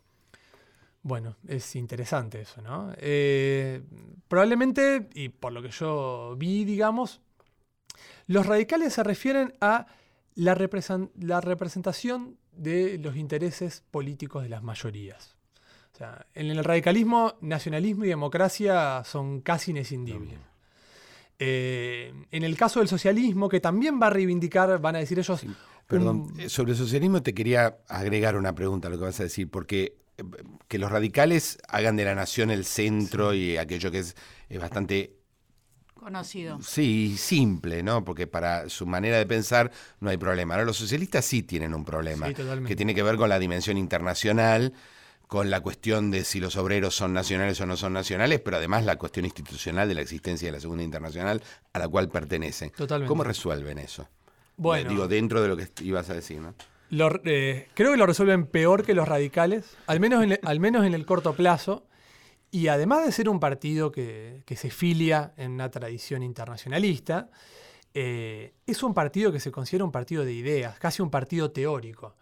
Bueno, 1.02 1.36
es 1.46 1.76
interesante 1.76 2.40
eso, 2.40 2.62
¿no? 2.62 2.94
Eh, 2.96 3.82
probablemente, 4.26 5.08
y 5.14 5.28
por 5.28 5.52
lo 5.52 5.60
que 5.60 5.70
yo 5.70 6.34
vi, 6.38 6.64
digamos, 6.64 7.20
los 8.26 8.46
radicales 8.46 8.94
se 8.94 9.02
refieren 9.02 9.52
a 9.60 9.86
la, 10.34 10.54
representación 10.54 12.36
de 12.52 12.98
los 12.98 13.16
intereses 13.16 13.82
políticos 13.90 14.42
de 14.42 14.48
las 14.48 14.62
mayorías. 14.62 15.36
O 15.94 15.96
sea, 15.96 16.26
en 16.34 16.46
el 16.50 16.64
radicalismo, 16.64 17.34
nacionalismo 17.40 18.04
y 18.04 18.08
democracia 18.08 19.02
son 19.04 19.40
casi 19.40 19.72
inescindibles. 19.72 20.38
Eh, 21.38 22.12
en 22.30 22.42
el 22.44 22.56
caso 22.56 22.78
del 22.78 22.88
socialismo, 22.88 23.48
que 23.48 23.60
también 23.60 24.00
va 24.00 24.06
a 24.06 24.10
reivindicar, 24.10 24.80
van 24.80 24.96
a 24.96 25.00
decir 25.00 25.18
ellos... 25.18 25.44
perdón, 25.86 26.32
eh, 26.38 26.48
sobre 26.48 26.72
el 26.72 26.78
socialismo 26.78 27.22
te 27.22 27.34
quería 27.34 27.78
agregar 27.88 28.36
una 28.36 28.54
pregunta 28.54 28.88
a 28.88 28.90
lo 28.90 28.98
que 28.98 29.04
vas 29.04 29.20
a 29.20 29.24
decir, 29.24 29.50
porque 29.50 29.96
eh, 30.16 30.22
que 30.68 30.78
los 30.78 30.90
radicales 30.90 31.58
hagan 31.68 31.96
de 31.96 32.04
la 32.04 32.14
nación 32.14 32.50
el 32.50 32.64
centro 32.64 33.34
y 33.34 33.56
aquello 33.56 33.90
que 33.90 33.98
es, 33.98 34.16
es 34.48 34.60
bastante 34.60 35.21
Conocido. 36.02 36.58
Sí, 36.62 37.16
simple, 37.16 37.84
¿no? 37.84 38.04
Porque 38.04 38.26
para 38.26 38.68
su 38.68 38.86
manera 38.86 39.18
de 39.18 39.26
pensar 39.26 39.70
no 40.00 40.10
hay 40.10 40.16
problema. 40.16 40.54
Ahora 40.54 40.66
los 40.66 40.76
socialistas 40.76 41.24
sí 41.24 41.44
tienen 41.44 41.74
un 41.74 41.84
problema, 41.84 42.32
que 42.32 42.74
tiene 42.74 42.92
que 42.92 43.04
ver 43.04 43.16
con 43.16 43.28
la 43.28 43.38
dimensión 43.38 43.76
internacional, 43.76 44.72
con 45.28 45.48
la 45.48 45.60
cuestión 45.60 46.10
de 46.10 46.24
si 46.24 46.40
los 46.40 46.56
obreros 46.56 46.96
son 46.96 47.12
nacionales 47.12 47.60
o 47.60 47.66
no 47.66 47.76
son 47.76 47.92
nacionales, 47.92 48.40
pero 48.40 48.56
además 48.56 48.84
la 48.84 48.96
cuestión 48.96 49.26
institucional 49.26 49.88
de 49.88 49.94
la 49.94 50.00
existencia 50.00 50.48
de 50.48 50.52
la 50.52 50.60
Segunda 50.60 50.82
Internacional 50.82 51.40
a 51.72 51.78
la 51.78 51.86
cual 51.86 52.08
pertenecen. 52.08 52.70
Totalmente. 52.70 53.08
¿Cómo 53.08 53.22
resuelven 53.22 53.78
eso? 53.78 54.08
Bueno, 54.56 54.90
digo, 54.90 55.06
dentro 55.06 55.40
de 55.40 55.48
lo 55.48 55.56
que 55.56 55.68
ibas 55.82 56.10
a 56.10 56.14
decir, 56.14 56.40
¿no? 56.40 56.54
Eh, 57.24 57.68
creo 57.74 57.92
que 57.92 57.96
lo 57.96 58.06
resuelven 58.06 58.46
peor 58.46 58.84
que 58.84 58.94
los 58.94 59.06
radicales, 59.06 59.76
al 59.86 60.00
menos 60.00 60.24
al 60.42 60.60
menos 60.60 60.84
en 60.84 60.94
el 60.94 61.06
corto 61.06 61.34
plazo. 61.34 61.86
Y 62.54 62.68
además 62.68 63.06
de 63.06 63.12
ser 63.12 63.30
un 63.30 63.40
partido 63.40 63.90
que, 63.90 64.44
se 64.54 64.68
filia 64.68 65.32
en 65.38 65.52
una 65.52 65.70
tradición 65.70 66.22
internacionalista, 66.22 67.30
eh, 67.94 68.52
es 68.66 68.82
un 68.82 68.92
partido 68.92 69.32
que 69.32 69.40
se 69.40 69.50
considera 69.50 69.86
un 69.86 69.90
partido 69.90 70.22
de 70.22 70.34
ideas, 70.34 70.78
casi 70.78 71.00
un 71.00 71.10
partido 71.10 71.50
teórico. 71.50 72.14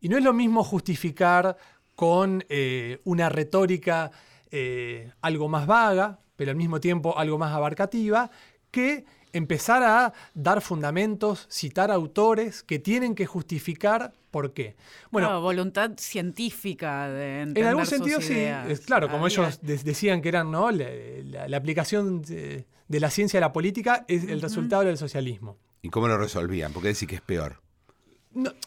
Y 0.00 0.08
no 0.08 0.18
es 0.18 0.24
lo 0.24 0.32
mismo 0.32 0.64
justificar 0.64 1.56
con 1.94 2.44
eh, 2.48 3.00
una 3.04 3.28
retórica 3.28 4.10
eh, 4.50 5.12
algo 5.20 5.48
más 5.48 5.68
vaga, 5.68 6.18
pero 6.34 6.50
al 6.50 6.56
mismo 6.56 6.80
tiempo 6.80 7.16
algo 7.16 7.38
más 7.38 7.54
abarcativa, 7.54 8.28
que 8.72 9.04
empezar 9.36 9.82
a 9.82 10.12
dar 10.34 10.60
fundamentos, 10.60 11.46
citar 11.50 11.90
autores 11.90 12.62
que 12.62 12.78
tienen 12.78 13.14
que 13.14 13.26
justificar 13.26 14.12
por 14.30 14.52
qué. 14.52 14.76
Bueno, 15.10 15.40
voluntad 15.40 15.92
científica 15.96 17.08
de 17.08 17.42
entender 17.42 17.62
En 17.62 17.68
algún 17.68 17.86
sentido 17.86 18.20
sí, 18.20 18.34
es, 18.36 18.80
claro, 18.80 19.08
como 19.08 19.26
ellos 19.26 19.60
decían 19.62 20.22
que 20.22 20.28
eran, 20.28 20.50
¿no? 20.50 20.70
La, 20.70 21.56
aplicación 21.56 22.22
de, 22.22 22.66
la 22.88 23.10
ciencia 23.10 23.38
a 23.38 23.42
la 23.42 23.52
política 23.52 24.04
es 24.08 24.24
el 24.24 24.40
resultado 24.40 24.84
del 24.84 24.98
socialismo. 24.98 25.58
¿Y 25.82 25.90
cómo 25.90 26.08
lo 26.08 26.18
resolvían? 26.18 26.72
¿Por 26.72 26.82
qué 26.82 26.88
decís 26.88 27.08
que 27.08 27.16
es 27.16 27.22
peor? 27.22 27.60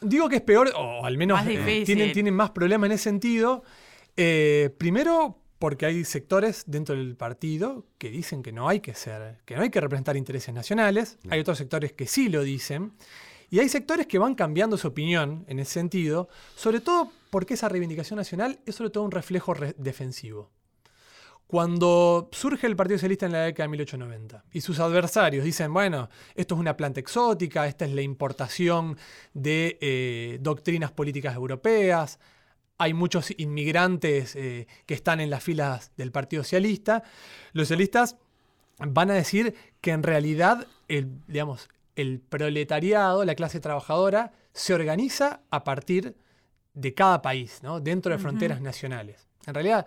digo 0.02 0.28
que 0.30 0.38
es 0.38 0.42
peor, 0.42 0.72
o 0.76 1.06
al 1.06 1.16
menos 1.16 1.40
eh, 1.46 1.84
tienen, 1.86 2.12
tienen, 2.12 2.34
más 2.34 2.50
problemas 2.50 2.88
en 2.88 2.94
ese 2.94 3.04
sentido. 3.04 3.64
Eh, 4.18 4.74
primero, 4.80 5.38
porque 5.60 5.86
hay 5.86 6.06
sectores 6.06 6.64
dentro 6.68 6.96
del 6.96 7.16
partido 7.18 7.86
que 7.98 8.10
dicen 8.10 8.42
que 8.42 8.54
no 8.54 8.70
hay 8.70 8.80
que 8.80 8.96
ser, 8.96 9.40
que 9.46 9.56
no 9.56 9.62
hay 9.62 9.70
que 9.70 9.82
representar 9.82 10.16
intereses 10.16 10.54
nacionales, 10.54 11.20
hay 11.30 11.42
otros 11.42 11.58
sectores 11.58 11.92
que 11.92 12.08
sí 12.08 12.30
lo 12.30 12.42
dicen, 12.44 12.94
y 13.52 13.60
hay 13.60 13.68
sectores 13.68 14.08
que 14.08 14.20
van 14.20 14.36
cambiando 14.36 14.78
su 14.78 14.88
opinión 14.88 15.44
en 15.48 15.60
ese 15.60 15.74
sentido, 15.74 16.30
sobre 16.56 16.80
todo 16.80 17.12
porque 17.30 17.56
esa 17.56 17.68
reivindicación 17.68 18.18
nacional 18.18 18.60
es 18.66 18.76
sobre 18.76 18.90
todo 18.90 19.04
un 19.04 19.12
reflejo 19.12 19.54
defensivo. 19.78 20.50
Cuando 21.46 22.30
surge 22.32 22.68
el 22.68 22.76
Partido 22.76 23.00
Socialista 23.00 23.26
en 23.26 23.32
la 23.32 23.42
década 23.42 23.66
de 23.66 23.70
1890 23.70 24.46
y 24.54 24.62
sus 24.62 24.80
adversarios 24.80 25.44
dicen, 25.44 25.74
bueno, 25.74 26.08
esto 26.36 26.54
es 26.54 26.62
una 26.62 26.78
planta 26.78 27.00
exótica, 27.00 27.68
esta 27.68 27.86
es 27.86 27.92
la 27.92 28.04
importación 28.04 28.96
de 29.34 29.80
eh, 29.82 30.38
doctrinas 30.42 30.92
políticas 30.92 31.36
europeas, 31.36 32.20
hay 32.80 32.94
muchos 32.94 33.32
inmigrantes 33.38 34.36
eh, 34.36 34.66
que 34.86 34.96
están 34.96 35.20
en 35.20 35.30
las 35.30 35.44
filas 35.44 35.92
del 35.98 36.12
Partido 36.12 36.44
Socialista, 36.44 37.04
los 37.54 37.68
socialistas 37.68 38.16
van 38.80 39.12
a 39.12 39.14
decir 39.14 39.54
que 39.82 39.92
en 39.92 40.02
realidad 40.02 40.66
el, 40.88 41.10
digamos, 41.28 41.70
el 41.96 42.22
proletariado, 42.22 43.26
la 43.26 43.36
clase 43.36 43.60
trabajadora, 43.60 44.32
se 44.54 44.74
organiza 44.74 45.42
a 45.52 45.64
partir 45.66 46.16
de 46.74 46.94
cada 46.94 47.22
país, 47.22 47.60
¿no? 47.62 47.82
dentro 47.82 48.14
de 48.14 48.18
fronteras 48.20 48.62
nacionales. 48.62 49.28
En 49.46 49.54
realidad, 49.54 49.86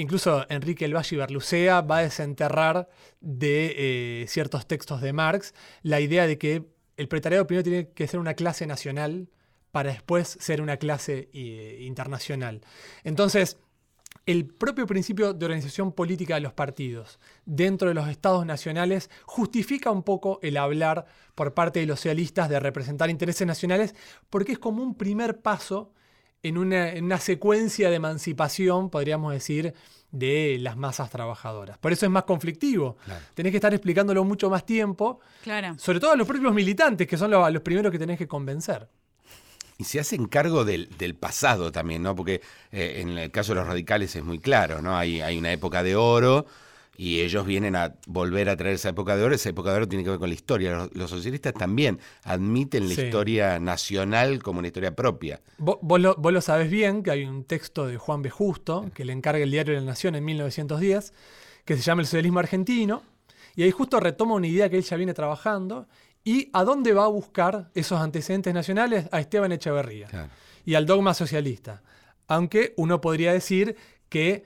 Incluso 0.00 0.46
Enrique 0.48 0.84
El 0.84 0.94
Valle 0.94 1.16
Berlucea 1.16 1.80
va 1.80 1.98
a 1.98 2.02
desenterrar 2.02 2.88
de 3.20 4.22
eh, 4.22 4.26
ciertos 4.28 4.68
textos 4.68 5.00
de 5.00 5.12
Marx 5.12 5.54
la 5.82 5.98
idea 5.98 6.28
de 6.28 6.38
que 6.38 6.66
el 6.96 7.08
proletariado 7.08 7.48
primero 7.48 7.64
tiene 7.64 7.88
que 7.88 8.06
ser 8.06 8.20
una 8.20 8.34
clase 8.34 8.64
nacional 8.64 9.28
para 9.70 9.90
después 9.92 10.38
ser 10.40 10.60
una 10.60 10.76
clase 10.76 11.28
eh, 11.32 11.78
internacional. 11.80 12.60
Entonces, 13.04 13.58
el 14.26 14.46
propio 14.46 14.86
principio 14.86 15.32
de 15.32 15.46
organización 15.46 15.92
política 15.92 16.34
de 16.34 16.42
los 16.42 16.52
partidos 16.52 17.18
dentro 17.46 17.88
de 17.88 17.94
los 17.94 18.08
estados 18.08 18.44
nacionales 18.44 19.10
justifica 19.24 19.90
un 19.90 20.02
poco 20.02 20.38
el 20.42 20.58
hablar 20.58 21.06
por 21.34 21.54
parte 21.54 21.80
de 21.80 21.86
los 21.86 22.00
socialistas 22.00 22.48
de 22.48 22.60
representar 22.60 23.08
intereses 23.08 23.46
nacionales 23.46 23.94
porque 24.28 24.52
es 24.52 24.58
como 24.58 24.82
un 24.82 24.94
primer 24.94 25.40
paso 25.40 25.92
en 26.42 26.58
una, 26.58 27.18
secuencia 27.18 27.90
de 27.90 27.96
emancipación, 27.96 28.90
podríamos 28.90 29.32
decir, 29.32 29.74
de 30.10 30.56
las 30.60 30.76
masas 30.76 31.10
trabajadoras. 31.10 31.78
Por 31.78 31.92
eso 31.92 32.06
es 32.06 32.12
más 32.12 32.24
conflictivo. 32.24 32.96
Tenés 33.34 33.50
que 33.50 33.56
estar 33.56 33.74
explicándolo 33.74 34.24
mucho 34.24 34.48
más 34.48 34.64
tiempo. 34.64 35.20
Claro. 35.42 35.76
Sobre 35.78 36.00
todo 36.00 36.12
a 36.12 36.16
los 36.16 36.26
propios 36.26 36.54
militantes, 36.54 37.06
que 37.06 37.16
son 37.16 37.30
los, 37.30 37.60
primeros 37.60 37.90
que 37.90 37.98
tenés 37.98 38.18
que 38.18 38.28
convencer. 38.28 38.88
Y 39.80 39.84
se 39.84 40.00
hacen 40.00 40.26
cargo 40.26 40.64
del, 40.64 40.88
pasado 41.20 41.70
también, 41.70 42.02
¿no? 42.02 42.16
Porque 42.16 42.40
eh, 42.72 42.96
en 43.00 43.16
el 43.16 43.30
caso 43.30 43.54
de 43.54 43.60
los 43.60 43.68
radicales 43.68 44.16
es 44.16 44.24
muy 44.24 44.40
claro, 44.40 44.82
¿no? 44.82 44.96
Hay, 44.96 45.20
hay 45.20 45.38
una 45.38 45.52
época 45.52 45.84
de 45.84 45.94
oro 45.94 46.46
y 46.96 47.20
ellos 47.20 47.46
vienen 47.46 47.76
a 47.76 47.94
volver 48.08 48.48
a 48.48 48.56
traer 48.56 48.74
esa 48.74 48.88
época 48.88 49.16
de 49.16 49.22
oro. 49.22 49.36
Esa 49.36 49.50
época 49.50 49.70
de 49.70 49.76
oro 49.76 49.88
tiene 49.88 50.02
que 50.02 50.10
ver 50.10 50.18
con 50.18 50.30
la 50.30 50.34
historia. 50.34 50.88
Los, 50.92 51.10
socialistas 51.10 51.54
también 51.54 52.00
admiten 52.24 52.88
la 52.88 52.94
historia 52.94 53.60
nacional 53.60 54.42
como 54.42 54.58
una 54.58 54.66
historia 54.66 54.96
propia. 54.96 55.40
Vos, 55.58 56.00
lo, 56.00 56.40
sabés 56.40 56.68
bien, 56.68 57.04
que 57.04 57.12
hay 57.12 57.24
un 57.24 57.44
texto 57.44 57.86
de 57.86 57.98
Juan 57.98 58.20
B. 58.20 58.30
Justo, 58.30 58.90
que 58.92 59.04
le 59.04 59.12
encarga 59.12 59.44
el 59.44 59.52
diario 59.52 59.74
de 59.74 59.80
la 59.80 59.86
Nación 59.86 60.16
en 60.16 60.24
1910, 60.24 61.12
que 61.64 61.76
se 61.76 61.82
llama 61.82 62.02
El 62.02 62.06
socialismo 62.06 62.40
argentino, 62.40 63.04
y 63.54 63.62
ahí 63.62 63.70
justo 63.70 64.00
retoma 64.00 64.34
una 64.34 64.48
idea 64.48 64.68
que 64.68 64.76
él 64.76 64.82
ya 64.82 64.96
viene 64.96 65.14
trabajando, 65.14 65.86
y 66.28 66.50
a 66.52 66.62
dónde 66.62 66.92
va 66.92 67.06
a 67.06 67.08
buscar 67.08 67.70
esos 67.74 67.98
antecedentes 67.98 68.52
nacionales 68.52 69.06
a 69.12 69.18
Esteban 69.18 69.50
Echeverría 69.50 70.28
y 70.66 70.74
al 70.74 70.84
dogma 70.84 71.14
socialista. 71.14 71.82
Aunque 72.26 72.74
uno 72.76 73.00
podría 73.00 73.32
decir 73.32 73.76
que 74.10 74.44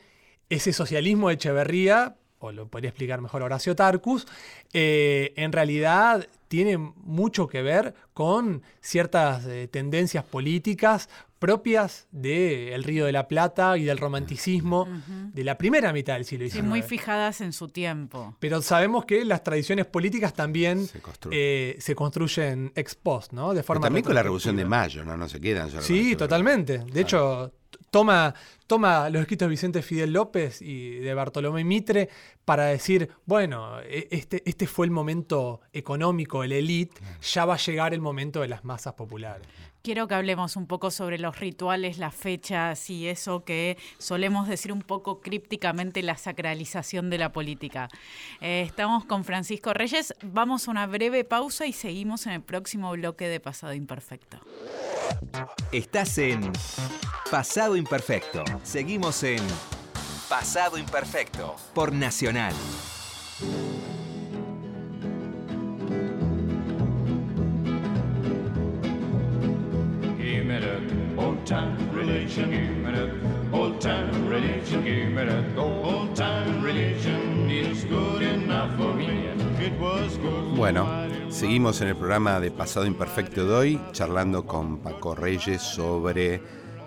ese 0.48 0.72
socialismo 0.72 1.26
de 1.26 1.34
Echeverría 1.34 2.14
o 2.42 2.52
lo 2.52 2.68
podría 2.68 2.90
explicar 2.90 3.20
mejor 3.20 3.42
Horacio 3.42 3.76
Tarcus, 3.76 4.26
eh, 4.72 5.32
en 5.36 5.52
realidad 5.52 6.26
tiene 6.48 6.76
mucho 6.76 7.46
que 7.46 7.62
ver 7.62 7.94
con 8.12 8.62
ciertas 8.80 9.46
eh, 9.46 9.68
tendencias 9.68 10.24
políticas 10.24 11.08
propias 11.42 12.06
del 12.12 12.84
Río 12.84 13.04
de 13.04 13.10
la 13.10 13.26
Plata 13.26 13.76
y 13.76 13.82
del 13.82 13.98
romanticismo 13.98 14.86
de 15.32 15.42
la 15.42 15.58
primera 15.58 15.92
mitad 15.92 16.14
del 16.14 16.24
siglo 16.24 16.44
XIX. 16.44 16.54
Sí, 16.54 16.62
muy 16.62 16.82
fijadas 16.82 17.40
en 17.40 17.52
su 17.52 17.68
tiempo. 17.68 18.36
Pero 18.38 18.62
sabemos 18.62 19.06
que 19.06 19.24
las 19.24 19.42
tradiciones 19.42 19.86
políticas 19.86 20.34
también 20.34 20.86
se, 20.86 21.00
eh, 21.32 21.94
construyen 21.96 22.70
ex 22.76 22.94
post, 22.94 23.32
¿no? 23.32 23.54
De 23.54 23.64
forma 23.64 23.82
también 23.82 24.04
con 24.04 24.14
la 24.14 24.22
Revolución 24.22 24.54
de 24.54 24.64
Mayo, 24.64 25.04
¿no? 25.04 25.16
No 25.16 25.28
se 25.28 25.40
quedan 25.40 25.68
Sí, 25.82 26.14
totalmente. 26.14 26.78
De 26.78 27.00
hecho, 27.00 27.52
toma, 27.92 28.34
toma 28.66 29.10
los 29.10 29.20
escritos 29.20 29.46
de 29.46 29.50
Vicente 29.50 29.82
Fidel 29.82 30.14
López 30.14 30.62
y 30.62 30.96
de 30.96 31.12
Bartolomé 31.12 31.62
Mitre 31.62 32.08
para 32.44 32.64
decir, 32.64 33.10
bueno, 33.26 33.80
e, 33.82 34.08
este, 34.10 34.42
este 34.46 34.66
fue 34.66 34.86
el 34.86 34.90
momento 34.90 35.60
económico, 35.74 36.42
el 36.42 36.52
elite, 36.52 37.00
ya 37.20 37.44
va 37.44 37.54
a 37.54 37.58
llegar 37.58 37.92
el 37.92 38.00
momento 38.00 38.40
de 38.40 38.48
las 38.48 38.64
masas 38.64 38.94
populares. 38.94 39.46
Quiero 39.82 40.06
que 40.06 40.14
hablemos 40.14 40.54
un 40.54 40.66
poco 40.66 40.92
sobre 40.92 41.18
los 41.18 41.40
rituales, 41.40 41.98
las 41.98 42.14
fechas 42.14 42.88
y 42.88 43.08
eso 43.08 43.44
que 43.44 43.76
solemos 43.98 44.46
decir 44.46 44.72
un 44.72 44.82
poco 44.82 45.20
crípticamente 45.20 46.02
la 46.02 46.16
sacralización 46.16 47.10
de 47.10 47.18
la 47.18 47.32
política. 47.32 47.88
Eh, 48.40 48.62
estamos 48.64 49.04
con 49.04 49.24
Francisco 49.24 49.74
Reyes, 49.74 50.14
vamos 50.22 50.68
a 50.68 50.70
una 50.70 50.86
breve 50.86 51.24
pausa 51.24 51.66
y 51.66 51.72
seguimos 51.72 52.26
en 52.26 52.34
el 52.34 52.42
próximo 52.42 52.92
bloque 52.92 53.28
de 53.28 53.40
Pasado 53.40 53.74
Imperfecto. 53.74 54.38
Estás 55.72 56.16
en 56.18 56.52
Pasado 57.30 57.76
Imperfecto. 57.76 58.44
Seguimos 58.62 59.24
en 59.24 59.40
Pasado 60.28 60.78
Imperfecto 60.78 61.56
por 61.74 61.92
Nacional. 61.92 62.54
Bueno, 80.56 80.86
seguimos 81.30 81.80
en 81.80 81.88
el 81.88 81.96
programa 81.96 82.38
de 82.38 82.50
Pasado 82.50 82.86
Imperfecto 82.86 83.46
de 83.46 83.54
hoy, 83.54 83.80
charlando 83.92 84.46
con 84.46 84.78
Paco 84.78 85.14
Reyes 85.14 85.62
sobre 85.62 86.42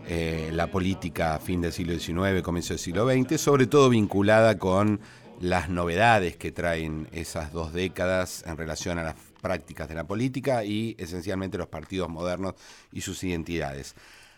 eh, 0.08 0.52
la 0.54 0.68
política 0.68 1.36
a 1.36 1.40
fin 1.40 1.62
del 1.62 1.72
siglo 1.72 1.98
XIX, 1.98 2.44
comienzo 2.44 2.74
del 2.74 2.80
siglo 2.80 3.10
XX, 3.10 3.42
sobre 3.42 3.66
todo 3.66 3.90
vinculada 3.90 4.60
con 4.60 5.00
las 5.40 5.70
novedades 5.70 6.38
que 6.38 6.52
traen 6.52 7.08
esas 7.12 7.52
dos 7.52 7.74
décadas 7.74 8.44
en 8.46 8.58
relación 8.58 9.00
a 9.00 9.04
las 9.04 9.16
prácticas 9.46 9.88
de 9.88 9.94
la 9.94 10.08
política 10.08 10.64
y 10.64 10.96
esencialmente 10.98 11.60
los 11.60 11.68
partidos 11.68 12.10
modernos 12.10 12.56
y 12.92 13.02
sus 13.02 13.24
identidades. 13.24 13.94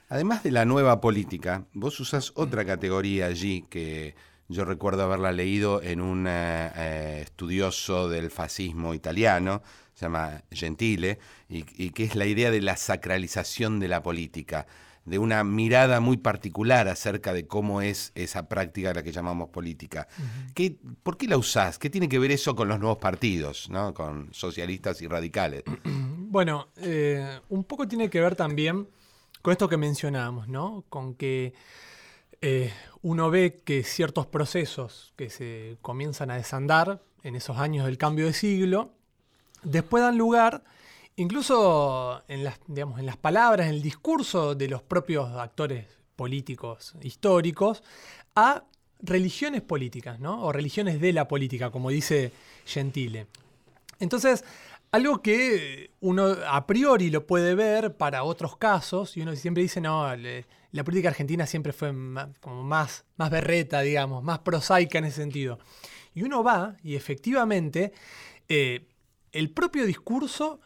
Además 0.10 0.44
de 0.44 0.52
la 0.52 0.66
nueva 0.66 1.00
política, 1.00 1.64
vos 1.74 1.98
usás 2.02 2.34
otra 2.36 2.66
categoría 2.66 3.28
allí 3.28 3.62
que 3.70 4.16
yo 4.50 4.66
recuerdo 4.66 5.04
haberla 5.04 5.32
leído 5.32 5.82
en 5.82 6.02
un 6.02 6.28
eh, 6.28 6.72
eh, 6.76 7.20
estudioso 7.24 8.10
del 8.10 8.30
fascismo 8.30 8.94
italiano, 8.94 9.62
se 9.94 10.08
llama 10.08 10.42
Gentile, 10.52 11.20
y, 11.48 11.64
que 11.92 12.04
es 12.04 12.16
la 12.16 12.26
idea 12.26 12.52
de 12.52 12.60
la 12.60 12.76
sacralización 12.76 13.80
de 13.80 13.88
la 13.88 14.04
política, 14.04 14.68
de 15.08 15.20
una 15.20 15.44
mirada 15.46 16.02
muy 16.02 16.18
particular 16.18 16.90
acerca 16.90 17.32
de 17.32 17.48
cómo 17.48 17.82
es 17.82 18.12
esa 18.14 18.50
práctica 18.50 18.92
a 18.92 18.94
la 18.94 19.04
que 19.04 19.14
llamamos 19.14 19.50
política. 19.50 20.08
¿Por 21.02 21.18
qué 21.18 21.28
la 21.28 21.38
usás? 21.38 21.80
¿Qué 21.80 21.90
tiene 21.90 22.10
que 22.10 22.20
ver 22.20 22.32
eso 22.32 22.56
con 22.56 22.68
los 22.68 22.78
nuevos 22.78 22.98
partidos, 22.98 23.70
¿no? 23.70 23.94
con 23.94 24.28
socialistas 24.34 25.02
y 25.02 25.08
radicales? 25.08 25.64
Bueno, 26.30 26.68
eh, 26.76 27.40
un 27.48 27.64
poco 27.64 27.88
tiene 27.88 28.10
que 28.10 28.20
ver 28.20 28.36
también 28.36 28.86
con 29.42 29.54
esto 29.54 29.70
que 29.70 29.78
mencionábamos, 29.78 30.50
¿no? 30.50 30.84
Con 30.90 31.16
que 31.16 31.54
eh, 32.42 32.74
uno 33.02 33.30
ve 33.30 33.62
que 33.64 33.84
ciertos 33.84 34.28
procesos 34.28 35.14
que 35.16 35.30
se 35.30 35.78
comienzan 35.82 36.30
a 36.30 36.36
desandar 36.36 37.02
en 37.24 37.38
esos 37.38 37.58
años 37.58 37.86
del 37.86 37.98
cambio 37.98 38.26
de 38.26 38.34
siglo, 38.34 38.92
después 39.64 40.04
dan 40.04 40.18
lugar, 40.18 40.66
incluso 41.18 42.24
en 42.28 42.44
las, 42.44 42.60
digamos, 42.68 43.00
en 43.00 43.06
las 43.06 43.18
palabras, 43.18 43.68
en 43.68 43.74
el 43.74 43.82
discurso 43.82 44.56
de 44.56 44.70
los 44.70 44.82
propios 44.82 45.30
actores 45.36 45.86
políticos 46.16 46.94
históricos, 47.02 47.84
a 48.36 48.64
religiones 49.00 49.62
políticas, 49.62 50.20
¿no? 50.20 50.44
O 50.44 50.52
religiones 50.52 51.02
de 51.02 51.14
la 51.14 51.28
política, 51.28 51.70
como 51.70 51.90
dice 51.90 52.32
Gentile. 52.66 53.28
Entonces, 54.00 54.44
algo 54.92 55.22
que 55.22 55.92
uno 56.00 56.36
a 56.48 56.66
priori 56.66 57.10
lo 57.10 57.28
puede 57.28 57.56
ver 57.56 57.98
para 57.98 58.24
otros 58.24 58.58
casos, 58.58 59.18
y 59.18 59.22
uno 59.22 59.36
siempre 59.36 59.64
dice, 59.64 59.82
no, 59.82 60.08
la 60.16 60.84
política 60.84 61.10
argentina 61.10 61.46
siempre 61.46 61.74
fue 61.74 61.92
más, 61.92 62.30
como 62.40 62.64
más, 62.64 63.06
más 63.18 63.30
berreta, 63.30 63.82
digamos, 63.82 64.24
más 64.24 64.40
prosaica 64.40 65.00
en 65.00 65.06
ese 65.06 65.18
sentido. 65.18 65.60
Y 66.14 66.24
uno 66.24 66.44
va, 66.44 66.78
y 66.84 66.96
efectivamente, 66.96 67.92
eh, 68.50 68.88
el 69.32 69.52
propio 69.52 69.86
discurso 69.86 70.60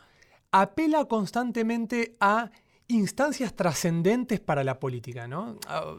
apela 0.51 1.05
constantemente 1.05 2.15
a 2.19 2.51
instancias 2.87 3.55
trascendentes 3.55 4.39
para 4.39 4.63
la 4.63 4.79
política, 4.79 5.27
¿no? 5.27 5.57
Ah, 5.67 5.95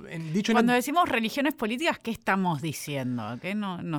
Cuando 0.52 0.74
decimos 0.74 1.08
religiones 1.08 1.54
políticas, 1.54 1.98
¿qué 1.98 2.10
estamos 2.10 2.60
diciendo? 2.60 3.38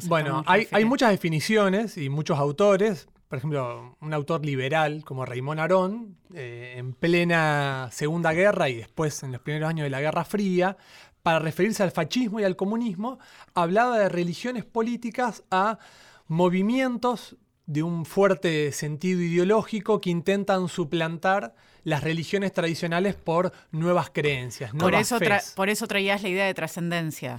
bueno, 0.07 0.43
hay, 0.45 0.67
hay, 0.71 0.85
muchas 0.85 1.09
definiciones 1.09 1.97
y 1.97 2.09
muchos 2.09 2.37
autores 2.37 3.07
por 3.33 3.39
ejemplo, 3.39 3.97
un 3.99 4.13
autor 4.13 4.45
liberal 4.45 5.03
como 5.03 5.25
Raymond 5.25 5.59
Aron, 5.59 6.17
eh, 6.35 6.75
en 6.77 6.93
plena 6.93 7.89
Segunda 7.91 8.31
Guerra 8.31 8.69
y 8.69 8.75
después 8.75 9.23
en 9.23 9.31
los 9.31 9.41
primeros 9.41 9.69
años 9.69 9.85
de 9.85 9.89
la 9.89 10.01
Guerra 10.01 10.23
Fría, 10.23 10.77
para 11.23 11.39
referirse 11.39 11.81
al 11.81 11.89
fascismo 11.89 12.39
y 12.39 12.43
al 12.43 12.55
comunismo, 12.55 13.17
hablaba 13.55 13.97
de 13.97 14.07
religiones 14.07 14.65
políticas 14.65 15.43
a 15.49 15.79
movimientos 16.27 17.35
de 17.65 17.83
un 17.83 18.05
fuerte 18.05 18.71
sentido 18.71 19.21
ideológico 19.21 20.01
que 20.01 20.09
intentan 20.09 20.67
suplantar 20.67 21.55
las 21.83 22.03
religiones 22.03 22.51
tradicionales 22.53 23.15
por 23.15 23.51
nuevas 23.71 24.09
creencias. 24.09 24.71
Por 24.71 24.81
nuevas 24.81 25.01
eso, 25.11 25.19
fes. 25.19 25.53
por 25.55 25.69
eso 25.69 25.87
traías 25.87 26.23
la 26.23 26.29
idea 26.29 26.45
de 26.45 26.53
trascendencia. 26.53 27.37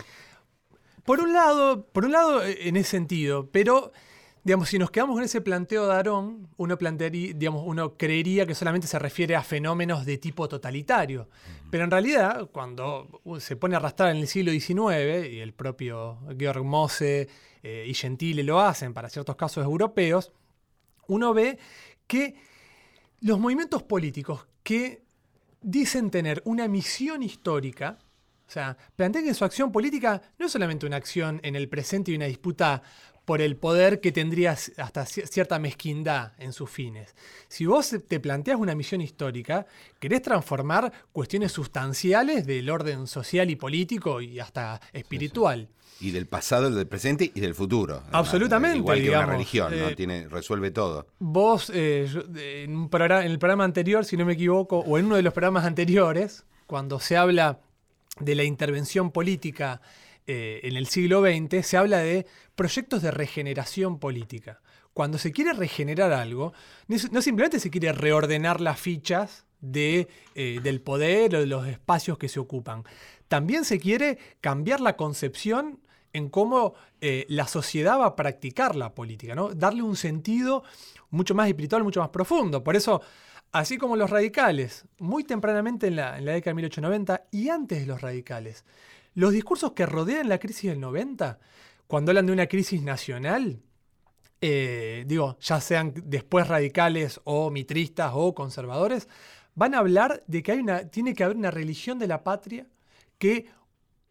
Por 1.04 1.20
un 1.20 1.32
lado, 1.32 1.86
por 1.86 2.06
un 2.06 2.12
lado, 2.12 2.42
eh, 2.42 2.68
en 2.68 2.76
ese 2.76 2.90
sentido, 2.90 3.50
pero 3.50 3.92
digamos, 4.44 4.68
si 4.68 4.78
nos 4.78 4.90
quedamos 4.90 5.16
con 5.16 5.24
ese 5.24 5.40
planteo 5.40 5.86
de 5.86 5.94
Aarón, 5.94 6.48
uno 6.58 6.76
plantearía, 6.76 7.32
digamos, 7.34 7.62
uno 7.66 7.96
creería 7.96 8.44
que 8.46 8.54
solamente 8.54 8.86
se 8.86 8.98
refiere 8.98 9.34
a 9.34 9.42
fenómenos 9.42 10.04
de 10.04 10.18
tipo 10.18 10.46
totalitario. 10.48 11.30
Pero 11.70 11.84
en 11.84 11.90
realidad, 11.90 12.50
cuando 12.52 13.22
se 13.38 13.56
pone 13.56 13.74
a 13.74 13.78
arrastrar 13.78 14.10
en 14.10 14.18
el 14.18 14.28
siglo 14.28 14.52
XIX, 14.52 15.32
y 15.32 15.40
el 15.40 15.54
propio 15.54 16.18
Georg 16.38 16.62
Mosse 16.62 17.26
eh, 17.62 17.86
y 17.88 17.94
Gentile 17.94 18.42
lo 18.42 18.60
hacen 18.60 18.92
para 18.92 19.08
ciertos 19.08 19.34
casos 19.34 19.64
europeos, 19.64 20.30
uno 21.06 21.32
ve 21.32 21.58
que 22.06 22.36
los 23.20 23.40
movimientos 23.40 23.82
políticos 23.82 24.46
que 24.62 25.02
dicen 25.62 26.10
tener 26.10 26.42
una 26.44 26.68
misión 26.68 27.22
histórica, 27.22 27.98
o 28.46 28.50
sea, 28.50 28.76
plantean 28.96 29.24
que 29.24 29.34
su 29.34 29.44
acción 29.44 29.72
política 29.72 30.20
no 30.38 30.46
es 30.46 30.52
solamente 30.52 30.86
una 30.86 30.96
acción 30.96 31.40
en 31.42 31.56
el 31.56 31.68
presente 31.68 32.12
y 32.12 32.16
una 32.16 32.26
disputa 32.26 32.82
por 33.24 33.40
el 33.40 33.56
poder 33.56 34.00
que 34.02 34.12
tendría 34.12 34.50
hasta 34.52 35.06
cierta 35.06 35.58
mezquindad 35.58 36.32
en 36.38 36.52
sus 36.52 36.68
fines. 36.68 37.14
Si 37.48 37.64
vos 37.64 37.96
te 38.06 38.20
planteas 38.20 38.58
una 38.60 38.74
misión 38.74 39.00
histórica, 39.00 39.64
querés 39.98 40.20
transformar 40.20 40.92
cuestiones 41.10 41.50
sustanciales 41.52 42.46
del 42.46 42.68
orden 42.68 43.06
social 43.06 43.48
y 43.48 43.56
político 43.56 44.20
y 44.20 44.40
hasta 44.40 44.78
espiritual. 44.92 45.68
Y 46.00 46.10
del 46.10 46.26
pasado, 46.26 46.70
del 46.70 46.86
presente 46.86 47.32
y 47.34 47.40
del 47.40 47.54
futuro. 47.54 48.02
Absolutamente. 48.12 48.76
Igual 48.78 48.98
que 48.98 49.04
digamos, 49.04 49.24
una 49.28 49.32
religión, 49.36 49.78
¿no? 49.78 49.88
eh, 49.88 49.96
Tiene, 49.96 50.28
resuelve 50.28 50.70
todo. 50.70 51.06
Vos, 51.18 51.70
eh, 51.72 52.06
yo- 52.12 52.24
en, 52.36 52.76
un 52.76 52.90
programa- 52.90 53.24
en 53.24 53.30
el 53.30 53.38
programa 53.38 53.64
anterior, 53.64 54.04
si 54.04 54.16
no 54.18 54.26
me 54.26 54.34
equivoco, 54.34 54.80
o 54.80 54.98
en 54.98 55.06
uno 55.06 55.16
de 55.16 55.22
los 55.22 55.32
programas 55.32 55.64
anteriores, 55.64 56.44
cuando 56.66 56.98
se 57.00 57.16
habla 57.16 57.60
de 58.20 58.34
la 58.34 58.44
intervención 58.44 59.10
política 59.10 59.80
eh, 60.26 60.60
en 60.62 60.76
el 60.76 60.86
siglo 60.86 61.22
XX, 61.22 61.66
se 61.66 61.76
habla 61.76 61.98
de 61.98 62.26
proyectos 62.54 63.02
de 63.02 63.10
regeneración 63.10 63.98
política. 63.98 64.60
Cuando 64.92 65.18
se 65.18 65.32
quiere 65.32 65.52
regenerar 65.52 66.12
algo, 66.12 66.52
no 66.86 67.20
simplemente 67.20 67.58
se 67.58 67.70
quiere 67.70 67.92
reordenar 67.92 68.60
las 68.60 68.78
fichas 68.78 69.44
de, 69.60 70.08
eh, 70.34 70.60
del 70.62 70.80
poder 70.80 71.34
o 71.34 71.40
de 71.40 71.46
los 71.46 71.66
espacios 71.66 72.18
que 72.18 72.28
se 72.28 72.38
ocupan. 72.38 72.84
También 73.28 73.64
se 73.64 73.80
quiere 73.80 74.18
cambiar 74.40 74.80
la 74.80 74.96
concepción 74.96 75.80
en 76.12 76.28
cómo 76.28 76.74
eh, 77.00 77.26
la 77.28 77.46
sociedad 77.48 77.98
va 77.98 78.06
a 78.06 78.16
practicar 78.16 78.76
la 78.76 78.94
política, 78.94 79.34
¿no? 79.34 79.52
Darle 79.52 79.82
un 79.82 79.96
sentido 79.96 80.62
mucho 81.10 81.34
más 81.34 81.48
espiritual, 81.48 81.82
mucho 81.82 82.00
más 82.00 82.10
profundo. 82.10 82.62
Por 82.62 82.76
eso, 82.76 83.02
así 83.54 83.78
como 83.78 83.94
los 83.94 84.10
radicales, 84.10 84.84
muy 84.98 85.22
tempranamente 85.22 85.86
en 85.86 85.94
la, 85.94 86.16
década 86.16 86.50
de 86.50 86.54
1890 86.54 87.28
y 87.30 87.50
antes 87.50 87.80
de 87.80 87.86
los 87.86 88.00
radicales, 88.00 88.64
los 89.14 89.32
discursos 89.32 89.72
que 89.72 89.86
rodean 89.86 90.28
la 90.28 90.38
crisis 90.38 90.70
del 90.70 90.80
90, 90.80 91.38
cuando 91.86 92.10
hablan 92.10 92.26
de 92.26 92.32
una 92.32 92.48
crisis 92.48 92.82
nacional, 92.82 93.62
eh, 94.40 95.04
digo, 95.06 95.38
ya 95.38 95.60
sean 95.60 95.94
después 96.04 96.48
radicales 96.48 97.20
o 97.22 97.48
mitristas 97.50 98.10
o 98.12 98.34
conservadores, 98.34 99.08
van 99.54 99.76
a 99.76 99.78
hablar 99.78 100.24
de 100.26 100.42
que 100.42 100.50
hay 100.50 100.58
una, 100.58 100.88
tiene 100.88 101.14
que 101.14 101.22
haber 101.22 101.36
una 101.36 101.52
religión 101.52 102.00
de 102.00 102.08
la 102.08 102.24
patria 102.24 102.66
que 103.18 103.46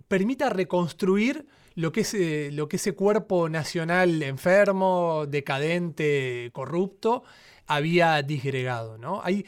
permita 0.08 0.50
reconstruir 0.50 1.46
lo 1.76 1.92
que, 1.92 2.02
es, 2.02 2.14
eh, 2.14 2.50
lo 2.54 2.70
que 2.70 2.78
ese 2.78 2.94
cuerpo 2.94 3.50
nacional 3.50 4.24
enfermo, 4.24 5.26
decadente, 5.28 6.50
corrupto, 6.54 7.24
había 7.68 8.22
disgregado. 8.22 8.98
¿no? 8.98 9.22
Hay, 9.24 9.46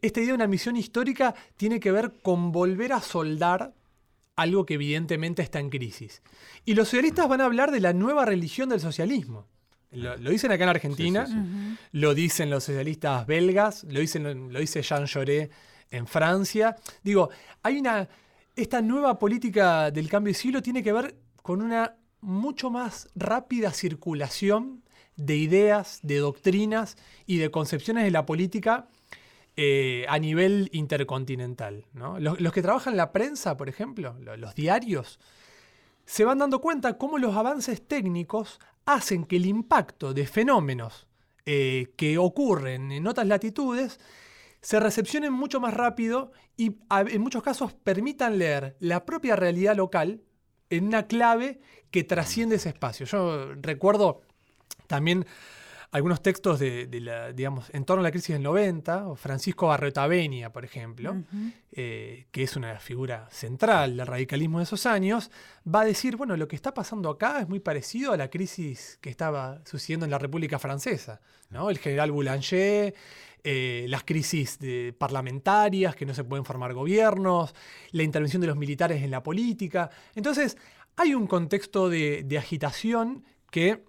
esta 0.00 0.20
idea 0.20 0.30
de 0.30 0.36
una 0.36 0.46
misión 0.46 0.76
histórica 0.76 1.34
tiene 1.56 1.80
que 1.80 1.92
ver 1.92 2.14
con 2.22 2.52
volver 2.52 2.92
a 2.92 3.00
soldar 3.00 3.74
algo 4.36 4.64
que 4.64 4.74
evidentemente 4.74 5.42
está 5.42 5.60
en 5.60 5.70
crisis. 5.70 6.22
Y 6.64 6.74
los 6.74 6.88
socialistas 6.88 7.28
van 7.28 7.40
a 7.40 7.44
hablar 7.44 7.70
de 7.70 7.80
la 7.80 7.92
nueva 7.92 8.24
religión 8.24 8.68
del 8.68 8.80
socialismo. 8.80 9.46
Lo, 9.90 10.16
lo 10.16 10.30
dicen 10.30 10.50
acá 10.50 10.64
en 10.64 10.70
Argentina, 10.70 11.26
Sí, 11.26 11.32
sí, 11.34 11.38
sí. 11.38 11.78
lo 11.92 12.14
dicen 12.14 12.48
los 12.48 12.64
socialistas 12.64 13.26
belgas, 13.26 13.84
lo, 13.84 14.00
dicen, 14.00 14.50
lo 14.52 14.58
dice 14.58 14.80
Jean 14.82 15.06
Jaurès 15.06 15.50
en 15.90 16.06
Francia. 16.06 16.76
Digo, 17.02 17.28
hay 17.62 17.78
una. 17.78 18.08
Esta 18.56 18.80
nueva 18.82 19.18
política 19.18 19.90
del 19.90 20.08
cambio 20.08 20.32
de 20.32 20.38
siglo 20.38 20.62
tiene 20.62 20.82
que 20.82 20.92
ver 20.92 21.16
con 21.42 21.62
una 21.62 21.96
mucho 22.20 22.70
más 22.70 23.08
rápida 23.14 23.72
circulación 23.72 24.82
de 25.16 25.36
ideas, 25.36 26.00
de 26.02 26.18
doctrinas 26.18 26.96
y 27.26 27.38
de 27.38 27.50
concepciones 27.50 28.04
de 28.04 28.10
la 28.10 28.26
política 28.26 28.88
eh, 29.56 30.06
a 30.08 30.18
nivel 30.18 30.70
intercontinental. 30.72 31.84
Los, 32.18 32.52
que 32.52 32.62
trabajan 32.62 32.96
la 32.96 33.12
prensa, 33.12 33.56
por 33.56 33.68
ejemplo, 33.68 34.16
lo- 34.20 34.36
los 34.36 34.54
diarios, 34.54 35.20
se 36.04 36.24
van 36.24 36.38
dando 36.38 36.60
cuenta 36.60 36.98
cómo 36.98 37.18
los 37.18 37.36
avances 37.36 37.86
técnicos 37.86 38.58
hacen 38.86 39.24
que 39.24 39.36
el 39.36 39.46
impacto 39.46 40.14
de 40.14 40.26
fenómenos 40.26 41.06
eh, 41.46 41.92
que 41.96 42.18
ocurren 42.18 42.92
en 42.92 43.06
otras 43.06 43.26
latitudes 43.26 44.00
se 44.60 44.80
recepcionen 44.80 45.32
mucho 45.32 45.60
más 45.60 45.74
rápido 45.74 46.32
y 46.56 46.76
en 47.08 47.20
muchos 47.20 47.42
casos 47.42 47.72
permitan 47.74 48.38
leer 48.38 48.76
la 48.78 49.04
propia 49.04 49.36
realidad 49.36 49.76
local 49.76 50.22
en 50.70 50.86
una 50.86 51.06
clave 51.06 51.60
que 51.90 52.04
trasciende 52.04 52.56
ese 52.56 52.68
espacio. 52.70 53.04
Yo 53.06 53.54
recuerdo 53.56 54.22
también 54.92 55.24
algunos 55.90 56.22
textos 56.22 56.58
de, 56.58 56.86
de 56.86 57.00
la, 57.00 57.32
digamos, 57.32 57.68
en 57.74 57.84
torno 57.84 58.00
a 58.00 58.04
la 58.04 58.10
crisis 58.10 58.30
del 58.34 58.42
90, 58.42 59.08
o 59.08 59.14
Francisco 59.16 59.66
Barretavenia, 59.66 60.50
por 60.50 60.64
ejemplo, 60.64 61.16
eh, 61.70 62.26
que 62.30 62.42
es 62.44 62.56
una 62.56 62.78
figura 62.78 63.28
central 63.30 63.96
del 63.98 64.06
radicalismo 64.06 64.58
de 64.58 64.64
esos 64.64 64.86
años, 64.86 65.30
va 65.66 65.82
a 65.82 65.84
decir, 65.84 66.16
bueno, 66.16 66.34
lo 66.38 66.48
que 66.48 66.56
está 66.56 66.72
pasando 66.72 67.10
acá 67.10 67.40
es 67.40 67.48
muy 67.48 67.60
parecido 67.60 68.12
a 68.12 68.16
la 68.16 68.28
crisis 68.30 68.98
que 69.02 69.10
estaba 69.10 69.60
sucediendo 69.66 70.06
en 70.06 70.10
la 70.10 70.18
República 70.18 70.58
Francesa, 70.58 71.20
¿no? 71.50 71.68
El 71.68 71.76
general 71.78 72.10
Boulanger, 72.10 72.94
eh, 73.44 73.84
las 73.88 74.02
crisis 74.04 74.58
de- 74.60 74.94
parlamentarias, 74.98 75.94
que 75.94 76.06
no 76.06 76.14
se 76.14 76.24
pueden 76.24 76.46
formar 76.46 76.72
gobiernos, 76.72 77.54
la 77.90 78.02
intervención 78.02 78.40
de 78.40 78.46
los 78.48 78.56
militares 78.56 79.02
en 79.02 79.10
la 79.10 79.22
política. 79.22 79.90
Entonces, 80.14 80.56
hay 80.96 81.14
un 81.14 81.26
contexto 81.26 81.90
de, 81.90 82.22
de 82.24 82.38
agitación 82.38 83.24
que 83.50 83.84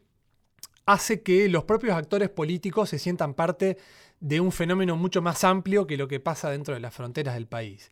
hace 0.85 1.21
que 1.21 1.47
los 1.49 1.63
propios 1.63 1.95
actores 1.95 2.29
políticos 2.29 2.89
se 2.89 2.99
sientan 2.99 3.33
parte 3.33 3.77
de 4.19 4.39
un 4.39 4.51
fenómeno 4.51 4.95
mucho 4.95 5.21
más 5.21 5.43
amplio 5.43 5.85
que 5.87 5.97
lo 5.97 6.07
que 6.07 6.19
pasa 6.19 6.49
dentro 6.49 6.73
de 6.73 6.79
las 6.79 6.93
fronteras 6.93 7.35
del 7.35 7.47
país. 7.47 7.89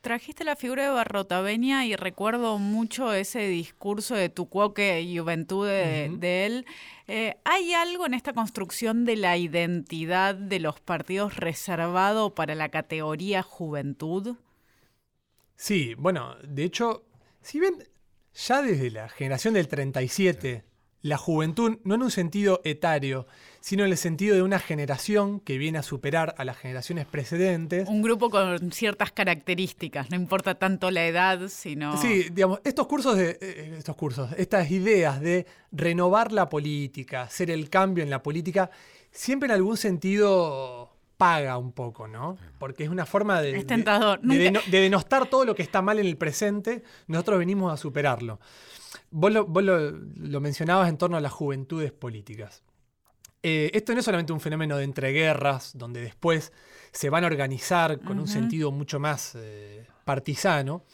Trajiste 0.00 0.44
la 0.44 0.56
figura 0.56 0.84
de 0.84 0.90
Barrotavenia 0.90 1.84
y 1.84 1.94
recuerdo 1.94 2.58
mucho 2.58 3.12
ese 3.12 3.40
discurso 3.48 4.14
de 4.14 4.30
tu 4.30 4.48
cuoque 4.48 5.06
juventud 5.14 5.66
de, 5.66 6.06
Ujú. 6.08 6.18
de 6.18 6.46
él. 6.46 6.66
Eh, 7.06 7.36
¿Hay 7.44 7.74
algo 7.74 8.06
en 8.06 8.14
esta 8.14 8.32
construcción 8.32 9.04
de 9.04 9.16
la 9.16 9.36
identidad 9.36 10.34
de 10.34 10.58
los 10.58 10.80
partidos 10.80 11.36
reservado 11.36 12.34
para 12.34 12.54
la 12.54 12.70
categoría 12.70 13.42
juventud? 13.42 14.36
Sí, 15.56 15.94
bueno, 15.98 16.36
de 16.48 16.64
hecho, 16.64 17.04
si 17.42 17.60
ven, 17.60 17.86
ya 18.32 18.62
desde 18.62 18.90
la 18.90 19.10
generación 19.10 19.52
del 19.52 19.68
37, 19.68 20.64
la 21.02 21.16
juventud, 21.16 21.78
no 21.84 21.94
en 21.94 22.02
un 22.02 22.10
sentido 22.10 22.60
etario, 22.64 23.26
sino 23.60 23.84
en 23.84 23.90
el 23.90 23.96
sentido 23.96 24.34
de 24.34 24.42
una 24.42 24.58
generación 24.58 25.40
que 25.40 25.58
viene 25.58 25.78
a 25.78 25.82
superar 25.82 26.34
a 26.38 26.44
las 26.44 26.56
generaciones 26.56 27.06
precedentes. 27.06 27.88
Un 27.88 28.02
grupo 28.02 28.30
con 28.30 28.72
ciertas 28.72 29.12
características, 29.12 30.10
no 30.10 30.16
importa 30.16 30.56
tanto 30.56 30.90
la 30.90 31.06
edad, 31.06 31.48
sino... 31.48 31.96
Sí, 31.96 32.26
digamos, 32.32 32.60
estos 32.64 32.86
cursos 32.86 33.16
de. 33.16 33.38
eh, 33.40 33.74
estos 33.78 33.96
cursos, 33.96 34.30
estas 34.36 34.70
ideas 34.70 35.20
de 35.20 35.46
renovar 35.72 36.32
la 36.32 36.48
política, 36.48 37.22
hacer 37.22 37.50
el 37.50 37.70
cambio 37.70 38.04
en 38.04 38.10
la 38.10 38.22
política, 38.22 38.70
siempre 39.10 39.46
en 39.46 39.52
algún 39.52 39.76
sentido 39.76 40.90
paga 41.16 41.58
un 41.58 41.72
poco, 41.72 42.08
¿no? 42.08 42.38
Porque 42.58 42.84
es 42.84 42.88
una 42.88 43.04
forma 43.04 43.42
de. 43.42 43.58
Es 43.58 43.66
tentador. 43.66 44.20
De, 44.22 44.58
de 44.66 44.80
denostar 44.80 45.28
todo 45.28 45.44
lo 45.44 45.54
que 45.54 45.62
está 45.62 45.82
mal 45.82 45.98
en 45.98 46.06
el 46.06 46.16
presente, 46.16 46.82
nosotros 47.08 47.38
venimos 47.38 47.72
a 47.72 47.76
superarlo. 47.76 48.40
Vos 49.10 49.32
lo, 49.32 49.46
vos 49.46 49.62
lo- 49.64 49.90
lo 49.90 50.40
mencionabas 50.40 50.88
en 50.88 50.96
torno 50.98 51.16
a 51.16 51.20
las 51.20 51.32
juventudes 51.32 51.92
políticas. 51.92 52.62
Eh, 53.42 53.70
esto 53.74 53.92
no 53.92 54.00
es 54.00 54.04
solamente 54.04 54.32
un 54.32 54.40
fenómeno 54.40 54.76
de 54.76 54.84
entreguerras, 54.84 55.72
donde 55.76 56.00
después 56.02 56.52
se 56.92 57.08
van 57.10 57.24
a 57.24 57.26
organizar 57.28 57.98
con 58.00 58.18
un 58.18 58.28
sentido 58.28 58.70
mucho 58.70 59.00
más 59.00 59.34
eh, 59.36 59.86
partisano, 60.04 60.84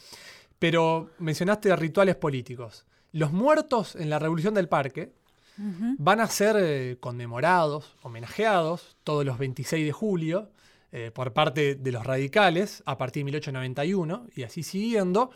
pero 0.58 1.10
mencionaste 1.18 1.74
rituales 1.76 2.14
políticos. 2.16 2.86
Los 3.12 3.32
muertos 3.32 3.96
en 3.96 4.10
la 4.10 4.18
Revolución 4.18 4.54
del 4.54 4.68
Parque 4.68 5.12
van 5.98 6.20
a 6.20 6.26
ser 6.28 6.56
eh, 6.58 6.96
conmemorados, 7.00 7.96
homenajeados 8.02 8.96
todos 9.04 9.24
los 9.24 9.38
26 9.38 9.86
de 9.86 9.92
julio 9.92 10.50
eh, 10.92 11.10
por 11.14 11.32
parte 11.32 11.74
de 11.76 11.92
los 11.92 12.04
radicales 12.06 12.82
a 12.86 12.96
partir 12.98 13.22
de 13.22 13.24
1891 13.24 14.26
y 14.36 14.42
así 14.44 14.62
siguiendo. 14.62 15.30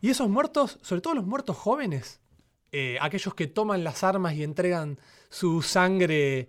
Y 0.00 0.10
esos 0.10 0.28
muertos, 0.28 0.78
sobre 0.82 1.02
todo 1.02 1.14
los 1.14 1.26
muertos 1.26 1.56
jóvenes, 1.56 2.20
eh, 2.72 2.98
aquellos 3.00 3.34
que 3.34 3.46
toman 3.46 3.84
las 3.84 4.04
armas 4.04 4.34
y 4.34 4.42
entregan 4.44 4.98
su 5.30 5.62
sangre 5.62 6.48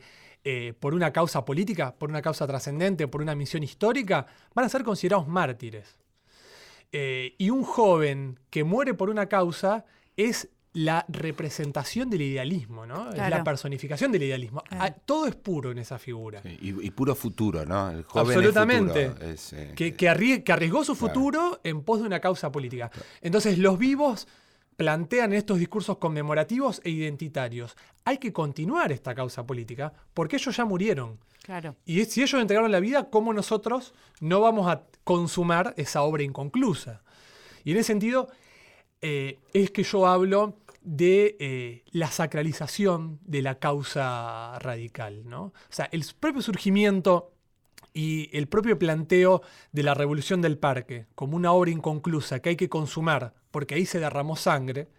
por 0.80 0.96
una 0.96 1.14
causa 1.14 1.46
política, 1.46 1.94
por 1.96 2.10
una 2.10 2.24
causa 2.24 2.48
trascendente, 2.48 3.08
por 3.08 3.22
una 3.22 3.36
misión 3.36 3.62
histórica, 3.62 4.26
van 4.56 4.66
a 4.66 4.70
ser 4.70 4.84
considerados 4.84 5.28
mártires. 5.28 6.00
y 6.92 7.50
un 7.52 7.64
joven 7.64 8.40
que 8.50 8.64
muere 8.64 8.96
por 8.96 9.12
una 9.12 9.28
causa 9.28 9.86
es 10.18 10.50
la 10.80 11.06
representación 11.10 12.10
del 12.10 12.22
idealismo, 12.22 12.86
¿no? 12.86 13.12
Es 13.12 13.18
la 13.18 13.44
personificación 13.44 14.14
del 14.14 14.24
idealismo. 14.24 14.64
Ah, 14.72 14.90
todo 14.92 15.28
es 15.28 15.36
puro 15.36 15.72
en 15.72 15.80
esa 15.80 16.00
figura. 16.00 16.42
y, 16.46 16.90
puro 16.92 17.16
futuro, 17.16 17.66
¿no? 17.66 17.92
El 17.92 18.04
joven 18.04 18.38
Absolutamente. 18.38 19.12
Eh, 19.20 19.74
que, 19.76 20.10
arriesgó 20.10 20.86
su 20.86 20.96
futuro 20.96 21.60
en 21.66 21.84
pos 21.84 22.00
de 22.00 22.08
una 22.08 22.22
causa 22.22 22.50
política. 22.50 22.90
Entonces, 23.22 23.58
los 23.58 23.78
vivos 23.78 24.26
plantean 24.78 25.34
estos 25.34 25.60
discursos 25.60 25.98
conmemorativos 25.98 26.80
e 26.86 26.92
identitarios. 26.92 27.76
Hay 28.06 28.18
que 28.18 28.32
continuar 28.32 28.94
esta 28.94 29.14
causa 29.14 29.46
política 29.46 29.92
porque 30.14 30.38
ellos 30.38 30.56
ya 30.56 30.64
murieron. 30.64 31.20
Claro. 31.44 31.76
Y 31.86 32.06
si 32.06 32.22
ellos 32.22 32.40
entregaron 32.40 32.72
la 32.72 32.80
vida, 32.80 33.10
¿cómo 33.10 33.34
nosotros 33.34 33.94
no 34.22 34.40
vamos 34.40 34.72
a 34.72 34.84
consumar 35.04 35.74
esa 35.76 36.04
obra 36.04 36.24
inconclusa? 36.24 37.02
Y 37.66 37.72
en 37.72 37.78
ese 37.78 37.88
sentido, 37.88 38.30
eh, 39.02 39.40
es 39.52 39.72
que 39.72 39.84
yo 39.84 40.08
hablo 40.08 40.56
de 40.82 41.38
eh, 41.40 41.84
la 41.92 42.10
sacralización 42.10 43.20
de 43.26 43.42
la 43.42 43.60
causa 43.60 44.58
radical. 44.60 45.28
¿no? 45.28 45.46
O 45.46 45.54
sea, 45.70 45.90
el 45.92 46.06
propio 46.20 46.42
surgimiento 46.42 47.34
y 47.94 48.30
el 48.38 48.48
propio 48.48 48.78
planteo 48.78 49.42
de 49.72 49.84
la 49.84 49.94
revolución 49.94 50.42
del 50.42 50.58
parque 50.58 51.08
como 51.16 51.36
una 51.36 51.52
obra 51.52 51.72
inconclusa 51.72 52.40
que 52.40 52.50
hay 52.50 52.56
que 52.56 52.70
consumar 52.70 53.34
porque 53.52 53.76
ahí 53.76 53.86
se 53.86 54.00
derramó 54.00 54.36
sangre, 54.36 54.90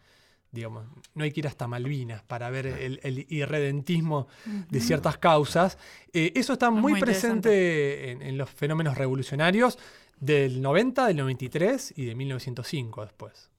digamos, 0.50 0.84
no 1.14 1.24
hay 1.24 1.30
que 1.30 1.40
ir 1.40 1.46
hasta 1.46 1.68
Malvinas 1.68 2.22
para 2.24 2.50
ver 2.50 2.66
el, 2.66 3.26
irredentismo 3.28 4.26
de 4.68 4.80
ciertas 4.80 5.18
causas, 5.18 5.78
eh, 6.12 6.32
eso 6.34 6.54
está 6.54 6.70
muy, 6.70 6.98
presente 7.00 8.10
en, 8.10 8.22
en, 8.22 8.36
los 8.36 8.50
fenómenos 8.50 8.98
revolucionarios 8.98 9.78
del 10.18 10.60
90, 10.60 11.06
del 11.06 11.16
93 11.18 11.94
y 11.96 12.06
de 12.06 12.14
1905 12.16 13.02
después. 13.04 13.49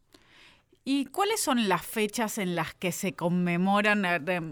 ¿Y 0.83 1.05
cuáles 1.05 1.39
son 1.39 1.69
las 1.69 1.85
fechas 1.85 2.39
en 2.39 2.55
las 2.55 2.73
que 2.73 2.91
se 2.91 3.13
conmemoran? 3.13 4.03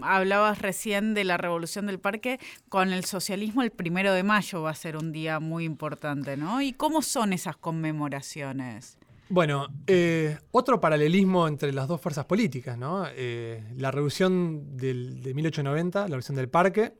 Hablabas 0.04 0.60
recién 0.60 1.12
de 1.12 1.24
la 1.24 1.36
Revolución 1.36 1.86
del 1.86 1.98
Parque, 1.98 2.38
con 2.68 2.92
el 2.92 3.04
socialismo 3.04 3.62
el 3.62 3.72
primero 3.72 4.12
de 4.12 4.22
mayo 4.22 4.62
va 4.62 4.70
a 4.70 4.74
ser 4.74 4.96
un 4.96 5.10
día 5.10 5.40
muy 5.40 5.64
importante, 5.64 6.36
¿no? 6.36 6.62
¿Y 6.62 6.72
cómo 6.72 7.02
son 7.02 7.32
esas 7.32 7.56
conmemoraciones? 7.56 8.96
Bueno, 9.28 9.68
eh, 9.88 10.38
otro 10.52 10.80
paralelismo 10.80 11.48
entre 11.48 11.72
las 11.72 11.88
dos 11.88 12.00
fuerzas 12.00 12.26
políticas, 12.26 12.78
¿no? 12.78 13.06
Eh, 13.12 13.64
la 13.76 13.90
revolución 13.90 14.76
del, 14.76 15.22
de 15.22 15.34
1890, 15.34 16.00
la 16.00 16.06
revolución 16.06 16.36
del 16.36 16.48
Parque, 16.48 16.94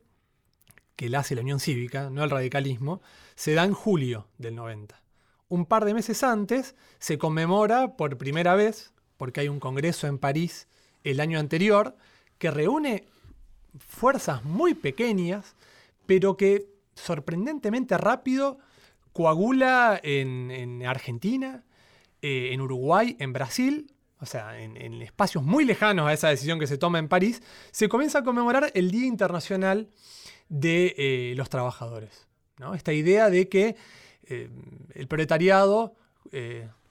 que 0.97 1.09
la 1.09 1.21
hace 1.21 1.37
la 1.37 1.43
Unión 1.43 1.61
Cívica, 1.61 2.11
no 2.11 2.25
el 2.25 2.31
radicalismo, 2.31 3.01
se 3.37 3.55
da 3.55 3.65
en 3.65 3.75
julio 3.75 4.29
del 4.39 4.57
90. 4.57 5.01
Un 5.49 5.67
par 5.67 5.85
de 5.85 5.95
meses 5.95 6.23
antes 6.25 6.75
se 6.99 7.17
conmemora 7.17 7.97
por 7.97 8.19
primera 8.19 8.55
vez 8.55 8.93
porque 9.21 9.43
hay 9.43 9.49
un 9.51 9.61
congreso 9.61 10.07
en 10.07 10.17
París 10.17 10.67
el 11.05 11.21
año 11.21 11.39
anterior 11.39 11.95
que 12.39 12.51
reúne 12.51 13.05
fuerzas 13.79 14.47
muy 14.47 14.73
pequeñas, 14.73 15.57
pero 16.07 16.39
que 16.39 16.69
sorprendentemente 16.95 17.99
rápido 17.99 18.61
coagula 19.13 20.01
en, 20.03 20.87
Argentina, 20.87 21.65
eh, 22.23 22.49
en 22.53 22.63
Uruguay, 22.63 23.15
en 23.19 23.35
Brasil, 23.35 23.93
o 24.21 24.25
sea, 24.25 24.59
en, 24.59 25.03
espacios 25.03 25.45
muy 25.45 25.67
lejanos 25.67 26.09
a 26.09 26.15
esa 26.15 26.31
decisión 26.31 26.59
que 26.59 26.67
se 26.67 26.79
toma 26.79 26.99
en 26.99 27.09
París, 27.09 27.43
se 27.73 27.91
comienza 27.91 28.21
a 28.21 28.25
conmemorar 28.25 28.73
el 28.73 28.91
Día 28.91 29.05
Internacional 29.05 29.91
de 30.49 30.95
eh, 30.97 31.35
los 31.37 31.51
Trabajadores. 31.51 32.27
¿no? 32.57 32.73
Esta 32.73 32.95
idea 32.95 33.29
de 33.29 33.51
que 33.51 33.77
eh, 34.23 34.49
el 34.95 35.09
proletariado 35.09 35.95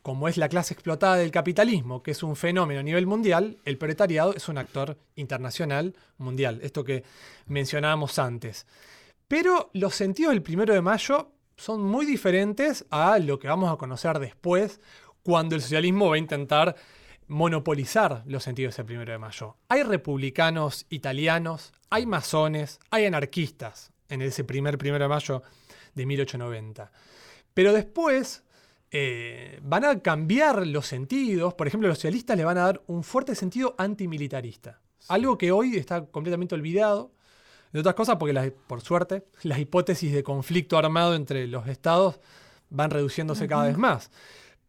como 0.02 0.28
es 0.28 0.38
la 0.38 0.50
clase 0.50 0.74
explotada 0.74 1.16
del 1.16 1.32
capitalismo, 1.32 2.02
que 2.02 2.12
es 2.12 2.24
un 2.24 2.36
fenómeno 2.36 2.80
a 2.80 2.84
nivel 2.84 3.06
mundial, 3.06 3.58
el 3.66 3.78
proletariado 3.78 4.34
es 4.34 4.48
un 4.48 4.58
actor 4.58 4.98
internacional 5.16 5.96
mundial, 6.18 6.60
esto 6.64 6.84
que 6.84 7.04
mencionábamos 7.48 8.18
antes. 8.18 8.66
Pero 9.28 9.70
los 9.74 9.96
sentidos 9.96 10.32
del 10.32 10.42
primero 10.42 10.74
de 10.74 10.82
mayo 10.82 11.32
son 11.58 11.84
muy 11.84 12.06
diferentes 12.06 12.86
a 12.90 13.20
lo 13.20 13.38
que 13.38 13.50
vamos 13.50 13.72
a 13.72 13.76
conocer 13.76 14.20
después, 14.20 14.80
cuando 15.22 15.56
el 15.56 15.62
socialismo 15.62 16.10
va 16.10 16.16
a 16.16 16.20
intentar 16.20 16.76
monopolizar 17.28 18.24
los 18.26 18.44
sentidos 18.44 18.76
del 18.78 18.86
primero 18.86 19.12
de 19.12 19.18
mayo. 19.18 19.58
Hay 19.68 19.84
republicanos 19.84 20.86
italianos, 20.90 21.74
hay 21.90 22.06
masones, 22.06 22.80
hay 22.90 23.06
anarquistas 23.06 23.92
en 24.08 24.22
ese 24.22 24.44
primer 24.44 24.78
primero 24.78 25.04
de 25.04 25.10
mayo 25.10 25.44
de 25.94 26.06
1890. 26.06 26.92
Pero 27.54 27.74
después 27.74 28.44
eh, 28.92 29.60
van 29.64 29.86
a 29.86 30.00
cambiar 30.00 30.66
los 30.66 30.88
sentidos. 30.88 31.54
Por 31.54 31.68
ejemplo, 31.68 31.88
los 31.88 31.98
socialistas 31.98 32.38
le 32.38 32.46
van 32.46 32.58
a 32.58 32.66
dar 32.66 32.82
un 32.88 33.04
fuerte 33.04 33.36
sentido 33.36 33.76
antimilitarista. 33.78 34.82
Algo 35.08 35.38
que 35.38 35.52
hoy 35.52 35.76
está 35.76 36.06
completamente 36.06 36.56
olvidado. 36.56 37.12
De 37.72 37.82
otras 37.82 37.94
cosas, 37.94 38.16
porque 38.16 38.52
por 38.66 38.82
suerte 38.82 39.28
las 39.44 39.60
hipótesis 39.60 40.12
de 40.12 40.24
conflicto 40.24 40.76
armado 40.76 41.14
entre 41.14 41.46
los 41.46 41.68
estados 41.68 42.20
van 42.72 42.90
reduciéndose 42.90 43.48
cada 43.48 43.68
vez 43.68 43.78
más. 43.78 44.10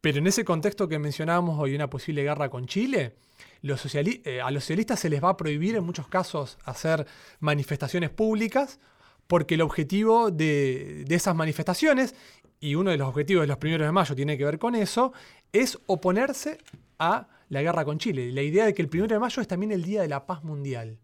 Pero 0.02 0.18
en 0.18 0.26
ese 0.26 0.44
contexto 0.44 0.86
que 0.86 0.98
mencionábamos 0.98 1.58
hoy, 1.58 1.74
una 1.74 1.88
posible 1.88 2.22
guerra 2.22 2.50
con 2.50 2.66
Chile, 2.66 3.14
eh, 3.62 4.40
a 4.42 4.50
los 4.50 4.62
socialistas 4.62 5.00
se 5.00 5.10
les 5.10 5.22
va 5.22 5.30
a 5.30 5.36
prohibir 5.36 5.76
en 5.76 5.84
muchos 5.84 6.08
casos 6.08 6.58
hacer 6.64 7.06
manifestaciones 7.40 8.10
públicas 8.10 8.78
porque 9.26 9.54
el 9.54 9.60
objetivo 9.60 10.30
de, 10.30 11.04
de, 11.06 11.14
esas 11.14 11.36
manifestaciones 11.36 12.14
y 12.60 12.74
uno 12.74 12.90
de 12.90 12.98
los 12.98 13.08
objetivos 13.08 13.42
de 13.42 13.48
los 13.48 13.56
primeros 13.56 13.86
de 13.86 13.92
mayo 13.92 14.14
tiene 14.14 14.36
que 14.36 14.44
ver 14.44 14.58
con 14.58 14.74
eso, 14.74 15.12
es 15.52 15.78
oponerse 15.86 16.58
a 16.98 17.26
la 17.48 17.62
guerra 17.62 17.84
con 17.84 17.98
Chile. 17.98 18.30
La 18.32 18.42
idea 18.42 18.66
de 18.66 18.74
que 18.74 18.82
el 18.82 18.88
primero 18.88 19.12
de 19.12 19.18
mayo 19.18 19.40
es 19.40 19.48
también 19.48 19.72
el 19.72 19.82
Día 19.82 20.02
de 20.02 20.08
la 20.08 20.26
Paz 20.26 20.44
Mundial. 20.44 20.98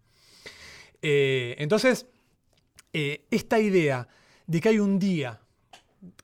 Eh, 1.01 1.57
entonces, 1.59 2.07
eh, 2.93 3.27
esta 3.31 3.59
idea 3.59 4.07
de 4.47 4.61
que 4.61 4.69
hay 4.69 4.79
un 4.79 4.99
día 4.99 5.41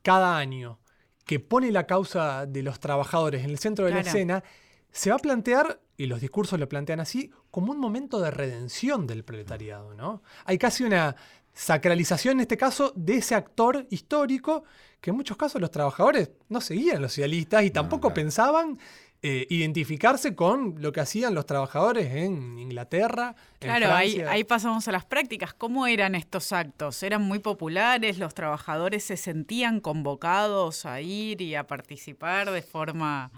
cada 0.03 0.37
año 0.37 0.79
que 1.25 1.41
pone 1.41 1.71
la 1.73 1.87
causa 1.87 2.47
de 2.47 2.63
los 2.63 2.79
trabajadores 2.79 3.45
en 3.45 3.51
el 3.51 3.59
centro 3.59 3.87
de 3.87 3.93
la 3.93 4.01
escena, 4.01 4.45
se 4.91 5.11
va 5.11 5.17
a 5.17 5.19
plantear, 5.19 5.81
y 5.97 6.07
los 6.07 6.21
discursos 6.21 6.61
lo 6.61 6.69
plantean 6.69 7.01
así, 7.01 7.31
como 7.51 7.73
un 7.73 7.79
momento 7.79 8.21
de 8.21 8.31
redención 8.31 9.07
del 9.07 9.25
proletariado. 9.25 9.95
¿no? 9.95 10.23
Hay 10.45 10.59
casi 10.59 10.85
una 10.85 11.17
sacralización 11.53 12.37
en 12.37 12.41
este 12.41 12.57
caso 12.57 12.93
de 12.97 13.17
ese 13.17 13.35
actor 13.35 13.87
histórico 13.91 14.65
que 15.01 15.11
en 15.11 15.17
muchos 15.17 15.37
casos 15.37 15.61
los 15.61 15.71
trabajadores 15.71 16.31
no 16.49 16.61
seguían 16.61 17.03
los 17.03 17.13
socialistas 17.13 17.65
y 17.65 17.71
tampoco 17.71 18.15
pensaban 18.15 18.79
eh, 19.25 19.47
identificarse 19.51 20.35
con 20.35 20.83
lo 20.83 20.91
que 20.91 20.99
hacían 20.99 21.33
los 21.33 21.47
trabajadores 21.47 22.13
en 22.13 22.59
Inglaterra. 22.59 23.37
claro, 23.61 23.95
ahí, 23.95 24.21
ahí 24.21 24.43
pasamos 24.43 24.89
a 24.89 24.93
las 24.93 25.05
prácticas. 25.05 25.55
¿Cómo 25.55 25.87
eran 25.87 26.17
estos 26.17 26.51
actos? 26.51 27.01
¿Eran 27.05 27.23
muy 27.23 27.39
populares? 27.39 28.19
¿Los 28.19 28.35
trabajadores 28.35 29.05
se 29.05 29.17
sentían 29.17 29.79
convocados 29.79 30.87
a 30.87 31.01
ir 31.01 31.41
y 31.41 31.55
a 31.55 31.69
participar 31.69 32.51
de 32.51 32.63
forma... 32.63 33.31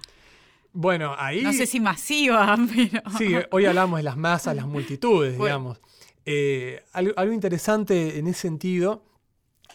Bueno, 0.73 1.15
ahí... 1.19 1.43
No 1.43 1.53
sé 1.53 1.67
si 1.67 1.81
masiva, 1.81 2.57
pero... 2.75 3.03
Sí, 3.19 3.35
hoy 3.51 3.67
hablamos 3.67 3.99
de 3.99 4.05
las 4.05 4.17
masas, 4.17 4.57
las 4.57 4.67
multitudes, 4.67 5.39
digamos. 5.39 5.83
Eh, 6.27 6.83
algo, 6.93 7.33
interesante 7.33 8.19
en 8.19 8.27
ese 8.27 8.41
sentido 8.41 9.03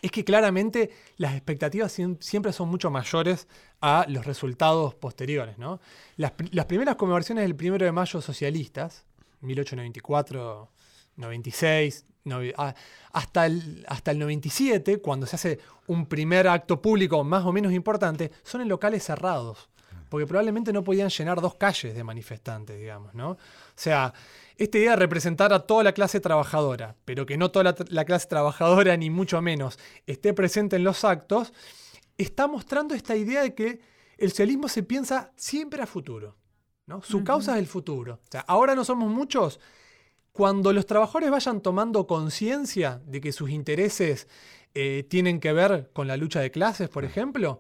es 0.02 0.12
que 0.12 0.24
claramente 0.24 0.92
las 1.18 1.34
expectativas 1.34 1.96
siempre 2.20 2.54
son 2.54 2.70
mucho 2.70 2.90
mayores 2.90 3.48
a 3.82 4.06
los 4.08 4.26
resultados 4.26 4.96
posteriores. 4.96 5.58
¿no? 5.58 5.80
Las, 6.16 6.32
primeras 6.68 6.96
conmemoraciones 6.96 7.44
del 7.44 7.54
1 7.54 7.86
de 7.86 7.92
mayo 7.92 8.22
socialistas, 8.22 9.06
1894, 9.42 10.70
96, 11.18 12.06
hasta, 13.14 13.46
el, 13.46 13.86
hasta 13.88 14.12
el 14.12 14.20
97, 14.20 15.00
cuando 15.00 15.26
se 15.26 15.36
hace 15.36 15.60
un 15.88 16.06
primer 16.06 16.48
acto 16.48 16.82
público 16.82 17.24
más 17.24 17.46
o 17.46 17.52
menos 17.52 17.74
importante, 17.74 18.32
son 18.44 18.62
en 18.62 18.70
locales 18.70 19.04
cerrados, 19.04 19.70
porque 20.10 20.26
probablemente 20.28 20.74
no 20.74 20.84
podían 20.84 21.10
llenar 21.10 21.40
dos 21.40 21.56
calles 21.56 21.96
de 21.96 22.04
manifestantes, 22.04 22.78
digamos. 22.80 23.14
¿no? 23.14 23.32
O 23.32 23.38
sea, 23.76 24.14
esta 24.58 24.78
idea 24.78 24.92
de 24.92 24.96
representar 24.98 25.54
a 25.54 25.60
toda 25.60 25.84
la 25.84 25.94
clase 25.94 26.20
trabajadora, 26.20 26.96
pero 27.06 27.26
que 27.26 27.38
no 27.38 27.52
toda 27.52 27.76
la, 27.90 28.06
clase 28.06 28.28
trabajadora, 28.28 28.98
ni 28.98 29.10
mucho 29.10 29.42
menos, 29.42 29.80
esté 30.06 30.34
presente 30.34 30.76
en 30.76 30.84
los 30.84 31.06
actos, 31.06 31.54
está 32.18 32.48
mostrando 32.48 32.96
esta 32.96 33.16
idea 33.16 33.44
de 33.44 33.54
que 33.54 33.80
el 34.18 34.30
socialismo 34.32 34.68
se 34.68 34.84
piensa 34.84 35.32
siempre 35.38 35.82
a 35.82 35.86
futuro. 35.86 36.36
¿no? 36.88 37.02
Su 37.04 37.24
causa 37.24 37.54
es 37.54 37.60
el 37.60 37.68
futuro. 37.68 38.16
O 38.16 38.32
sea, 38.32 38.42
ahora 38.42 38.76
no 38.76 38.84
somos 38.84 39.10
muchos. 39.10 39.60
cuando 40.32 40.74
los 40.74 40.86
trabajadores 40.86 41.32
vayan 41.32 41.62
tomando 41.62 42.08
conciencia 42.08 43.02
de 43.06 43.20
que 43.20 43.32
sus 43.32 43.50
intereses 43.50 44.28
eh, 44.74 45.06
tienen 45.10 45.40
que 45.40 45.54
ver 45.54 45.90
con 45.94 46.08
la 46.08 46.18
lucha 46.18 46.40
de 46.40 46.52
clases, 46.52 46.90
por 46.90 47.04
ejemplo, 47.04 47.60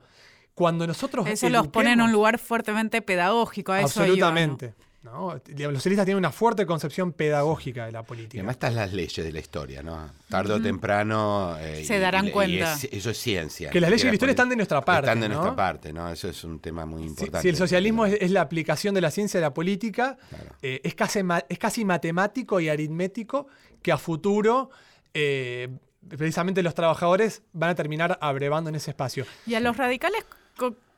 cuando 0.59 0.85
nosotros... 0.85 1.25
Eso 1.25 1.47
los 1.47 1.69
pone 1.69 1.93
en 1.93 2.01
un 2.01 2.11
lugar 2.11 2.37
fuertemente 2.37 3.01
pedagógico. 3.01 3.71
A 3.71 3.79
eso 3.79 4.01
absolutamente. 4.01 4.73
¿no? 5.03 5.33
Los 5.33 5.75
socialistas 5.75 6.05
tienen 6.05 6.17
una 6.17 6.33
fuerte 6.33 6.65
concepción 6.65 7.13
pedagógica 7.13 7.85
de 7.85 7.93
la 7.93 8.03
política. 8.03 8.35
Y 8.35 8.39
además 8.39 8.55
están 8.55 8.75
las 8.75 8.91
leyes 8.91 9.25
de 9.25 9.31
la 9.31 9.39
historia, 9.39 9.81
¿no? 9.81 10.11
Tarde 10.27 10.55
o 10.55 10.61
temprano... 10.61 11.55
Eh, 11.61 11.85
Se 11.85 11.97
darán 11.99 12.29
cuenta. 12.31 12.73
eso 12.91 13.09
es 13.09 13.17
ciencia. 13.17 13.69
Que 13.69 13.79
las 13.79 13.89
leyes 13.89 14.03
de 14.03 14.09
la 14.09 14.15
historia 14.15 14.31
están 14.31 14.49
de 14.49 14.57
nuestra 14.57 14.81
parte. 14.81 15.07
Están 15.07 15.21
de 15.21 15.29
nuestra 15.29 15.55
parte, 15.55 15.93
¿no? 15.93 16.11
Eso 16.11 16.27
es 16.27 16.43
un 16.43 16.59
tema 16.59 16.85
muy 16.85 17.03
importante. 17.03 17.43
Si, 17.43 17.47
el 17.47 17.55
socialismo 17.55 18.05
es, 18.05 18.29
la 18.29 18.41
aplicación 18.41 18.93
de 18.93 18.99
la 18.99 19.11
ciencia 19.11 19.39
de 19.39 19.45
la 19.45 19.53
política, 19.53 20.17
eh, 20.61 20.81
es, 20.83 20.93
casi, 20.93 21.21
es 21.47 21.57
casi 21.57 21.85
matemático 21.85 22.59
y 22.59 22.67
aritmético 22.67 23.47
que 23.81 23.93
a 23.93 23.97
futuro... 23.97 24.71
Eh, 25.13 25.69
precisamente 26.07 26.63
los 26.63 26.73
trabajadores 26.73 27.43
van 27.51 27.71
a 27.71 27.75
terminar 27.75 28.17
abrevando 28.21 28.69
en 28.69 28.75
ese 28.75 28.91
espacio. 28.91 29.25
¿Y 29.45 29.55
a 29.55 29.59
los 29.59 29.77
radicales 29.77 30.25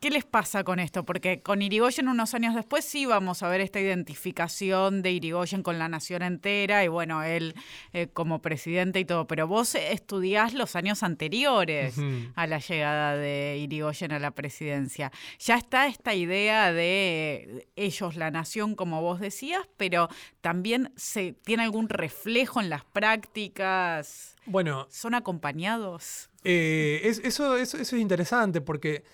¿Qué 0.02 0.10
les 0.10 0.24
pasa 0.24 0.64
con 0.64 0.80
esto? 0.80 1.04
Porque 1.04 1.42
con 1.42 1.62
Irigoyen 1.62 2.08
unos 2.08 2.34
años 2.34 2.56
después 2.56 2.84
sí 2.84 3.06
vamos 3.06 3.44
a 3.44 3.48
ver 3.48 3.60
esta 3.60 3.78
identificación 3.78 5.00
de 5.00 5.12
Irigoyen 5.12 5.62
con 5.62 5.78
la 5.78 5.88
nación 5.88 6.22
entera 6.22 6.82
y 6.82 6.88
bueno, 6.88 7.22
él 7.22 7.54
eh, 7.92 8.08
como 8.12 8.42
presidente 8.42 8.98
y 8.98 9.04
todo, 9.04 9.28
pero 9.28 9.46
vos 9.46 9.76
estudiás 9.76 10.54
los 10.54 10.74
años 10.74 11.04
anteriores 11.04 11.94
a 12.34 12.48
la 12.48 12.58
llegada 12.58 13.16
de 13.16 13.58
Irigoyen 13.58 14.10
a 14.10 14.18
la 14.18 14.32
presidencia. 14.32 15.12
Ya 15.38 15.54
está 15.54 15.86
esta 15.86 16.16
idea 16.16 16.72
de 16.72 17.68
ellos, 17.76 18.16
la 18.16 18.32
nación, 18.32 18.74
como 18.74 19.02
vos 19.02 19.20
decías, 19.20 19.62
pero 19.76 20.08
también 20.40 20.92
se 20.96 21.34
tiene 21.44 21.62
algún 21.62 21.88
reflejo 21.88 22.60
en 22.60 22.70
las 22.70 22.84
prácticas. 22.84 24.34
Bueno. 24.46 24.88
¿Son 24.90 25.14
acompañados? 25.14 26.28
Eh, 26.42 27.02
eso, 27.04 27.56
eso 27.56 27.76
es 27.78 27.92
interesante 27.92 28.60
porque 28.60 29.04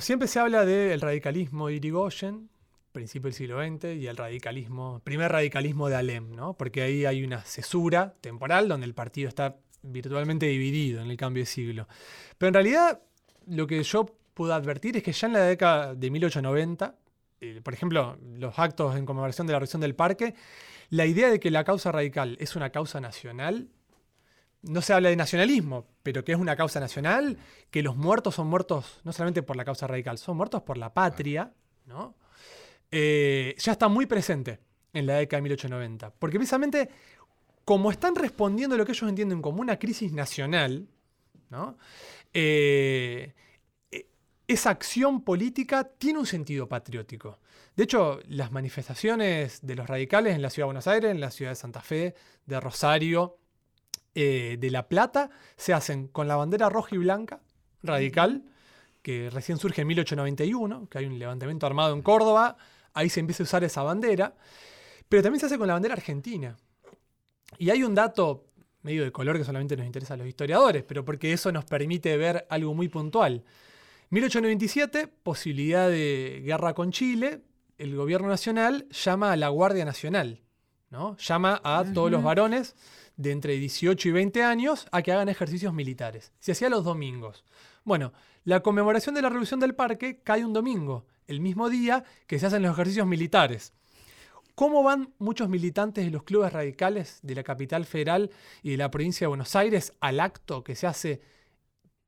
siempre 0.00 0.28
se 0.28 0.40
habla 0.40 0.64
del 0.64 1.00
radicalismo 1.00 1.68
de 1.68 1.74
Irigoyen, 1.74 2.48
principio 2.92 3.28
del 3.28 3.34
siglo 3.34 3.62
XX, 3.62 3.96
y 3.96 4.06
el 4.06 4.16
radicalismo, 4.16 5.00
primer 5.04 5.30
radicalismo 5.30 5.88
de 5.88 5.96
Alem, 5.96 6.34
¿no? 6.34 6.54
Porque 6.54 6.82
ahí 6.82 7.04
hay 7.04 7.22
una 7.22 7.42
cesura 7.42 8.14
temporal 8.20 8.68
donde 8.68 8.86
el 8.86 8.94
partido 8.94 9.28
está 9.28 9.56
virtualmente 9.82 10.46
dividido 10.46 11.02
en 11.02 11.10
el 11.10 11.16
cambio 11.16 11.42
de 11.42 11.46
siglo. 11.46 11.88
Pero 12.36 12.48
en 12.48 12.54
realidad, 12.54 13.00
lo 13.46 13.66
que 13.66 13.82
yo 13.82 14.06
pude 14.34 14.52
advertir 14.52 14.96
es 14.96 15.02
que 15.02 15.12
ya 15.12 15.26
en 15.26 15.32
la 15.34 15.40
década 15.40 15.94
de 15.94 16.10
1890, 16.10 16.94
eh, 17.40 17.60
por 17.62 17.74
ejemplo, 17.74 18.18
los 18.36 18.58
actos 18.58 18.96
en 18.96 19.06
conmemoración 19.06 19.46
de 19.46 19.52
la 19.52 19.58
revolución 19.58 19.80
del 19.80 19.94
parque, 19.94 20.34
la 20.90 21.06
idea 21.06 21.30
de 21.30 21.38
que 21.38 21.50
la 21.50 21.64
causa 21.64 21.92
radical 21.92 22.36
es 22.40 22.56
una 22.56 22.70
causa 22.70 23.00
nacional 23.00 23.68
no 24.68 24.82
se 24.82 24.92
habla 24.92 25.08
de 25.08 25.16
nacionalismo, 25.16 25.86
pero 26.02 26.24
que 26.24 26.32
es 26.32 26.38
una 26.38 26.54
causa 26.56 26.78
nacional, 26.78 27.38
que 27.70 27.82
los 27.82 27.96
muertos 27.96 28.34
son 28.34 28.46
muertos 28.46 29.00
no 29.04 29.12
solamente 29.12 29.42
por 29.42 29.56
la 29.56 29.64
causa 29.64 29.86
radical, 29.86 30.18
son 30.18 30.36
muertos 30.36 30.62
por 30.62 30.76
la 30.76 30.92
patria, 30.92 31.52
¿no? 31.86 32.14
Eh, 32.90 33.54
ya 33.58 33.72
está 33.72 33.88
muy 33.88 34.06
presente 34.06 34.60
en 34.92 35.06
la 35.06 35.14
década 35.14 35.38
de 35.38 35.42
1890. 35.42 36.10
Porque 36.18 36.38
precisamente, 36.38 36.90
como 37.64 37.90
están 37.90 38.14
respondiendo 38.14 38.74
a 38.74 38.78
lo 38.78 38.84
que 38.84 38.92
ellos 38.92 39.08
entienden 39.08 39.42
como 39.42 39.60
una 39.60 39.78
crisis 39.78 40.12
nacional, 40.12 40.88
¿no? 41.50 41.78
Eh, 42.32 43.34
e, 43.90 44.06
esa 44.46 44.70
acción 44.70 45.22
política 45.22 45.84
tiene 45.84 46.18
un 46.18 46.26
sentido 46.26 46.68
patriótico. 46.68 47.38
De 47.74 47.84
hecho, 47.84 48.20
las 48.26 48.52
manifestaciones 48.52 49.60
de 49.62 49.76
los 49.76 49.86
radicales 49.86 50.34
en 50.34 50.42
la 50.42 50.50
ciudad 50.50 50.64
de 50.64 50.72
Buenos 50.72 50.86
Aires, 50.88 51.10
en 51.10 51.20
la 51.20 51.30
ciudad 51.30 51.52
de 51.52 51.56
Santa 51.56 51.80
Fe, 51.80 52.14
de 52.44 52.60
Rosario, 52.60 53.37
eh, 54.20 54.56
de 54.58 54.70
La 54.72 54.88
Plata 54.88 55.30
se 55.56 55.72
hacen 55.72 56.08
con 56.08 56.26
la 56.26 56.34
bandera 56.34 56.68
roja 56.68 56.96
y 56.96 56.98
blanca, 56.98 57.40
radical, 57.84 58.42
que 59.00 59.30
recién 59.30 59.58
surge 59.58 59.82
en 59.82 59.86
1891, 59.86 60.88
que 60.88 60.98
hay 60.98 61.06
un 61.06 61.20
levantamiento 61.20 61.66
armado 61.66 61.94
en 61.94 62.02
Córdoba, 62.02 62.56
ahí 62.94 63.08
se 63.10 63.20
empieza 63.20 63.44
a 63.44 63.44
usar 63.44 63.62
esa 63.62 63.84
bandera, 63.84 64.34
pero 65.08 65.22
también 65.22 65.38
se 65.38 65.46
hace 65.46 65.56
con 65.56 65.68
la 65.68 65.74
bandera 65.74 65.94
argentina. 65.94 66.56
Y 67.58 67.70
hay 67.70 67.84
un 67.84 67.94
dato 67.94 68.48
medio 68.82 69.04
de 69.04 69.12
color 69.12 69.38
que 69.38 69.44
solamente 69.44 69.76
nos 69.76 69.86
interesa 69.86 70.14
a 70.14 70.16
los 70.16 70.26
historiadores, 70.26 70.82
pero 70.82 71.04
porque 71.04 71.32
eso 71.32 71.52
nos 71.52 71.64
permite 71.64 72.16
ver 72.16 72.44
algo 72.50 72.74
muy 72.74 72.88
puntual. 72.88 73.44
1897, 74.10 75.06
posibilidad 75.06 75.88
de 75.88 76.42
guerra 76.44 76.74
con 76.74 76.90
Chile, 76.90 77.42
el 77.78 77.94
gobierno 77.94 78.26
nacional 78.26 78.88
llama 78.90 79.30
a 79.30 79.36
la 79.36 79.48
Guardia 79.48 79.84
Nacional, 79.84 80.40
¿no? 80.90 81.16
Llama 81.18 81.60
a 81.62 81.84
todos 81.94 82.10
los 82.10 82.24
varones 82.24 82.74
de 83.18 83.32
entre 83.32 83.54
18 83.54 84.08
y 84.08 84.12
20 84.12 84.44
años 84.44 84.86
a 84.92 85.02
que 85.02 85.12
hagan 85.12 85.28
ejercicios 85.28 85.74
militares. 85.74 86.32
Se 86.38 86.52
hacía 86.52 86.70
los 86.70 86.84
domingos. 86.84 87.44
Bueno, 87.84 88.12
la 88.44 88.60
conmemoración 88.60 89.14
de 89.14 89.22
la 89.22 89.28
Revolución 89.28 89.60
del 89.60 89.74
Parque 89.74 90.20
cae 90.22 90.44
un 90.44 90.52
domingo, 90.52 91.04
el 91.26 91.40
mismo 91.40 91.68
día 91.68 92.04
que 92.26 92.38
se 92.38 92.46
hacen 92.46 92.62
los 92.62 92.72
ejercicios 92.72 93.06
militares. 93.06 93.74
¿Cómo 94.54 94.82
van 94.82 95.12
muchos 95.18 95.48
militantes 95.48 96.04
de 96.04 96.10
los 96.10 96.22
clubes 96.22 96.52
radicales 96.52 97.18
de 97.22 97.34
la 97.34 97.42
capital 97.42 97.84
federal 97.84 98.30
y 98.62 98.70
de 98.70 98.76
la 98.76 98.90
provincia 98.90 99.24
de 99.24 99.28
Buenos 99.28 99.54
Aires 99.56 99.92
al 100.00 100.20
acto 100.20 100.62
que 100.62 100.76
se 100.76 100.86
hace, 100.86 101.20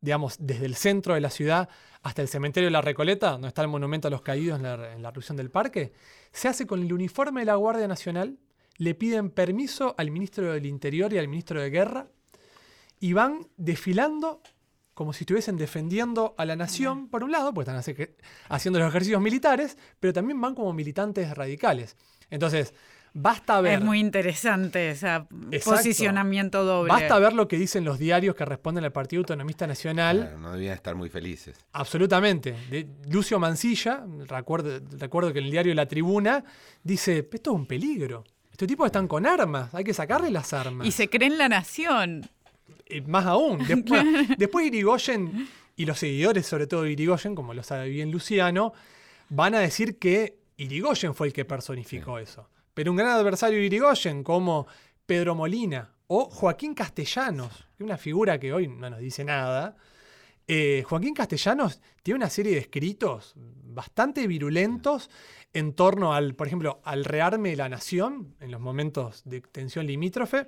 digamos, 0.01 0.37
desde 0.39 0.67
el 0.67 0.77
centro 0.77 1.15
de 1.15 1.21
la 1.21 1.31
ciudad 1.31 1.69
hasta 2.03 2.23
el 2.23 2.29
cementerio 2.29 2.69
de 2.69 2.73
la 2.73 2.83
Recoleta, 2.83 3.33
donde 3.33 3.49
está 3.49 3.63
el 3.63 3.69
monumento 3.69 4.09
a 4.09 4.11
los 4.13 4.23
caídos 4.23 4.59
en 4.59 4.63
la, 4.63 4.93
en 4.93 5.03
la 5.03 5.11
Revolución 5.11 5.37
del 5.37 5.51
Parque? 5.51 5.93
Se 6.33 6.47
hace 6.47 6.67
con 6.67 6.83
el 6.83 6.93
uniforme 6.93 7.41
de 7.41 7.47
la 7.47 7.57
Guardia 7.57 7.89
Nacional 7.89 8.39
le 8.81 8.95
piden 8.95 9.29
permiso 9.29 9.95
al 9.99 10.11
ministro 10.11 10.55
del 10.55 10.65
Interior 10.65 11.13
y 11.13 11.19
al 11.19 11.29
ministro 11.29 11.61
de 11.61 11.69
Guerra 11.69 12.09
y 12.99 13.13
van 13.13 13.47
desfilando 13.59 14.41
como 14.95 15.13
si 15.13 15.25
estuviesen 15.25 15.59
defendiendo 15.59 16.35
a 16.39 16.47
la 16.47 16.57
nación, 16.57 17.09
por 17.09 17.23
un 17.23 17.31
lado, 17.31 17.53
porque 17.53 17.71
están 17.71 18.07
haciendo 18.49 18.79
los 18.79 18.89
ejercicios 18.89 19.21
militares, 19.21 19.77
pero 19.99 20.15
también 20.15 20.41
van 20.41 20.55
como 20.55 20.73
militantes 20.73 21.35
radicales. 21.37 21.95
Entonces, 22.31 22.75
basta 23.13 23.61
ver... 23.61 23.81
Es 23.81 23.85
muy 23.85 24.01
interesante 24.01 24.91
ese 24.91 25.27
posicionamiento 25.63 26.65
doble. 26.65 26.91
Basta 26.91 27.19
ver 27.19 27.35
lo 27.35 27.49
que 27.49 27.59
dicen 27.59 27.85
los 27.85 27.99
diarios 27.99 28.35
que 28.35 28.47
responden 28.47 28.85
al 28.85 28.93
Partido 28.93 29.21
Autonomista 29.21 29.67
Nacional. 29.67 30.37
no 30.41 30.53
debían 30.53 30.75
estar 30.75 30.95
muy 30.95 31.11
felices. 31.11 31.59
Absolutamente. 31.73 32.57
De 32.71 32.89
Lucio 33.11 33.39
Mancilla, 33.39 34.07
recuerdo, 34.27 34.81
recuerdo 34.99 35.35
que 35.35 35.41
en 35.41 35.47
el 35.47 35.51
diario 35.51 35.75
La 35.75 35.87
Tribuna, 35.87 36.45
dice, 36.83 37.29
esto 37.31 37.51
es 37.51 37.57
un 37.57 37.67
peligro. 37.67 38.25
Estos 38.61 38.69
tipos 38.69 38.85
están 38.85 39.09
con 39.09 39.25
armas, 39.25 39.75
hay 39.75 39.83
que 39.83 39.95
sacarle 39.95 40.31
las 40.31 40.53
armas. 40.53 40.87
Y 40.87 40.93
se 40.93 41.09
creen 41.09 41.39
la 41.39 41.49
nación. 41.49 42.29
Eh, 42.85 43.01
más 43.01 43.25
aún. 43.25 43.57
Después, 43.67 44.05
después 44.37 44.67
Irigoyen 44.67 45.49
y 45.77 45.87
los 45.87 45.99
seguidores, 45.99 46.45
sobre 46.45 46.67
todo 46.67 46.83
de 46.83 46.93
Irigoyen, 46.93 47.35
como 47.35 47.55
lo 47.55 47.63
sabe 47.63 47.89
bien 47.89 48.11
Luciano, 48.11 48.75
van 49.31 49.55
a 49.55 49.61
decir 49.61 49.99
que 49.99 50.41
Irigoyen 50.59 51.15
fue 51.15 51.29
el 51.29 51.33
que 51.33 51.47
personificó 51.47 52.19
eso. 52.19 52.51
Pero 52.75 52.91
un 52.91 52.99
gran 52.99 53.13
adversario 53.13 53.59
de 53.59 53.65
Irigoyen, 53.65 54.23
como 54.23 54.67
Pedro 55.07 55.35
Molina 55.35 55.95
o 56.09 56.27
Joaquín 56.27 56.75
Castellanos, 56.75 57.67
que 57.79 57.85
es 57.85 57.87
una 57.87 57.97
figura 57.97 58.39
que 58.39 58.53
hoy 58.53 58.69
no 58.69 58.91
nos 58.91 59.01
dice 59.01 59.25
nada, 59.25 59.75
eh, 60.47 60.85
Joaquín 60.87 61.15
Castellanos 61.15 61.81
tiene 62.03 62.17
una 62.17 62.29
serie 62.29 62.53
de 62.53 62.59
escritos 62.59 63.33
bastante 63.37 64.27
virulentos 64.27 65.09
en 65.53 65.73
torno 65.75 66.13
al, 66.13 66.35
por 66.35 66.47
ejemplo, 66.47 66.81
al 66.85 67.05
rearme 67.05 67.51
de 67.51 67.57
la 67.57 67.69
nación 67.69 68.35
en 68.41 68.51
los 68.51 68.61
momentos 68.61 69.23
de 69.25 69.41
tensión 69.41 69.87
limítrofe. 69.87 70.47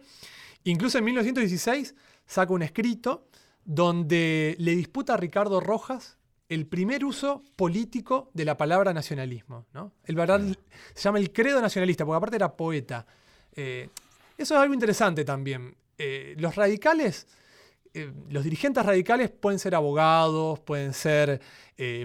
Incluso 0.65 0.99
en 0.99 1.05
1916 1.05 1.95
saca 2.27 2.53
un 2.53 2.63
escrito 2.63 3.27
donde 3.65 4.57
le 4.59 4.75
disputa 4.77 5.15
a 5.15 5.17
Ricardo 5.17 5.61
Rojas 5.61 6.19
el 6.49 6.67
primer 6.67 7.05
uso 7.05 7.43
político 7.57 8.31
de 8.35 8.45
la 8.45 8.57
palabra 8.57 8.93
nacionalismo. 8.93 9.67
¿no? 9.73 9.93
El 10.05 10.17
se 10.95 11.03
llama 11.03 11.19
el 11.19 11.33
credo 11.33 11.61
nacionalista, 11.61 12.05
porque 12.05 12.17
aparte 12.17 12.37
era 12.37 12.55
poeta. 12.55 13.07
Eh, 13.55 13.89
eso 14.37 14.55
es 14.55 14.61
algo 14.61 14.75
interesante 14.75 15.25
también. 15.25 15.75
Eh, 15.99 16.35
los 16.39 16.55
radicales 16.55 17.27
eh, 17.95 18.11
los 18.31 18.45
dirigentes 18.45 18.85
radicales 18.85 19.31
pueden 19.31 19.59
ser 19.59 19.75
abogados, 19.75 20.61
pueden 20.61 20.95
ser 20.95 21.41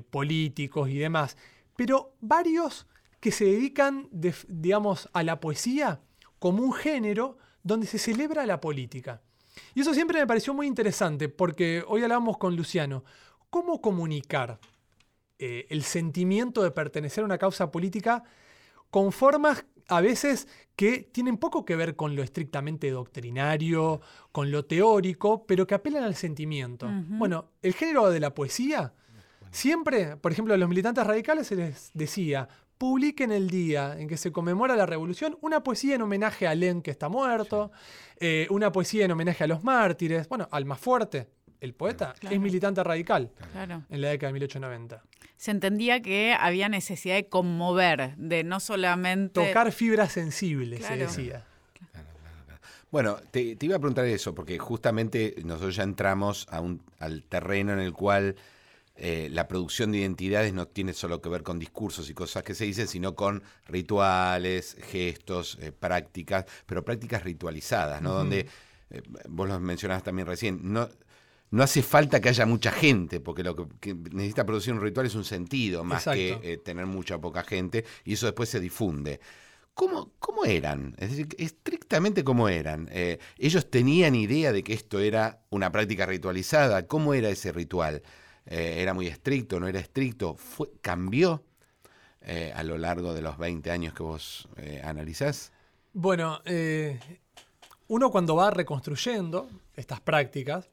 políticos 0.09 0.89
y 0.89 0.97
demás, 0.97 1.37
pero 1.77 2.17
varios 2.19 2.87
que 3.21 3.31
se 3.31 3.45
dedican, 3.45 4.09
digamos, 4.11 5.07
a 5.13 5.23
la 5.23 5.39
poesía 5.39 6.01
como 6.39 6.61
un 6.63 6.73
género 6.73 7.37
donde 7.63 7.87
se 7.87 7.97
celebra 7.97 8.45
la 8.45 8.59
política. 8.59 9.21
Y 9.73 9.81
eso 9.81 9.93
siempre 9.93 10.19
me 10.19 10.27
pareció 10.27 10.53
muy 10.53 10.67
interesante, 10.67 11.29
porque 11.29 11.83
hoy 11.87 12.03
hablábamos 12.03 12.37
con 12.37 12.55
Luciano, 12.55 13.03
¿cómo 13.49 13.81
comunicar 13.81 14.59
eh, 15.39 15.67
el 15.69 15.83
sentimiento 15.83 16.63
de 16.63 16.71
pertenecer 16.71 17.21
a 17.21 17.25
una 17.25 17.37
causa 17.37 17.71
política 17.71 18.23
con 18.89 19.11
formas 19.11 19.65
a 19.87 20.01
veces 20.01 20.47
que 20.75 21.09
tienen 21.11 21.37
poco 21.37 21.65
que 21.65 21.75
ver 21.75 21.95
con 21.95 22.15
lo 22.15 22.23
estrictamente 22.23 22.89
doctrinario, 22.91 24.01
con 24.31 24.51
lo 24.51 24.65
teórico, 24.65 25.45
pero 25.45 25.65
que 25.65 25.75
apelan 25.75 26.03
al 26.03 26.15
sentimiento. 26.15 26.87
Bueno, 27.07 27.51
el 27.61 27.73
género 27.73 28.09
de 28.09 28.19
la 28.19 28.33
poesía, 28.33 28.93
siempre, 29.51 30.17
por 30.17 30.31
ejemplo, 30.31 30.53
a 30.53 30.57
los 30.57 30.69
militantes 30.69 31.05
radicales 31.05 31.47
se 31.47 31.55
les 31.55 31.91
decía, 31.93 32.47
publiquen 32.77 33.31
el 33.31 33.49
día 33.49 33.99
en 33.99 34.07
que 34.07 34.17
se 34.17 34.31
conmemora 34.31 34.75
la 34.75 34.85
revolución 34.85 35.37
una 35.41 35.63
poesía 35.63 35.95
en 35.95 36.01
homenaje 36.03 36.47
a 36.47 36.53
Len 36.55 36.81
que 36.81 36.91
está 36.91 37.09
muerto, 37.09 37.71
eh, 38.19 38.47
una 38.49 38.71
poesía 38.71 39.05
en 39.05 39.11
homenaje 39.11 39.43
a 39.43 39.47
los 39.47 39.63
mártires, 39.63 40.27
bueno, 40.29 40.47
al 40.51 40.65
más 40.65 40.79
fuerte, 40.79 41.27
el 41.59 41.73
poeta, 41.73 42.13
Claro. 42.19 42.35
es 42.35 42.41
militante 42.41 42.83
radical 42.83 43.31
Claro. 43.51 43.83
en 43.89 44.01
la 44.01 44.09
década 44.09 44.29
de 44.29 44.33
1890. 44.33 45.01
Se 45.37 45.51
entendía 45.51 46.01
que 46.01 46.35
había 46.39 46.69
necesidad 46.69 47.15
de 47.15 47.27
conmover, 47.29 48.15
de 48.17 48.43
no 48.43 48.59
solamente... 48.59 49.43
Tocar 49.47 49.71
fibras 49.71 50.11
sensibles, 50.11 50.79
Claro. 50.79 50.95
se 51.09 51.21
decía. 51.21 51.45
Bueno, 52.89 53.17
te, 53.31 53.55
te 53.55 53.65
iba 53.65 53.75
a 53.75 53.79
preguntar 53.79 54.05
eso, 54.05 54.33
porque 54.33 54.57
justamente 54.57 55.35
nosotros 55.43 55.75
ya 55.75 55.83
entramos 55.83 56.47
a 56.49 56.61
un, 56.61 56.81
al 56.99 57.23
terreno 57.23 57.73
en 57.73 57.79
el 57.79 57.91
cual 57.93 58.35
eh, 58.99 59.29
la 59.31 59.47
producción 59.47 59.91
de 59.91 59.99
identidades 59.99 60.53
no 60.53 60.67
tiene 60.67 60.91
solo 60.93 61.21
que 61.21 61.29
ver 61.29 61.43
con 61.43 61.59
discursos 61.59 62.09
y 62.09 62.15
cosas 62.15 62.41
que 62.41 62.55
se 62.55 62.65
dicen, 62.65 62.87
sino 62.87 63.15
con 63.15 63.43
rituales, 63.67 64.75
gestos, 64.89 65.59
eh, 65.61 65.71
prácticas, 65.71 66.45
pero 66.65 66.83
prácticas 66.83 67.23
ritualizadas, 67.23 68.01
¿no? 68.01 68.13
Donde, 68.13 68.47
eh, 68.89 69.01
vos 69.29 69.47
lo 69.47 69.59
mencionabas 69.59 70.03
también 70.03 70.27
recién, 70.27 70.59
no, 70.63 70.89
no 71.51 71.63
hace 71.63 71.83
falta 71.83 72.19
que 72.19 72.29
haya 72.29 72.47
mucha 72.47 72.71
gente, 72.71 73.19
porque 73.19 73.43
lo 73.43 73.55
que, 73.55 73.67
que 73.79 73.93
necesita 73.93 74.47
producir 74.47 74.73
un 74.73 74.81
ritual 74.81 75.05
es 75.05 75.13
un 75.13 75.25
sentido, 75.25 75.83
más 75.83 76.07
Exacto. 76.07 76.41
que 76.41 76.57
tener 76.57 76.87
mucha 76.87 77.17
o 77.17 77.21
poca 77.21 77.43
gente, 77.43 77.85
y 78.03 78.13
eso 78.13 78.25
después 78.25 78.49
se 78.49 78.59
difunde. 78.59 79.19
¿Cómo, 79.75 80.11
cómo 80.17 80.43
eran? 80.43 80.95
Es 80.97 81.11
decir, 81.11 81.27
estrictamente 81.37 82.23
cómo 82.23 82.49
eran. 82.49 82.89
¿Ellos 83.37 83.69
tenían 83.69 84.15
idea 84.15 84.51
de 84.51 84.63
que 84.63 84.73
esto 84.73 84.99
era 84.99 85.43
una 85.51 85.71
práctica 85.71 86.07
ritualizada? 86.07 86.87
¿Cómo 86.87 87.13
era 87.13 87.29
ese 87.29 87.51
ritual? 87.51 88.01
Eh, 88.47 88.81
¿Era 88.81 88.93
muy 88.93 89.07
estricto? 89.07 89.59
¿No 89.59 89.67
era 89.67 89.79
estricto? 89.79 90.35
¿Fue, 90.35 90.69
¿Cambió 90.81 91.43
eh, 92.29 92.51
a 92.53 92.61
lo 92.63 92.77
largo 92.77 93.13
de 93.13 93.21
los 93.21 93.37
20 93.37 93.71
años 93.71 93.93
que 93.93 94.03
vos 94.03 94.49
eh, 94.57 94.81
analizás? 94.83 95.53
Bueno, 95.93 96.41
eh, 96.43 96.99
uno 97.87 98.11
cuando 98.11 98.35
va 98.35 98.51
reconstruyendo 98.51 99.49
estas 99.77 100.01
prácticas, 100.01 100.69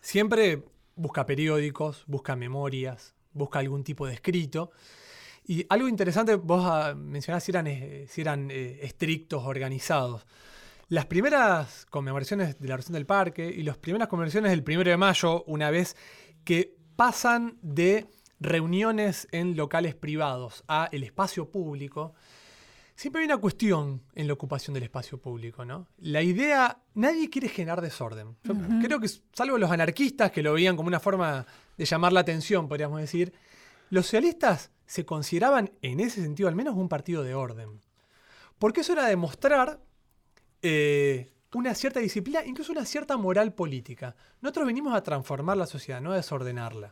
siempre 0.00 0.62
busca 0.94 1.26
periódicos, 1.26 2.04
busca 2.06 2.36
memorias, 2.36 3.16
busca 3.32 3.58
algún 3.58 3.82
tipo 3.82 4.06
de 4.06 4.14
escrito. 4.14 4.70
Y 5.44 5.66
algo 5.68 5.88
interesante, 5.88 6.36
vos 6.36 6.62
ah, 6.64 6.94
mencionás 6.94 7.42
si 7.42 7.50
eran, 7.50 7.66
eran 7.66 8.48
estrictos, 8.52 9.42
organizados. 9.44 10.26
Las 10.90 11.06
primeras 11.06 11.86
conmemoraciones 11.86 12.60
de 12.60 12.68
la 12.68 12.74
Revolución 12.74 12.94
del 12.94 13.06
Parque 13.06 13.48
y 13.48 13.64
las 13.64 13.78
primeras 13.78 14.06
conmemoraciones 14.06 14.52
del 14.52 14.62
1 14.64 14.84
de 14.84 14.96
mayo, 14.96 15.42
una 15.48 15.72
vez 15.72 15.96
que 16.44 16.77
pasan 16.98 17.58
de 17.62 18.08
reuniones 18.40 19.28
en 19.30 19.56
locales 19.56 19.94
privados 19.94 20.64
a 20.66 20.88
el 20.90 21.04
espacio 21.04 21.48
público, 21.48 22.12
siempre 22.96 23.20
hay 23.20 23.26
una 23.26 23.36
cuestión 23.36 24.02
en 24.16 24.26
la 24.26 24.32
ocupación 24.32 24.74
del 24.74 24.82
espacio 24.82 25.16
público, 25.16 25.64
¿no? 25.64 25.86
La 25.98 26.22
idea, 26.22 26.82
nadie 26.94 27.30
quiere 27.30 27.48
generar 27.48 27.80
desorden. 27.80 28.36
Yo 28.42 28.52
creo 28.82 28.98
que, 28.98 29.08
salvo 29.32 29.58
los 29.58 29.70
anarquistas 29.70 30.32
que 30.32 30.42
lo 30.42 30.54
veían 30.54 30.74
como 30.74 30.88
una 30.88 30.98
forma 30.98 31.46
de 31.76 31.84
llamar 31.84 32.12
la 32.12 32.18
atención, 32.18 32.66
podríamos 32.66 33.00
decir, 33.00 33.32
los 33.90 34.06
socialistas 34.06 34.72
se 34.84 35.06
consideraban, 35.06 35.70
en 35.82 36.00
ese 36.00 36.20
sentido 36.20 36.48
al 36.48 36.56
menos, 36.56 36.74
un 36.74 36.88
partido 36.88 37.22
de 37.22 37.32
orden. 37.32 37.80
Porque 38.58 38.80
eso 38.80 38.94
era 38.94 39.06
demostrar 39.06 39.78
eh, 40.62 41.30
una 41.54 41.74
cierta 41.74 42.00
disciplina, 42.00 42.44
incluso 42.44 42.72
una 42.72 42.84
cierta 42.84 43.16
moral 43.16 43.54
política. 43.54 44.14
Nosotros 44.40 44.66
venimos 44.66 44.94
a 44.94 45.02
transformar 45.02 45.56
la 45.56 45.66
sociedad, 45.66 46.00
no 46.00 46.12
a 46.12 46.16
desordenarla. 46.16 46.90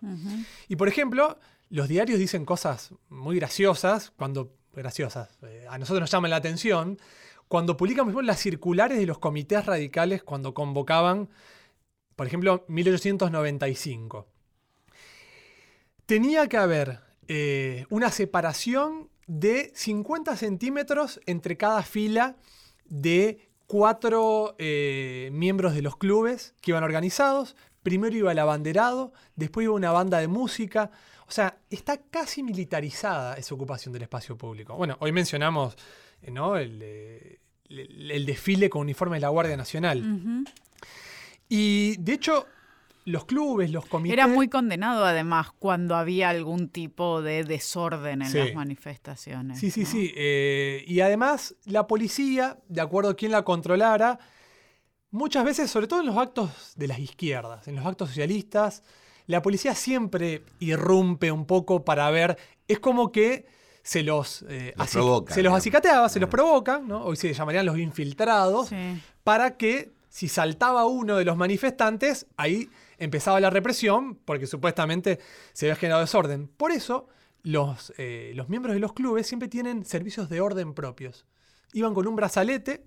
Y 0.68 0.76
por 0.76 0.88
ejemplo, 0.88 1.38
los 1.68 1.88
diarios 1.88 2.18
dicen 2.18 2.44
cosas 2.44 2.94
muy 3.08 3.36
graciosas, 3.36 4.12
cuando 4.16 4.54
graciosas, 4.72 5.30
eh, 5.42 5.66
a 5.68 5.78
nosotros 5.78 6.00
nos 6.00 6.10
llaman 6.10 6.30
la 6.30 6.36
atención, 6.36 6.98
cuando 7.48 7.76
publican 7.76 8.06
ejemplo, 8.06 8.22
las 8.22 8.40
circulares 8.40 8.98
de 8.98 9.06
los 9.06 9.18
comités 9.18 9.64
radicales 9.64 10.22
cuando 10.22 10.54
convocaban, 10.54 11.28
por 12.14 12.26
ejemplo, 12.26 12.64
1895. 12.68 14.26
Tenía 16.06 16.46
que 16.48 16.56
haber 16.56 17.00
eh, 17.28 17.86
una 17.90 18.10
separación 18.10 19.08
de 19.26 19.72
50 19.74 20.36
centímetros 20.36 21.20
entre 21.26 21.56
cada 21.56 21.82
fila 21.82 22.36
de 22.84 23.45
cuatro 23.66 24.54
eh, 24.58 25.30
miembros 25.32 25.74
de 25.74 25.82
los 25.82 25.96
clubes 25.96 26.54
que 26.60 26.70
iban 26.72 26.84
organizados. 26.84 27.56
Primero 27.82 28.16
iba 28.16 28.32
el 28.32 28.38
abanderado, 28.38 29.12
después 29.36 29.64
iba 29.64 29.74
una 29.74 29.92
banda 29.92 30.18
de 30.18 30.28
música. 30.28 30.90
O 31.28 31.30
sea, 31.30 31.58
está 31.70 31.98
casi 31.98 32.42
militarizada 32.42 33.34
esa 33.36 33.54
ocupación 33.54 33.92
del 33.92 34.02
espacio 34.02 34.36
público. 34.36 34.74
Bueno, 34.76 34.96
hoy 35.00 35.12
mencionamos 35.12 35.76
eh, 36.22 36.30
¿no? 36.30 36.56
el, 36.56 36.80
eh, 36.82 37.40
el- 37.68 38.10
el 38.10 38.26
desfile 38.26 38.70
con 38.70 38.82
uniforme 38.82 39.16
de 39.16 39.20
la 39.22 39.28
Guardia 39.28 39.56
Nacional. 39.56 40.44
Y 41.48 41.96
de 41.98 42.12
hecho, 42.12 42.46
los 43.06 43.24
clubes, 43.24 43.70
los 43.70 43.86
comités... 43.86 44.12
Era 44.12 44.26
muy 44.26 44.48
condenado 44.48 45.04
además 45.04 45.48
cuando 45.58 45.94
había 45.96 46.28
algún 46.28 46.68
tipo 46.68 47.22
de 47.22 47.44
desorden 47.44 48.20
en 48.22 48.28
Sí. 48.30 48.38
las 48.38 48.54
manifestaciones. 48.54 49.58
Sí, 49.60 49.70
sí, 49.70 49.80
¿no? 49.82 49.86
sí. 49.86 50.12
eh, 50.16 50.84
y 50.86 51.00
además, 51.00 51.54
la 51.64 51.86
policía, 51.86 52.58
de 52.68 52.80
acuerdo 52.82 53.10
a 53.10 53.14
quién 53.16 53.30
la 53.32 53.42
controlara, 53.42 54.18
muchas 55.10 55.44
veces, 55.44 55.70
sobre 55.70 55.86
todo 55.86 56.00
en 56.00 56.06
los 56.06 56.16
actos 56.16 56.50
de 56.76 56.88
las 56.88 56.98
izquierdas, 56.98 57.66
en 57.68 57.76
los 57.76 57.86
actos 57.86 58.08
socialistas, 58.10 58.82
la 59.26 59.40
policía 59.40 59.74
siempre 59.74 60.42
irrumpe 60.58 61.30
un 61.32 61.46
poco 61.46 61.84
para 61.84 62.10
ver. 62.10 62.36
Es 62.68 62.80
como 62.80 63.12
que 63.12 63.46
se 63.82 64.02
los, 64.02 64.44
eh, 64.48 64.74
Los 64.76 64.90
provoca, 64.90 65.32
se 65.34 65.42
los 65.44 65.54
acicateaba, 65.54 66.08
se 66.08 66.18
los 66.18 66.28
provocan, 66.28 66.88
¿no? 66.88 67.04
Hoy 67.04 67.16
se 67.16 67.32
llamarían 67.32 67.66
los 67.66 67.78
infiltrados, 67.78 68.68
Sí. 68.70 69.00
para 69.22 69.56
que 69.56 69.92
si 70.08 70.26
saltaba 70.28 70.86
uno 70.86 71.16
de 71.16 71.24
los 71.24 71.36
manifestantes, 71.36 72.26
ahí 72.36 72.68
empezaba 72.98 73.40
la 73.40 73.50
represión, 73.50 74.16
porque 74.24 74.46
supuestamente 74.46 75.18
se 75.52 75.66
había 75.66 75.76
generado 75.76 76.00
desorden. 76.00 76.48
Por 76.48 76.72
eso, 76.72 77.08
los, 77.42 77.92
eh, 77.98 78.32
los 78.34 78.48
miembros 78.48 78.74
de 78.74 78.80
los 78.80 78.92
clubes 78.92 79.26
siempre 79.26 79.48
tienen 79.48 79.84
servicios 79.84 80.28
de 80.28 80.40
orden 80.40 80.74
propios. 80.74 81.26
Iban 81.72 81.94
con 81.94 82.06
un 82.06 82.16
brazalete. 82.16 82.84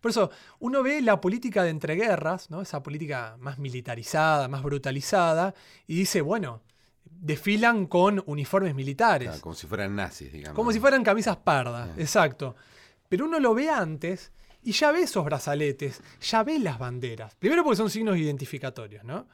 Por 0.00 0.10
eso, 0.10 0.30
uno 0.60 0.82
ve 0.82 1.02
la 1.02 1.20
política 1.20 1.62
de 1.62 1.70
entreguerras, 1.70 2.50
¿no? 2.50 2.62
esa 2.62 2.82
política 2.82 3.36
más 3.38 3.58
militarizada, 3.58 4.48
más 4.48 4.62
brutalizada, 4.62 5.54
y 5.86 5.96
dice, 5.96 6.22
bueno, 6.22 6.62
desfilan 7.04 7.86
con 7.86 8.22
uniformes 8.26 8.74
militares. 8.74 9.28
Claro, 9.28 9.42
como 9.42 9.54
si 9.54 9.66
fueran 9.66 9.94
nazis, 9.94 10.32
digamos. 10.32 10.56
Como 10.56 10.72
si 10.72 10.80
fueran 10.80 11.04
camisas 11.04 11.36
pardas, 11.36 11.90
exacto. 11.98 12.56
Pero 13.08 13.26
uno 13.26 13.38
lo 13.40 13.54
ve 13.54 13.68
antes 13.68 14.32
y 14.62 14.72
ya 14.72 14.92
ve 14.92 15.02
esos 15.02 15.24
brazaletes, 15.24 16.00
ya 16.20 16.42
ve 16.42 16.58
las 16.58 16.78
banderas. 16.78 17.34
Primero 17.36 17.64
porque 17.64 17.76
son 17.76 17.90
signos 17.90 18.18
identificatorios, 18.18 19.04
¿no? 19.04 19.26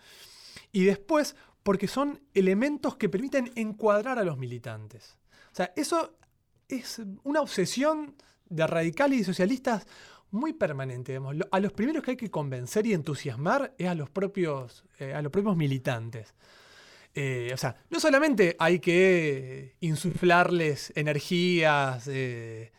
Y 0.73 0.85
después 0.85 1.37
porque 1.63 1.89
son 1.89 2.21
elementos 2.33 2.97
que 2.97 3.09
permiten 3.09 3.51
encuadrar 3.57 4.19
a 4.19 4.25
los 4.25 4.39
militantes. 4.39 5.19
O 5.53 5.57
sea, 5.57 5.73
eso 5.75 6.17
es 6.69 7.01
una 7.25 7.41
obsesión 7.41 8.15
de 8.49 8.67
radicales 8.67 9.21
y 9.21 9.25
socialistas 9.25 9.87
muy 10.31 10.53
permanente. 10.53 11.13
digamos. 11.13 11.37
A 11.51 11.61
los 11.61 11.73
primeros 11.73 12.03
que 12.03 12.13
hay 12.13 12.17
que 12.17 12.31
convencer 12.31 12.87
y 12.87 12.93
entusiasmar 12.93 13.75
es 13.79 13.89
a 13.89 13.95
los 13.95 14.11
propios, 14.11 14.85
eh, 14.99 15.15
a 15.15 15.23
los 15.23 15.33
propios 15.33 15.57
militantes. 15.57 16.35
Eh, 17.15 17.51
o 17.55 17.57
sea, 17.57 17.77
no 17.91 17.99
solamente 17.99 18.57
hay 18.59 18.79
que 18.79 19.75
insuflarles 19.81 20.93
energías, 20.95 22.07
eh, 22.09 22.73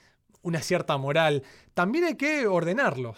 una 0.48 0.62
cierta 0.62 0.98
moral, 0.98 1.44
también 1.74 2.06
hay 2.06 2.16
que 2.16 2.48
ordenarlos. 2.48 3.18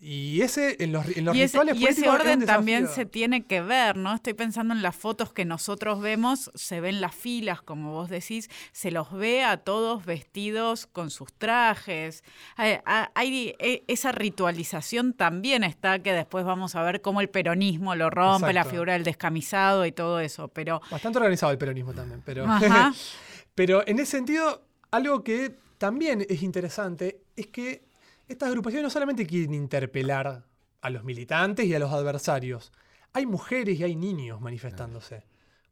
Y 0.00 0.40
ese 0.40 0.82
en 0.82 0.90
los, 0.90 1.06
en 1.16 1.24
los 1.24 1.36
Y 1.36 1.42
ese, 1.42 1.58
rituales 1.60 1.80
y 1.80 1.86
ese 1.86 2.00
es 2.00 2.06
orden 2.08 2.44
también 2.44 2.88
se 2.88 3.06
tiene 3.06 3.44
que 3.46 3.60
ver, 3.60 3.96
¿no? 3.96 4.12
Estoy 4.16 4.34
pensando 4.34 4.74
en 4.74 4.82
las 4.82 4.96
fotos 4.96 5.32
que 5.32 5.44
nosotros 5.44 6.00
vemos, 6.00 6.50
se 6.56 6.80
ven 6.80 7.00
las 7.00 7.14
filas, 7.14 7.62
como 7.62 7.92
vos 7.92 8.10
decís, 8.10 8.50
se 8.72 8.90
los 8.90 9.12
ve 9.12 9.44
a 9.44 9.58
todos 9.58 10.04
vestidos 10.04 10.86
con 10.88 11.10
sus 11.12 11.32
trajes. 11.32 12.24
Hay, 12.56 12.78
hay- 13.14 13.54
e- 13.60 13.84
esa 13.86 14.10
ritualización 14.10 15.12
también 15.12 15.62
está, 15.62 16.00
que 16.00 16.12
después 16.12 16.44
vamos 16.44 16.74
a 16.74 16.82
ver 16.82 17.00
cómo 17.00 17.20
el 17.20 17.28
peronismo 17.28 17.94
lo 17.94 18.10
rompe, 18.10 18.52
la 18.52 18.64
figura 18.64 18.94
del 18.94 19.04
descamisado 19.04 19.86
y 19.86 19.92
todo 19.92 20.18
eso, 20.18 20.48
pero... 20.48 20.80
Bastante 20.90 21.18
organizado 21.18 21.52
el 21.52 21.58
peronismo 21.58 21.92
también, 21.92 22.22
pero, 22.24 22.44
pero 23.54 23.86
en 23.86 24.00
ese 24.00 24.10
sentido, 24.16 24.64
algo 24.90 25.22
que 25.22 25.54
también 25.82 26.24
es 26.28 26.44
interesante 26.44 27.24
es 27.34 27.48
que 27.48 27.82
estas 28.28 28.50
agrupaciones 28.50 28.84
no 28.84 28.90
solamente 28.90 29.26
quieren 29.26 29.52
interpelar 29.52 30.44
a 30.80 30.90
los 30.90 31.02
militantes 31.02 31.66
y 31.66 31.74
a 31.74 31.80
los 31.80 31.90
adversarios, 31.90 32.70
hay 33.12 33.26
mujeres 33.26 33.80
y 33.80 33.82
hay 33.82 33.96
niños 33.96 34.40
manifestándose. 34.40 35.24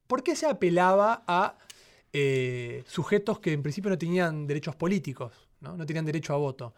¿Por 0.08 0.24
qué 0.24 0.34
se 0.34 0.46
apelaba 0.46 1.22
a 1.28 1.56
eh, 2.12 2.82
sujetos 2.88 3.38
que 3.38 3.52
en 3.52 3.62
principio 3.62 3.88
no 3.88 3.98
tenían 3.98 4.48
derechos 4.48 4.74
políticos, 4.74 5.32
no, 5.60 5.76
no 5.76 5.86
tenían 5.86 6.06
derecho 6.06 6.34
a 6.34 6.38
voto? 6.38 6.74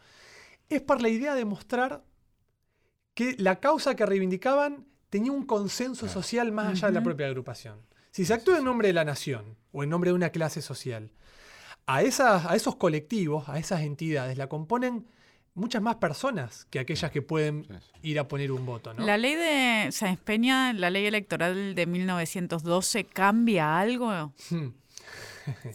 Es 0.69 0.83
por 0.83 1.01
la 1.01 1.09
idea 1.09 1.35
de 1.35 1.47
mostrar 1.47 2.05
que 3.15 3.35
la 3.39 3.61
causa 3.61 3.95
que 3.97 4.05
reivindicaban 4.05 4.85
tenía 5.09 5.33
un 5.33 5.47
consenso 5.47 6.07
social 6.07 6.53
más 6.53 6.67
allá 6.67 6.89
de 6.89 6.93
la 6.93 7.03
propia 7.03 7.29
agrupación. 7.29 7.81
Si 8.11 8.27
se 8.27 8.35
actúa 8.35 8.59
en 8.59 8.65
nombre 8.65 8.89
de 8.89 8.93
la 8.93 9.07
nación 9.07 9.57
o 9.73 9.83
en 9.83 9.89
nombre 9.89 10.11
de 10.11 10.17
una 10.17 10.29
clase 10.29 10.61
social, 10.61 11.13
a, 11.87 12.03
esas, 12.03 12.47
a 12.47 12.55
esos 12.57 12.77
colectivos, 12.77 13.49
a 13.49 13.59
esas 13.59 13.81
entidades, 13.83 14.37
la 14.39 14.49
componen 14.49 15.07
muchas 15.55 15.83
más 15.83 15.97
personas 15.97 16.67
que 16.71 16.79
aquellas 16.79 17.11
que 17.11 17.21
pueden 17.23 17.67
ir 18.03 18.19
a 18.19 18.27
poner 18.29 18.53
un 18.53 18.65
voto. 18.65 18.95
¿no? 18.95 19.05
La 19.05 19.19
ley 19.19 19.35
de 19.35 19.93
Sáenz 19.93 20.19
Peña, 20.21 20.73
la 20.73 20.89
ley 20.91 21.05
electoral 21.07 21.75
de 21.75 21.87
1912, 21.87 23.05
¿cambia 23.05 23.79
algo? 23.79 24.33
Hmm. 24.51 24.69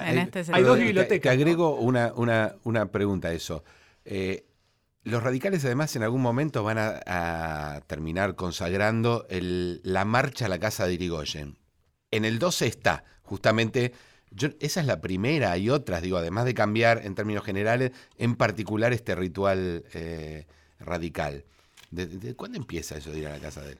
En 0.00 0.18
este 0.18 0.44
Hay 0.52 0.62
dos 0.62 0.78
Te- 0.78 0.84
bibliotecas, 0.84 1.32
Te 1.32 1.36
¿no? 1.36 1.42
agrego 1.42 1.74
una, 1.76 2.12
una, 2.14 2.54
una 2.62 2.86
pregunta 2.92 3.28
a 3.28 3.32
eso. 3.32 3.64
Eh, 4.04 4.46
los 5.02 5.20
radicales 5.22 5.64
además 5.64 5.96
en 5.96 6.04
algún 6.04 6.22
momento 6.22 6.62
van 6.62 6.78
a, 6.78 7.00
a 7.06 7.80
terminar 7.88 8.36
consagrando 8.36 9.26
el- 9.30 9.80
la 9.82 10.04
marcha 10.04 10.46
a 10.46 10.48
la 10.48 10.60
casa 10.60 10.86
de 10.86 10.94
Irigoyen. 10.94 11.58
En 12.12 12.24
el 12.24 12.38
12 12.38 12.66
está, 12.68 13.04
justamente, 13.22 13.92
esa 14.60 14.80
es 14.80 14.86
la 14.86 15.00
primera, 15.00 15.52
hay 15.52 15.70
otras, 15.70 16.02
digo, 16.02 16.16
además 16.16 16.44
de 16.44 16.54
cambiar 16.54 17.04
en 17.04 17.14
términos 17.14 17.44
generales, 17.44 17.92
en 18.16 18.36
particular 18.36 18.92
este 18.92 19.14
ritual 19.14 19.84
eh, 19.92 20.46
radical. 20.78 21.44
¿De, 21.90 22.34
cuándo 22.36 22.56
empieza 22.56 22.96
eso 22.96 23.10
de 23.10 23.18
ir 23.18 23.26
a 23.26 23.30
la 23.30 23.40
casa 23.40 23.62
de 23.62 23.72
él? 23.72 23.78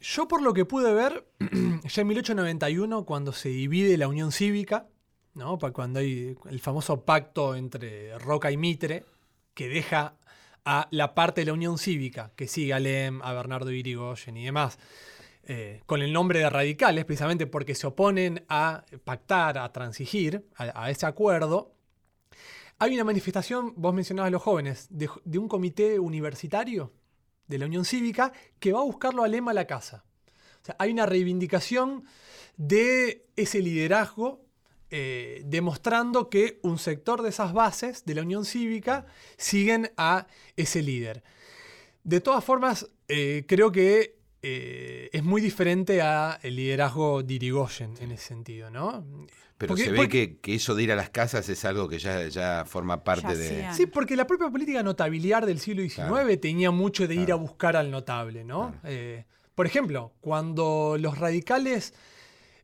Yo 0.00 0.28
por 0.28 0.42
lo 0.42 0.52
que 0.52 0.64
pude 0.64 0.92
ver, 0.92 1.24
ya 1.88 2.02
en 2.02 2.08
1891, 2.08 3.04
cuando 3.04 3.32
se 3.32 3.48
divide 3.48 3.96
la 3.96 4.08
Unión 4.08 4.32
Cívica, 4.32 4.88
¿no? 5.34 5.58
Cuando 5.58 6.00
hay 6.00 6.36
el 6.50 6.60
famoso 6.60 7.04
pacto 7.04 7.54
entre 7.54 8.18
Roca 8.18 8.50
y 8.50 8.56
Mitre, 8.56 9.04
que 9.54 9.68
deja 9.68 10.14
a 10.64 10.88
la 10.90 11.14
parte 11.14 11.42
de 11.42 11.46
la 11.46 11.52
Unión 11.52 11.78
Cívica, 11.78 12.32
que 12.36 12.48
sigue 12.48 12.72
a 12.72 12.80
Lem, 12.80 13.22
a 13.22 13.32
Bernardo 13.32 13.70
Irigoyen 13.70 14.36
y 14.36 14.44
demás, 14.44 14.78
eh, 15.46 15.82
con 15.84 16.00
el 16.00 16.12
nombre 16.12 16.38
de 16.38 16.48
radicales, 16.48 17.04
precisamente 17.04 17.46
porque 17.46 17.74
se 17.74 17.86
oponen 17.86 18.44
a 18.48 18.84
pactar, 19.04 19.58
a 19.58 19.70
transigir, 19.72 20.46
a, 20.56 20.90
ese 20.90 21.04
acuerdo. 21.04 21.74
Hay 22.78 22.94
una 22.94 23.04
manifestación, 23.04 23.74
vos 23.76 23.92
mencionabas 23.92 24.28
a 24.28 24.30
los 24.30 24.42
jóvenes, 24.42 24.88
de, 24.90 25.38
un 25.38 25.48
comité 25.48 25.98
universitario 25.98 26.92
de 27.46 27.58
la 27.58 27.66
Unión 27.66 27.84
Cívica 27.84 28.32
que 28.58 28.72
va 28.72 28.80
a 28.80 28.84
buscarlo 28.84 29.22
a 29.22 29.28
Lema 29.28 29.52
la 29.52 29.66
casa. 29.66 30.04
O 30.62 30.64
sea, 30.64 30.76
hay 30.78 30.92
una 30.92 31.04
reivindicación 31.04 32.04
de 32.56 33.26
ese 33.36 33.60
liderazgo, 33.60 34.46
eh, 34.90 35.42
demostrando 35.44 36.30
que 36.30 36.58
un 36.62 36.78
sector 36.78 37.20
de 37.20 37.28
esas 37.28 37.52
bases 37.52 38.06
de 38.06 38.14
la 38.14 38.22
Unión 38.22 38.46
Cívica 38.46 39.04
siguen 39.36 39.92
a 39.98 40.26
ese 40.56 40.82
líder. 40.82 41.22
De 42.02 42.20
todas 42.20 42.42
formas, 42.42 42.88
eh, 43.08 43.44
creo 43.46 43.72
que 43.72 44.23
eh, 44.46 45.08
es 45.12 45.24
muy 45.24 45.40
diferente 45.40 46.02
a 46.02 46.38
el 46.42 46.56
liderazgo 46.56 47.22
de 47.22 47.34
Irigoyen 47.34 47.94
en 48.00 48.12
ese 48.12 48.26
sentido, 48.28 48.70
¿no? 48.70 49.06
Pero 49.56 49.68
Porque- 49.70 49.84
se 49.84 49.90
ve 49.92 49.96
porque- 49.96 50.32
que, 50.34 50.40
que 50.40 50.54
eso 50.56 50.74
de 50.74 50.82
ir 50.82 50.92
a 50.92 50.96
las 50.96 51.08
casas 51.10 51.48
es 51.48 51.64
algo 51.64 51.88
que 51.88 51.98
ya, 51.98 52.26
ya 52.28 52.64
forma 52.66 53.02
parte 53.04 53.28
Ya 53.28 53.34
de... 53.34 53.68
Sí, 53.74 53.86
porque 53.86 54.16
la 54.16 54.26
propia 54.26 54.50
política 54.50 54.82
notabiliar 54.82 55.46
del 55.46 55.60
siglo 55.60 55.82
XIX 55.82 55.94
Claro. 56.08 56.38
tenía 56.40 56.70
mucho 56.70 57.06
de 57.08 57.14
ir 57.14 57.26
Claro. 57.26 57.34
a 57.34 57.42
buscar 57.42 57.76
al 57.76 57.90
notable, 57.90 58.44
¿no? 58.44 58.72
Claro. 58.72 58.80
Eh, 58.84 59.24
por 59.54 59.64
ejemplo, 59.66 60.12
cuando 60.20 60.96
los 60.98 61.16
radicales, 61.18 61.94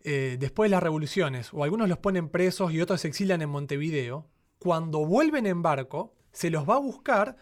eh, 0.02 0.36
después 0.38 0.68
de 0.68 0.72
las 0.74 0.82
revoluciones, 0.82 1.48
o 1.52 1.62
algunos 1.64 1.88
los 1.88 1.98
ponen 1.98 2.28
presos 2.28 2.72
y 2.72 2.80
otros 2.80 3.00
se 3.00 3.08
exilian 3.08 3.40
en 3.40 3.48
Montevideo, 3.48 4.28
cuando 4.58 5.06
vuelven 5.06 5.46
en 5.46 5.62
barco, 5.62 6.12
se 6.32 6.50
los 6.50 6.68
va 6.68 6.74
a 6.74 6.78
buscar 6.80 7.36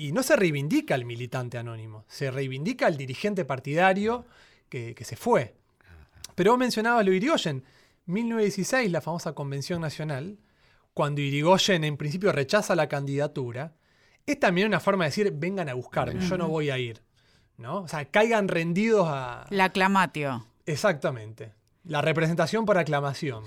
y 0.00 0.12
no 0.12 0.22
se 0.22 0.34
reivindica 0.34 0.94
al 0.94 1.04
militante 1.04 1.58
anónimo, 1.58 2.06
se 2.08 2.30
reivindica 2.30 2.86
al 2.86 2.96
dirigente 2.96 3.44
partidario 3.44 4.24
que, 4.70 4.94
que 4.94 5.04
se 5.04 5.14
fue. 5.14 5.54
Pero 6.34 6.52
vos 6.52 6.58
mencionabas 6.58 7.04
lo 7.04 7.10
de 7.10 7.18
Irigoyen. 7.18 7.64
1916, 8.06 8.90
la 8.90 9.02
famosa 9.02 9.34
Convención 9.34 9.82
Nacional, 9.82 10.38
cuando 10.94 11.20
Irigoyen 11.20 11.84
en 11.84 11.98
principio 11.98 12.32
rechaza 12.32 12.74
la 12.74 12.88
candidatura, 12.88 13.74
es 14.24 14.40
también 14.40 14.68
una 14.68 14.80
forma 14.80 15.04
de 15.04 15.10
decir, 15.10 15.32
vengan 15.36 15.68
a 15.68 15.74
buscarme, 15.74 16.26
yo 16.26 16.38
no 16.38 16.48
voy 16.48 16.70
a 16.70 16.78
ir. 16.78 17.02
¿no? 17.58 17.82
O 17.82 17.88
sea, 17.88 18.06
caigan 18.06 18.48
rendidos 18.48 19.06
a... 19.06 19.44
La 19.50 19.64
aclamatio. 19.64 20.46
Exactamente. 20.64 21.52
La 21.84 22.00
representación 22.00 22.64
por 22.64 22.78
aclamación. 22.78 23.44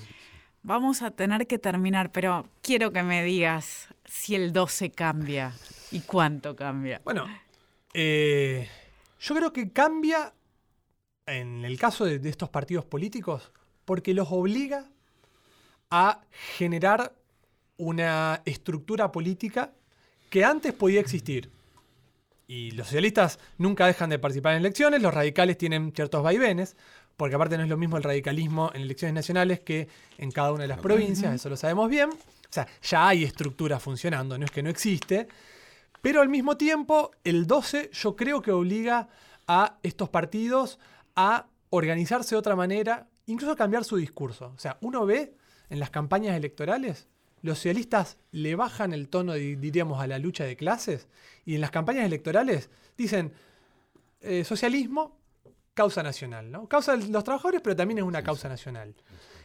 Vamos 0.61 1.01
a 1.01 1.09
tener 1.09 1.47
que 1.47 1.57
terminar, 1.57 2.11
pero 2.11 2.45
quiero 2.61 2.91
que 2.91 3.01
me 3.01 3.23
digas 3.23 3.87
si 4.05 4.35
el 4.35 4.53
12 4.53 4.91
cambia 4.91 5.53
y 5.93 6.01
cuánto 6.01 6.55
cambia. 6.55 7.01
Bueno, 7.03 7.25
eh, 7.93 8.67
yo 9.19 9.35
creo 9.35 9.53
que 9.53 9.71
cambia 9.71 10.33
en 11.25 11.63
el 11.63 11.79
caso 11.79 12.05
de, 12.05 12.19
de 12.19 12.29
estos 12.29 12.49
partidos 12.49 12.83
políticos 12.85 13.51
porque 13.85 14.13
los 14.13 14.27
obliga 14.31 14.89
a 15.89 16.21
generar 16.57 17.13
una 17.77 18.41
estructura 18.45 19.11
política 19.11 19.71
que 20.29 20.43
antes 20.43 20.73
podía 20.73 20.99
existir. 20.99 21.51
Y 22.47 22.71
los 22.71 22.87
socialistas 22.87 23.39
nunca 23.57 23.87
dejan 23.87 24.09
de 24.09 24.19
participar 24.19 24.53
en 24.53 24.59
elecciones, 24.59 25.01
los 25.01 25.13
radicales 25.13 25.57
tienen 25.57 25.91
ciertos 25.93 26.23
vaivenes, 26.23 26.75
porque 27.15 27.35
aparte 27.35 27.57
no 27.57 27.63
es 27.63 27.69
lo 27.69 27.77
mismo 27.77 27.97
el 27.97 28.03
radicalismo 28.03 28.71
en 28.73 28.81
elecciones 28.81 29.13
nacionales 29.13 29.59
que 29.59 29.87
en 30.17 30.31
cada 30.31 30.51
una 30.51 30.63
de 30.63 30.67
las 30.67 30.79
provincias, 30.79 31.33
eso 31.33 31.49
lo 31.49 31.57
sabemos 31.57 31.89
bien. 31.89 32.09
O 32.09 32.53
sea, 32.53 32.67
ya 32.81 33.07
hay 33.07 33.23
estructura 33.23 33.79
funcionando, 33.79 34.37
no 34.37 34.45
es 34.45 34.51
que 34.51 34.61
no 34.61 34.69
existe. 34.69 35.27
Pero 36.03 36.19
al 36.19 36.27
mismo 36.27 36.57
tiempo, 36.57 37.11
el 37.23 37.47
12 37.47 37.89
yo 37.93 38.17
creo 38.17 38.41
que 38.41 38.51
obliga 38.51 39.07
a 39.47 39.77
estos 39.83 40.09
partidos 40.09 40.77
a 41.15 41.47
organizarse 41.69 42.35
de 42.35 42.39
otra 42.39 42.57
manera, 42.57 43.07
incluso 43.25 43.53
a 43.53 43.55
cambiar 43.55 43.85
su 43.85 43.95
discurso. 43.95 44.51
O 44.53 44.59
sea, 44.59 44.77
uno 44.81 45.05
ve 45.05 45.33
en 45.69 45.79
las 45.79 45.89
campañas 45.91 46.35
electorales, 46.35 47.07
los 47.41 47.57
socialistas 47.57 48.17
le 48.31 48.55
bajan 48.55 48.91
el 48.91 49.07
tono, 49.07 49.33
di- 49.33 49.55
diríamos, 49.55 50.01
a 50.01 50.07
la 50.07 50.19
lucha 50.19 50.43
de 50.43 50.57
clases, 50.57 51.07
y 51.45 51.55
en 51.55 51.61
las 51.61 51.71
campañas 51.71 52.05
electorales 52.05 52.69
dicen, 52.97 53.31
eh, 54.19 54.43
socialismo, 54.43 55.17
causa 55.73 56.03
nacional, 56.03 56.51
¿no? 56.51 56.67
Causa 56.67 56.97
de 56.97 57.07
los 57.07 57.23
trabajadores, 57.23 57.61
pero 57.61 57.77
también 57.77 57.99
es 57.99 58.03
una 58.03 58.21
causa 58.23 58.49
nacional. 58.49 58.93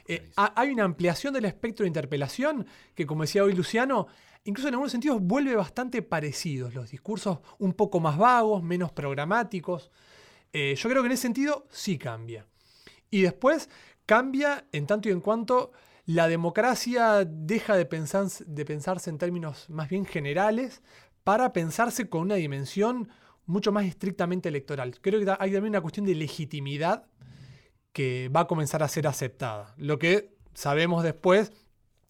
Eh, 0.09 0.29
ha- 0.37 0.53
hay 0.61 0.71
una 0.73 0.83
ampliación 0.85 1.33
del 1.35 1.45
espectro 1.45 1.85
de 1.85 1.89
interpelación 1.89 2.67
que, 2.97 3.07
como 3.07 3.23
decía 3.23 3.45
hoy 3.45 3.53
Luciano, 3.55 4.09
incluso 4.49 4.69
en 4.69 4.75
algunos 4.75 4.93
sentidos 4.93 5.21
vuelve 5.21 5.55
bastante 5.55 6.01
parecidos, 6.01 6.75
los 6.75 6.91
discursos 6.91 7.41
un 7.59 7.75
poco 7.75 8.01
más 8.01 8.17
vagos, 8.17 8.63
menos 8.63 8.91
programáticos. 8.93 9.91
Eh, 10.55 10.75
yo 10.75 10.89
creo 10.89 11.03
que 11.03 11.07
en 11.09 11.13
ese 11.13 11.23
sentido 11.23 11.67
sí 11.71 11.99
cambia. 11.99 12.47
Y 13.11 13.21
después 13.21 13.69
cambia 14.07 14.67
en 14.73 14.87
tanto 14.87 15.11
y 15.11 15.13
en 15.13 15.21
cuanto 15.21 15.73
la 16.07 16.29
democracia 16.29 17.27
deja 17.27 17.77
de, 17.77 17.87
pensar- 17.87 18.47
de 18.47 18.65
pensarse 18.65 19.11
en 19.11 19.19
términos 19.19 19.69
más 19.69 19.91
bien 19.91 20.07
generales 20.07 20.81
para 21.25 21.53
pensarse 21.53 22.09
con 22.09 22.23
una 22.23 22.37
dimensión 22.37 23.11
mucho 23.45 23.71
más 23.71 23.85
estrictamente 23.85 24.49
electoral. 24.49 24.99
Creo 25.03 25.21
que 25.21 25.31
hay 25.31 25.53
también 25.53 25.73
una 25.73 25.83
cuestión 25.83 26.07
de 26.07 26.15
legitimidad 26.15 27.07
que 27.93 28.31
va 28.35 28.41
a 28.41 28.47
comenzar 28.47 28.83
a 28.83 28.89
ser 28.89 29.07
aceptada. 29.07 29.75
Lo 29.77 29.99
que 29.99 30.35
sabemos 30.55 31.03
después, 31.03 31.53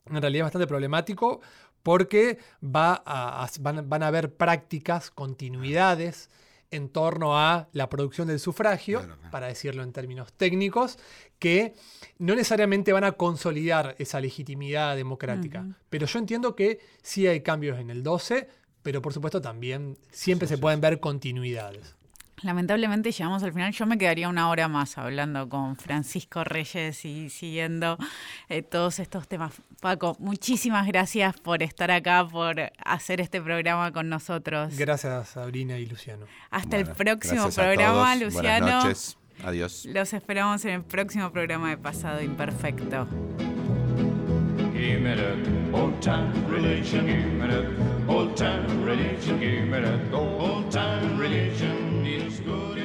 en 0.07 0.21
realidad 0.23 0.43
es 0.43 0.53
bastante 0.53 0.67
problemático 0.69 1.41
porque 1.89 2.37
va 2.63 3.03
a- 3.07 3.43
a- 3.45 3.49
van, 3.61 3.89
van 3.89 4.03
a 4.03 4.09
haber 4.09 4.35
prácticas, 4.35 5.11
continuidades 5.11 6.29
en 6.71 6.91
torno 6.91 7.39
a 7.39 7.69
la 7.73 7.89
producción 7.89 8.29
del 8.29 8.41
sufragio, 8.41 8.99
Claro, 8.99 9.15
claro. 9.17 9.31
para 9.31 9.47
decirlo 9.47 9.83
en 9.83 9.93
términos 9.95 10.35
técnicos, 10.35 10.99
que 11.39 11.73
no 12.19 12.35
necesariamente 12.35 12.93
van 12.93 13.05
a 13.05 13.13
consolidar 13.13 13.95
esa 13.99 14.21
legitimidad 14.21 14.97
democrática. 14.97 15.65
Pero 15.89 16.07
yo 16.07 16.19
entiendo 16.19 16.55
que 16.55 16.79
sí 17.03 17.27
hay 17.27 17.41
cambios 17.41 17.79
en 17.79 17.89
el 17.89 18.03
12, 18.03 18.49
pero 18.83 19.01
por 19.01 19.15
supuesto 19.15 19.41
también 19.41 19.97
siempre 20.11 20.47
se 20.47 20.59
pueden 20.59 20.83
ver 20.83 21.01
continuidades. 21.01 21.97
Lamentablemente 22.43 23.11
llegamos 23.11 23.43
al 23.43 23.53
final. 23.53 23.73
Yo 23.73 23.87
me 23.87 23.99
quedaría 23.99 24.29
una 24.29 24.49
hora 24.49 24.69
más 24.69 24.99
hablando 24.99 25.49
con 25.49 25.77
Francisco 25.77 26.45
Reyes 26.45 27.05
y 27.05 27.31
siguiendo 27.31 27.99
eh, 28.49 28.63
todos 28.63 28.99
estos 28.99 29.29
temas. 29.29 29.53
Paco, 29.81 30.17
muchísimas 30.19 30.87
gracias 30.87 31.39
por 31.41 31.63
estar 31.63 31.91
acá, 31.91 32.27
por 32.29 32.73
hacer 32.85 33.21
este 33.21 33.41
programa 33.41 33.93
con 33.93 34.09
nosotros. 34.09 34.77
Gracias, 34.77 35.31
Sabrina 35.31 35.79
y 35.79 35.87
Luciano. 35.87 36.27
Hasta 36.51 36.77
el 36.77 36.87
próximo 36.87 37.49
programa, 37.51 38.15
todos. 38.15 38.35
Luciano. 38.35 38.67
Buenas 38.67 38.85
noches. 38.85 39.19
Adiós. 39.45 39.87
Los 39.87 40.13
esperamos 40.13 40.65
en 40.65 40.73
el 40.73 40.83
próximo 40.83 41.31
programa 41.31 41.71
de 41.71 41.79
Pasado 41.79 42.21
Imperfecto. 42.23 43.07
Give 44.79 45.01
me 45.01 45.17
that 45.17 45.75
old 45.75 46.01
time 46.01 46.33
religion. 46.49 47.07
Give 47.07 47.33
me 47.33 47.49
that 47.49 47.67
old 48.09 48.37
time 48.37 48.85
religion. 48.85 49.41
Give 49.41 49.65
me 49.65 49.81
that 49.81 50.15
old 50.15 50.71
time 50.71 51.19
religion. 51.19 51.88
is 52.15 52.41
good. 52.41 52.78